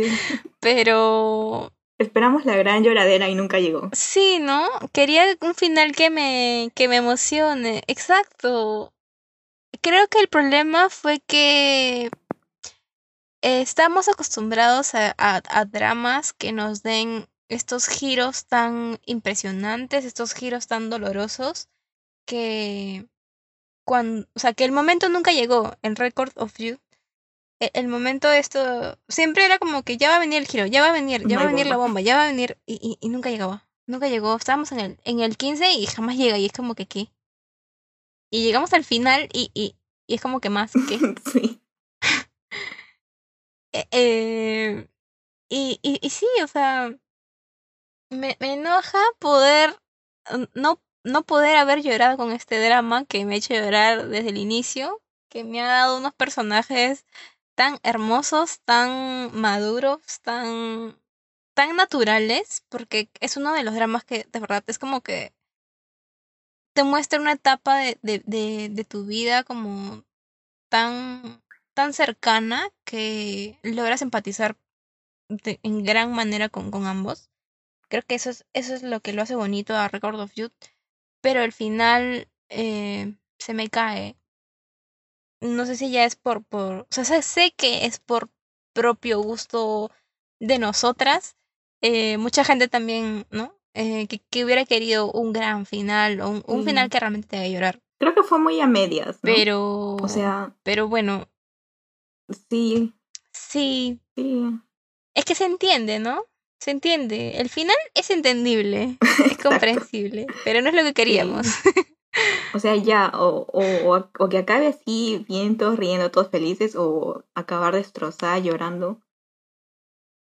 Pero. 0.60 1.72
Esperamos 1.98 2.44
la 2.44 2.56
gran 2.56 2.84
lloradera 2.84 3.28
y 3.28 3.34
nunca 3.34 3.58
llegó. 3.58 3.90
Sí, 3.92 4.38
¿no? 4.40 4.68
Quería 4.92 5.24
un 5.40 5.54
final 5.54 5.92
que 5.92 6.10
me, 6.10 6.70
que 6.74 6.88
me 6.88 6.96
emocione. 6.96 7.82
Exacto. 7.88 8.92
Creo 9.80 10.06
que 10.08 10.20
el 10.20 10.28
problema 10.28 10.90
fue 10.90 11.20
que 11.20 12.10
estamos 13.42 14.08
acostumbrados 14.08 14.94
a, 14.94 15.14
a, 15.16 15.64
dramas 15.64 16.32
que 16.32 16.52
nos 16.52 16.82
den 16.82 17.28
estos 17.48 17.86
giros 17.86 18.46
tan 18.46 18.98
impresionantes, 19.06 20.04
estos 20.04 20.34
giros 20.34 20.66
tan 20.66 20.90
dolorosos, 20.90 21.68
que 22.26 23.06
cuando, 23.84 24.28
o 24.34 24.38
sea, 24.38 24.52
que 24.52 24.64
el 24.64 24.72
momento 24.72 25.08
nunca 25.08 25.32
llegó 25.32 25.76
en 25.82 25.96
Record 25.96 26.32
of 26.36 26.56
You. 26.58 26.78
E, 27.60 27.70
el, 27.74 27.88
momento 27.88 28.28
de 28.28 28.38
esto 28.38 28.98
siempre 29.08 29.44
era 29.44 29.58
como 29.58 29.82
que 29.82 29.96
ya 29.96 30.10
va 30.10 30.16
a 30.16 30.20
venir 30.20 30.38
el 30.38 30.46
giro, 30.46 30.66
ya 30.66 30.80
va 30.80 30.90
a 30.90 30.92
venir, 30.92 31.26
ya 31.26 31.38
va 31.38 31.44
a 31.44 31.46
venir 31.48 31.66
la 31.66 31.76
bomba, 31.76 32.00
ya 32.00 32.16
va 32.16 32.24
a 32.24 32.28
venir 32.28 32.58
y, 32.66 32.98
y, 33.00 33.08
nunca 33.08 33.30
llegaba. 33.30 33.66
Nunca 33.86 34.08
llegó. 34.08 34.36
Estábamos 34.36 34.70
en 34.72 34.80
el, 34.80 35.00
en 35.04 35.20
el 35.20 35.36
15 35.36 35.72
y 35.72 35.86
jamás 35.86 36.16
llega 36.16 36.38
y 36.38 36.46
es 36.46 36.52
como 36.52 36.74
que 36.74 36.86
qué. 36.86 37.10
Y 38.30 38.44
llegamos 38.44 38.72
al 38.74 38.84
final 38.84 39.28
y, 39.32 39.50
y, 39.54 39.76
y 40.06 40.14
es 40.14 40.20
como 40.20 40.40
que 40.40 40.50
más 40.50 40.72
que. 40.72 40.98
sí. 41.32 41.60
Eh, 43.72 43.86
eh, 43.90 44.88
y, 45.50 45.78
y, 45.82 45.98
y 46.00 46.10
sí, 46.10 46.26
o 46.42 46.46
sea, 46.46 46.94
me, 48.10 48.36
me 48.40 48.54
enoja 48.54 48.98
poder 49.18 49.78
no, 50.54 50.80
no 51.04 51.24
poder 51.24 51.56
haber 51.56 51.82
llorado 51.82 52.16
con 52.16 52.32
este 52.32 52.62
drama 52.62 53.04
que 53.04 53.24
me 53.24 53.34
ha 53.34 53.38
hecho 53.38 53.54
llorar 53.54 54.08
desde 54.08 54.30
el 54.30 54.38
inicio, 54.38 55.02
que 55.28 55.44
me 55.44 55.60
ha 55.60 55.66
dado 55.66 55.98
unos 55.98 56.14
personajes 56.14 57.06
tan 57.58 57.80
hermosos, 57.82 58.60
tan 58.60 59.34
maduros, 59.34 60.20
tan 60.22 60.96
tan 61.54 61.74
naturales, 61.74 62.64
porque 62.68 63.10
es 63.18 63.36
uno 63.36 63.52
de 63.52 63.64
los 63.64 63.74
dramas 63.74 64.04
que 64.04 64.28
de 64.30 64.38
verdad 64.38 64.62
es 64.68 64.78
como 64.78 65.00
que 65.00 65.32
te 66.72 66.84
muestra 66.84 67.20
una 67.20 67.32
etapa 67.32 67.78
de, 67.78 67.98
de, 68.02 68.68
de, 68.70 68.84
tu 68.84 69.06
vida 69.06 69.42
como 69.42 70.04
tan 70.68 71.42
tan 71.74 71.92
cercana 71.94 72.68
que 72.84 73.58
logras 73.64 74.02
empatizar 74.02 74.56
en 75.28 75.84
gran 75.84 76.12
manera 76.12 76.48
con, 76.48 76.70
con 76.70 76.86
ambos. 76.86 77.28
Creo 77.88 78.02
que 78.04 78.14
eso 78.14 78.30
es, 78.30 78.46
eso 78.52 78.74
es 78.74 78.84
lo 78.84 79.00
que 79.00 79.12
lo 79.12 79.22
hace 79.22 79.34
bonito 79.34 79.74
a 79.74 79.88
Record 79.88 80.20
of 80.20 80.34
Youth. 80.34 80.52
Pero 81.22 81.40
al 81.40 81.52
final 81.52 82.28
eh, 82.50 83.16
se 83.38 83.54
me 83.54 83.68
cae. 83.68 84.17
No 85.40 85.66
sé 85.66 85.76
si 85.76 85.90
ya 85.90 86.04
es 86.04 86.16
por, 86.16 86.44
por. 86.44 86.80
O 86.80 86.86
sea, 86.90 87.04
sé 87.22 87.52
que 87.56 87.86
es 87.86 88.00
por 88.00 88.30
propio 88.72 89.20
gusto 89.20 89.90
de 90.40 90.58
nosotras. 90.58 91.36
Eh, 91.80 92.18
mucha 92.18 92.44
gente 92.44 92.68
también, 92.68 93.26
¿no? 93.30 93.54
Eh, 93.74 94.06
que, 94.08 94.20
que, 94.30 94.44
hubiera 94.44 94.64
querido 94.64 95.12
un 95.12 95.32
gran 95.32 95.64
final 95.64 96.20
o 96.20 96.30
un, 96.30 96.42
un 96.46 96.64
final 96.64 96.90
que 96.90 96.98
realmente 96.98 97.28
te 97.28 97.36
haga 97.36 97.48
llorar. 97.48 97.80
Creo 98.00 98.14
que 98.14 98.22
fue 98.22 98.38
muy 98.38 98.60
a 98.60 98.66
medias. 98.66 99.16
¿no? 99.16 99.20
Pero. 99.22 99.96
O 99.96 100.08
sea. 100.08 100.52
Pero 100.64 100.88
bueno, 100.88 101.28
Sí. 102.50 102.92
Sí. 103.32 104.00
Sí. 104.16 104.42
Es 105.14 105.24
que 105.24 105.34
se 105.34 105.44
entiende, 105.44 105.98
¿no? 105.98 106.24
Se 106.60 106.70
entiende. 106.70 107.38
El 107.38 107.48
final 107.48 107.76
es 107.94 108.10
entendible, 108.10 108.98
es 109.30 109.38
comprensible, 109.38 110.26
pero 110.44 110.60
no 110.60 110.68
es 110.68 110.74
lo 110.74 110.82
que 110.82 110.94
queríamos. 110.94 111.46
O 112.54 112.58
sea, 112.58 112.76
ya, 112.76 113.12
o, 113.14 113.46
o, 113.52 114.08
o, 114.18 114.28
que 114.28 114.38
acabe 114.38 114.68
así, 114.68 115.24
bien, 115.28 115.56
todos 115.56 115.78
riendo, 115.78 116.10
todos 116.10 116.28
felices, 116.28 116.76
o 116.76 117.24
acabar 117.34 117.74
destrozada, 117.74 118.38
llorando 118.38 119.00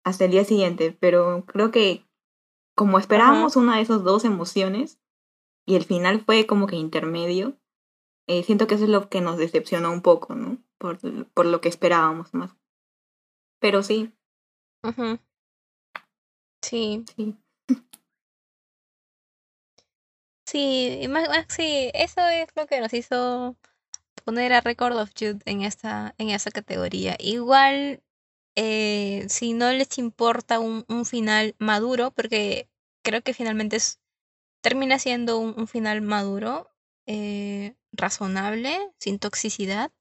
hasta 0.04 0.26
el 0.26 0.32
día 0.32 0.44
siguiente. 0.44 0.98
Pero 1.00 1.46
creo 1.46 1.72
que 1.72 2.06
como 2.76 3.00
esperábamos 3.00 3.56
una 3.56 3.78
de 3.78 3.82
esas 3.82 4.04
dos 4.04 4.26
emociones, 4.26 5.00
y 5.66 5.76
el 5.76 5.84
final 5.84 6.22
fue 6.22 6.46
como 6.46 6.68
que 6.68 6.76
intermedio, 6.76 7.58
eh, 8.28 8.44
siento 8.44 8.68
que 8.68 8.76
eso 8.76 8.86
es 8.86 8.90
lo 8.90 9.10
que 9.10 9.22
nos 9.22 9.38
decepcionó 9.38 9.92
un 9.92 10.02
poco, 10.02 10.36
¿no? 10.36 10.58
Por, 10.78 11.00
por 11.34 11.46
lo 11.46 11.62
que 11.62 11.70
esperábamos 11.70 12.34
más. 12.34 12.56
Pero 13.60 13.84
sí. 13.84 14.14
Sí. 16.62 17.04
Sí. 17.16 17.38
Sí, 20.48 21.06
más, 21.10 21.28
sí, 21.50 21.91
eso 21.93 22.22
es 22.30 22.48
lo 22.56 22.68
que 22.68 22.80
nos 22.80 22.93
hizo 22.93 23.58
poner 24.26 24.54
a 24.54 24.62
Record 24.62 24.98
of 24.98 25.14
Youth 25.16 25.41
en 25.45 25.62
esta, 25.64 26.16
en 26.18 26.30
esa 26.30 26.52
categoría. 26.52 27.18
Igual, 27.20 28.02
eh, 28.56 29.26
si 29.30 29.54
no 29.54 29.72
les 29.74 29.98
importa 29.98 30.60
un, 30.60 30.86
un, 30.89 31.06
final 31.06 31.56
maduro, 31.60 32.12
porque 32.12 32.70
creo 33.04 33.22
que 33.24 33.34
finalmente 33.34 33.78
es, 33.78 34.00
termina 34.62 35.00
siendo 35.00 35.39
un, 35.39 35.54
un 35.58 35.68
final 35.68 36.02
maduro, 36.02 36.72
eh, 37.08 37.76
razonable, 37.93 38.80
sin 39.00 39.20
toxicidad, 39.20 39.91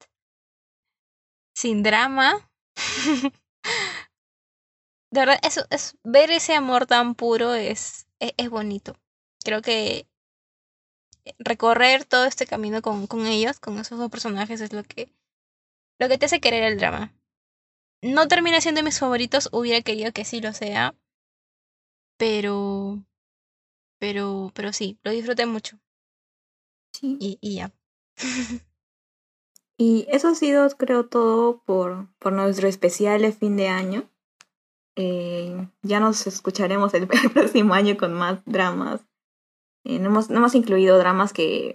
sin 1.55 1.83
drama. 1.83 2.49
de 5.11 5.19
verdad, 5.19 5.39
eso, 5.43 5.65
es, 5.71 5.97
ver 6.03 6.31
ese 6.31 6.53
amor 6.55 6.85
tan 6.87 7.15
puro 7.15 7.53
es, 7.53 8.07
es, 8.19 8.33
es, 8.37 8.49
bonito. 8.49 8.95
Creo 9.43 9.61
que 9.61 10.07
recorrer 11.39 12.05
todo 12.05 12.25
este 12.25 12.45
camino 12.45 12.81
con, 12.81 13.07
con 13.07 13.25
ellos, 13.25 13.59
con 13.59 13.77
esos 13.79 13.97
dos 13.97 14.09
personajes, 14.11 14.61
es 14.61 14.73
lo 14.73 14.83
que, 14.83 15.11
lo 15.99 16.07
que 16.07 16.17
te 16.17 16.25
hace 16.25 16.39
querer 16.39 16.63
el 16.63 16.77
drama. 16.77 17.13
No 18.01 18.27
termina 18.27 18.61
siendo 18.61 18.83
mis 18.83 18.99
favoritos, 18.99 19.49
hubiera 19.51 19.81
querido 19.81 20.11
que 20.11 20.25
sí 20.25 20.39
lo 20.39 20.53
sea. 20.53 20.95
Pero. 22.17 23.03
Pero. 23.99 24.51
Pero 24.53 24.73
sí, 24.73 24.99
lo 25.03 25.11
disfruté 25.11 25.45
mucho. 25.45 25.79
Sí. 26.93 27.17
Y, 27.19 27.37
y 27.41 27.55
ya. 27.55 27.71
y 29.77 30.05
eso 30.09 30.29
ha 30.29 30.35
sido, 30.35 30.69
creo, 30.77 31.07
todo 31.07 31.61
por, 31.63 32.07
por 32.19 32.33
nuestro 32.33 32.67
especial 32.67 33.21
de 33.21 33.31
fin 33.31 33.57
de 33.57 33.67
año. 33.67 34.09
Eh, 34.95 35.67
ya 35.83 35.99
nos 35.99 36.25
escucharemos 36.25 36.93
el, 36.93 37.03
el, 37.03 37.31
próximo 37.33 37.73
año 37.73 37.97
con 37.97 38.13
más 38.13 38.43
dramas. 38.45 39.01
Eh, 39.87 39.99
no, 39.99 40.09
hemos, 40.09 40.29
no 40.29 40.39
hemos 40.39 40.53
incluido 40.53 40.97
dramas 40.97 41.31
que, 41.31 41.73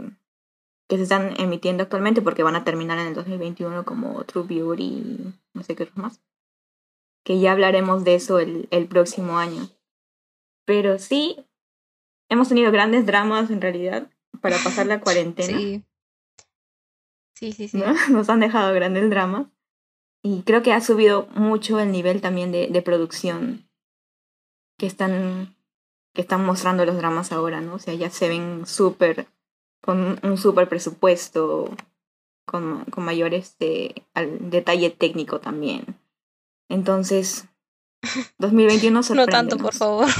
que 0.87 0.97
se 0.99 1.05
están 1.05 1.35
emitiendo 1.41 1.83
actualmente 1.83 2.21
porque 2.21 2.43
van 2.43 2.57
a 2.57 2.63
terminar 2.63 2.99
en 2.99 3.07
el 3.07 3.15
2021 3.15 3.87
como 3.87 4.23
True 4.25 4.45
Beauty 4.47 4.85
y 4.85 5.35
no 5.55 5.63
sé 5.63 5.75
qué 5.75 5.85
otros 5.85 5.97
más. 5.97 6.21
Que 7.25 7.41
ya 7.41 7.53
hablaremos 7.53 8.05
de 8.05 8.17
eso 8.17 8.39
el, 8.39 8.69
el 8.71 8.87
próximo 8.87 9.39
año. 9.39 9.67
Pero 10.67 10.99
sí, 10.99 11.39
hemos 12.29 12.51
tenido 12.51 12.71
grandes 12.71 13.07
dramas 13.07 13.51
en 13.51 13.63
realidad 13.63 14.11
para 14.43 14.59
pasar 14.59 14.87
la 14.87 15.01
cuarentena. 15.01 15.57
Sí. 15.57 15.83
Sí, 17.35 17.53
sí, 17.53 17.69
sí. 17.69 17.79
¿no? 17.79 17.95
Nos 18.11 18.29
han 18.29 18.41
dejado 18.41 18.75
grandes 18.75 19.09
dramas. 19.09 19.47
Y 20.23 20.43
creo 20.43 20.63
que 20.63 20.75
ha 20.75 20.83
subido 20.83 21.29
mucho 21.35 21.81
el 21.81 21.91
nivel 21.91 22.21
también 22.21 22.53
de, 22.53 22.69
de 22.69 22.83
producción 22.83 23.71
que 24.79 24.85
están, 24.85 25.57
que 26.13 26.21
están 26.21 26.45
mostrando 26.45 26.85
los 26.85 26.97
dramas 26.97 27.33
ahora, 27.33 27.61
¿no? 27.61 27.75
O 27.75 27.79
sea, 27.79 27.95
ya 27.95 28.11
se 28.11 28.29
ven 28.29 28.67
súper 28.67 29.27
con 29.83 30.19
un 30.23 30.39
super 30.39 30.69
presupuesto, 30.69 31.75
con, 32.47 32.85
con 32.87 33.05
mayor 33.05 33.35
este, 33.35 34.07
al 34.15 34.51
detalle 34.51 34.91
técnico 34.91 35.41
también. 35.41 35.99
Entonces, 36.69 37.47
2021 38.39 39.01
No 39.15 39.27
tanto, 39.27 39.57
por 39.59 39.75
favor. 39.75 40.07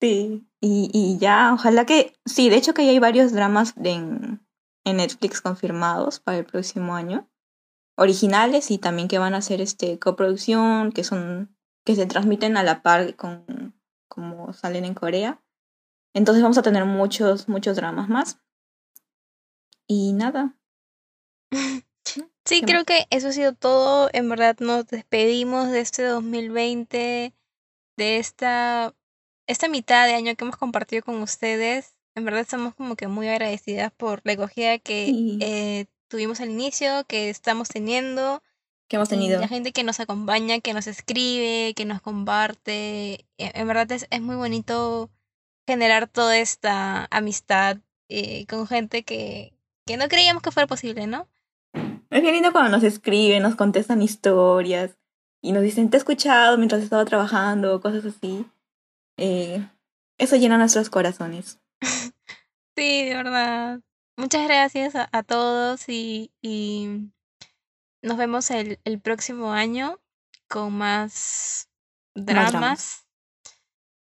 sí, 0.00 0.46
y, 0.60 0.90
y, 0.92 1.18
ya, 1.18 1.54
ojalá 1.54 1.86
que, 1.86 2.12
sí, 2.26 2.50
de 2.50 2.56
hecho 2.56 2.74
que 2.74 2.84
ya 2.84 2.90
hay 2.90 2.98
varios 2.98 3.32
dramas 3.32 3.72
en, 3.82 4.46
en 4.84 4.96
Netflix 4.98 5.40
confirmados 5.40 6.20
para 6.20 6.38
el 6.38 6.44
próximo 6.44 6.94
año, 6.94 7.29
originales 8.00 8.70
y 8.70 8.78
también 8.78 9.08
que 9.08 9.18
van 9.18 9.34
a 9.34 9.38
hacer 9.38 9.60
este 9.60 9.98
coproducción, 9.98 10.90
que 10.90 11.04
son, 11.04 11.54
que 11.84 11.94
se 11.94 12.06
transmiten 12.06 12.56
a 12.56 12.62
la 12.62 12.82
par 12.82 13.14
con 13.14 13.78
como 14.08 14.54
salen 14.54 14.86
en 14.86 14.94
Corea. 14.94 15.42
Entonces 16.14 16.42
vamos 16.42 16.56
a 16.56 16.62
tener 16.62 16.86
muchos, 16.86 17.46
muchos 17.46 17.76
dramas 17.76 18.08
más. 18.08 18.40
Y 19.86 20.12
nada. 20.14 20.56
Sí, 22.46 22.62
creo 22.62 22.84
que 22.84 23.06
eso 23.10 23.28
ha 23.28 23.32
sido 23.32 23.52
todo. 23.54 24.08
En 24.12 24.28
verdad 24.28 24.56
nos 24.58 24.84
despedimos 24.88 25.70
de 25.70 25.80
este 25.80 26.02
2020, 26.02 27.32
de 27.96 28.16
esta, 28.16 28.92
esta 29.46 29.68
mitad 29.68 30.06
de 30.06 30.14
año 30.14 30.34
que 30.34 30.44
hemos 30.44 30.56
compartido 30.56 31.04
con 31.04 31.22
ustedes. 31.22 31.94
En 32.16 32.24
verdad 32.24 32.40
estamos 32.40 32.74
como 32.74 32.96
que 32.96 33.06
muy 33.06 33.28
agradecidas 33.28 33.92
por 33.92 34.22
la 34.24 34.32
acogida 34.32 34.78
que 34.78 35.38
eh, 35.40 35.86
tuvimos 36.10 36.40
al 36.40 36.50
inicio, 36.50 37.04
que 37.06 37.30
estamos 37.30 37.68
teniendo. 37.68 38.42
Que 38.88 38.96
hemos 38.96 39.08
tenido. 39.08 39.40
la 39.40 39.48
gente 39.48 39.72
que 39.72 39.84
nos 39.84 40.00
acompaña, 40.00 40.60
que 40.60 40.74
nos 40.74 40.88
escribe, 40.88 41.72
que 41.74 41.84
nos 41.84 42.02
comparte. 42.02 43.24
E, 43.38 43.52
en 43.54 43.66
verdad 43.68 43.90
es, 43.92 44.06
es 44.10 44.20
muy 44.20 44.34
bonito 44.36 45.08
generar 45.66 46.08
toda 46.08 46.36
esta 46.36 47.06
amistad 47.10 47.78
eh, 48.08 48.44
con 48.46 48.66
gente 48.66 49.04
que, 49.04 49.54
que 49.86 49.96
no 49.96 50.08
creíamos 50.08 50.42
que 50.42 50.50
fuera 50.50 50.66
posible, 50.66 51.06
¿no? 51.06 51.28
Es 52.10 52.22
bien 52.22 52.34
lindo 52.34 52.50
cuando 52.50 52.70
nos 52.72 52.82
escriben, 52.82 53.44
nos 53.44 53.54
contestan 53.54 54.02
historias 54.02 54.98
y 55.40 55.52
nos 55.52 55.62
dicen, 55.62 55.88
te 55.88 55.96
he 55.96 55.98
escuchado 55.98 56.58
mientras 56.58 56.82
estaba 56.82 57.04
trabajando, 57.04 57.80
cosas 57.80 58.04
así. 58.04 58.44
Eh, 59.16 59.64
eso 60.18 60.34
llena 60.34 60.58
nuestros 60.58 60.90
corazones. 60.90 61.60
sí, 62.76 63.04
de 63.04 63.14
verdad. 63.14 63.80
Muchas 64.20 64.46
gracias 64.46 64.92
a, 64.96 65.22
todos 65.22 65.88
y, 65.88 66.30
y, 66.42 67.10
nos 68.02 68.18
vemos 68.18 68.50
el, 68.50 68.78
el 68.84 69.00
próximo 69.00 69.54
año 69.54 69.98
con 70.46 70.74
más 70.74 71.70
dramas. 72.14 73.06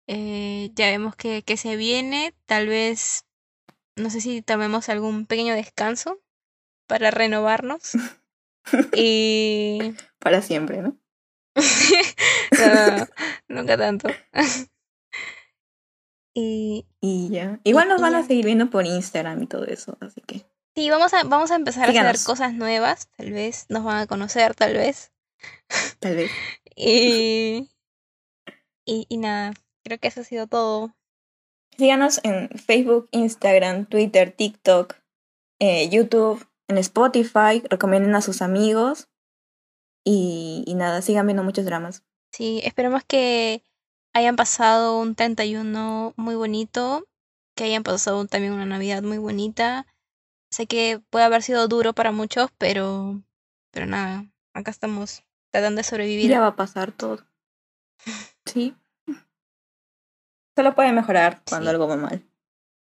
Eh, 0.07 0.71
ya 0.75 0.87
vemos 0.87 1.15
que, 1.15 1.43
que 1.43 1.55
se 1.55 1.77
viene. 1.77 2.35
Tal 2.47 2.67
vez, 2.67 3.23
no 3.95 4.09
sé 4.09 4.19
si 4.19 4.41
tomemos 4.41 4.89
algún 4.89 5.25
pequeño 5.25 5.53
descanso 5.53 6.19
para 6.85 7.11
renovarnos. 7.11 7.91
y... 8.93 9.95
Para 10.19 10.41
siempre, 10.41 10.81
¿no? 10.81 10.97
nunca 13.47 13.77
tanto. 13.77 14.09
y, 16.33 16.85
y 17.01 17.29
ya. 17.29 17.59
Igual 17.63 17.87
nos 17.87 18.01
van 18.01 18.15
a 18.15 18.25
seguir 18.25 18.45
viendo 18.45 18.69
por 18.69 18.85
Instagram 18.85 19.43
y 19.43 19.47
todo 19.47 19.65
eso, 19.65 19.97
así 20.01 20.21
que. 20.21 20.45
Sí, 20.75 20.89
vamos 20.89 21.13
a, 21.13 21.23
vamos 21.23 21.51
a 21.51 21.55
empezar 21.55 21.89
a 21.89 21.91
hacer 21.91 22.25
cosas 22.25 22.53
nuevas, 22.53 23.09
tal 23.17 23.31
vez. 23.31 23.65
Nos 23.69 23.83
van 23.83 23.97
a 23.97 24.07
conocer, 24.07 24.55
tal 24.55 24.73
vez. 24.73 25.11
Tal 25.99 26.15
vez. 26.15 26.31
y, 26.75 27.69
y, 28.85 29.05
y 29.07 29.17
nada, 29.17 29.53
creo 29.83 29.97
que 29.97 30.09
eso 30.09 30.21
ha 30.21 30.25
sido 30.25 30.47
todo. 30.47 30.93
Síganos 31.77 32.19
en 32.23 32.49
Facebook, 32.49 33.07
Instagram, 33.11 33.85
Twitter, 33.85 34.31
TikTok, 34.31 34.95
eh, 35.59 35.87
YouTube, 35.89 36.45
en 36.67 36.77
Spotify, 36.77 37.63
recomienden 37.69 38.15
a 38.15 38.21
sus 38.21 38.41
amigos 38.41 39.07
y, 40.03 40.63
y 40.67 40.75
nada, 40.75 41.01
sigan 41.01 41.25
viendo 41.25 41.43
muchos 41.43 41.65
dramas. 41.65 42.03
Sí, 42.31 42.61
esperemos 42.63 43.03
que 43.05 43.63
hayan 44.19 44.35
pasado 44.35 44.99
un 44.99 45.15
31 45.15 46.13
muy 46.15 46.35
bonito, 46.35 47.07
que 47.55 47.63
hayan 47.65 47.83
pasado 47.83 48.25
también 48.25 48.53
una 48.53 48.65
Navidad 48.65 49.01
muy 49.01 49.17
bonita. 49.17 49.85
Sé 50.51 50.67
que 50.67 51.01
puede 51.09 51.25
haber 51.25 51.41
sido 51.41 51.67
duro 51.67 51.93
para 51.93 52.11
muchos, 52.11 52.49
pero, 52.57 53.21
pero 53.71 53.85
nada, 53.85 54.25
acá 54.53 54.71
estamos 54.71 55.23
tratando 55.51 55.79
de 55.79 55.83
sobrevivir. 55.83 56.29
Ya 56.29 56.39
va 56.39 56.47
a 56.47 56.55
pasar 56.55 56.91
todo. 56.91 57.25
Sí. 58.45 58.75
Solo 60.55 60.75
puede 60.75 60.91
mejorar 60.91 61.41
cuando 61.47 61.69
algo 61.69 61.87
va 61.87 61.95
mal. 61.95 62.25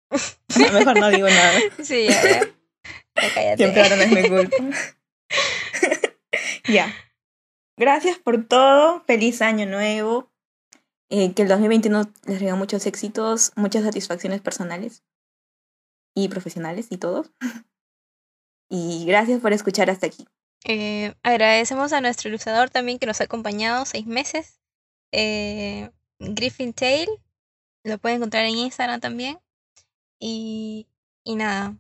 Mejor 0.58 1.00
no 1.00 1.10
digo 1.10 1.28
nada. 1.30 1.60
Sí, 1.84 2.08
ya, 2.08 2.22
ya. 2.24 3.58
Siempre 3.58 3.84
ahora 3.84 3.96
no 3.96 4.02
es 4.04 4.12
mi 4.12 4.30
culpa. 4.30 4.58
ya. 6.68 6.94
Gracias 7.78 8.18
por 8.18 8.46
todo. 8.46 9.04
Feliz 9.06 9.42
año 9.42 9.66
nuevo. 9.66 10.29
Eh, 11.10 11.34
que 11.34 11.42
el 11.42 11.48
2021 11.48 12.12
les 12.26 12.40
regale 12.40 12.58
muchos 12.58 12.86
éxitos, 12.86 13.52
muchas 13.56 13.84
satisfacciones 13.84 14.42
personales 14.42 15.04
y 16.16 16.28
profesionales 16.28 16.88
y 16.92 16.98
todos. 16.98 17.32
y 18.70 19.06
gracias 19.06 19.42
por 19.42 19.54
escuchar 19.54 19.90
hasta 19.90 20.08
aquí. 20.08 20.28
Eh, 20.66 21.16
agradecemos 21.24 21.94
a 21.94 22.02
nuestro 22.02 22.30
ilustrador 22.30 22.70
también 22.70 23.00
que 23.00 23.06
nos 23.06 23.22
ha 23.22 23.24
acompañado 23.24 23.86
seis 23.86 24.06
meses. 24.06 24.60
Eh, 25.12 25.90
Griffin 26.20 26.74
Tail. 26.74 27.10
Lo 27.84 27.98
pueden 27.98 28.18
encontrar 28.18 28.46
en 28.46 28.58
Instagram 28.58 29.00
también. 29.00 29.40
Y, 30.20 30.86
y 31.24 31.36
nada, 31.36 31.78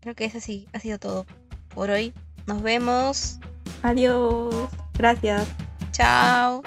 creo 0.00 0.14
que 0.14 0.24
eso 0.24 0.40
sí 0.40 0.66
ha 0.72 0.80
sido 0.80 0.98
todo 0.98 1.26
por 1.74 1.90
hoy. 1.90 2.14
Nos 2.46 2.62
vemos. 2.62 3.38
Adiós. 3.82 4.70
Gracias. 4.94 5.46
Chao. 5.92 6.62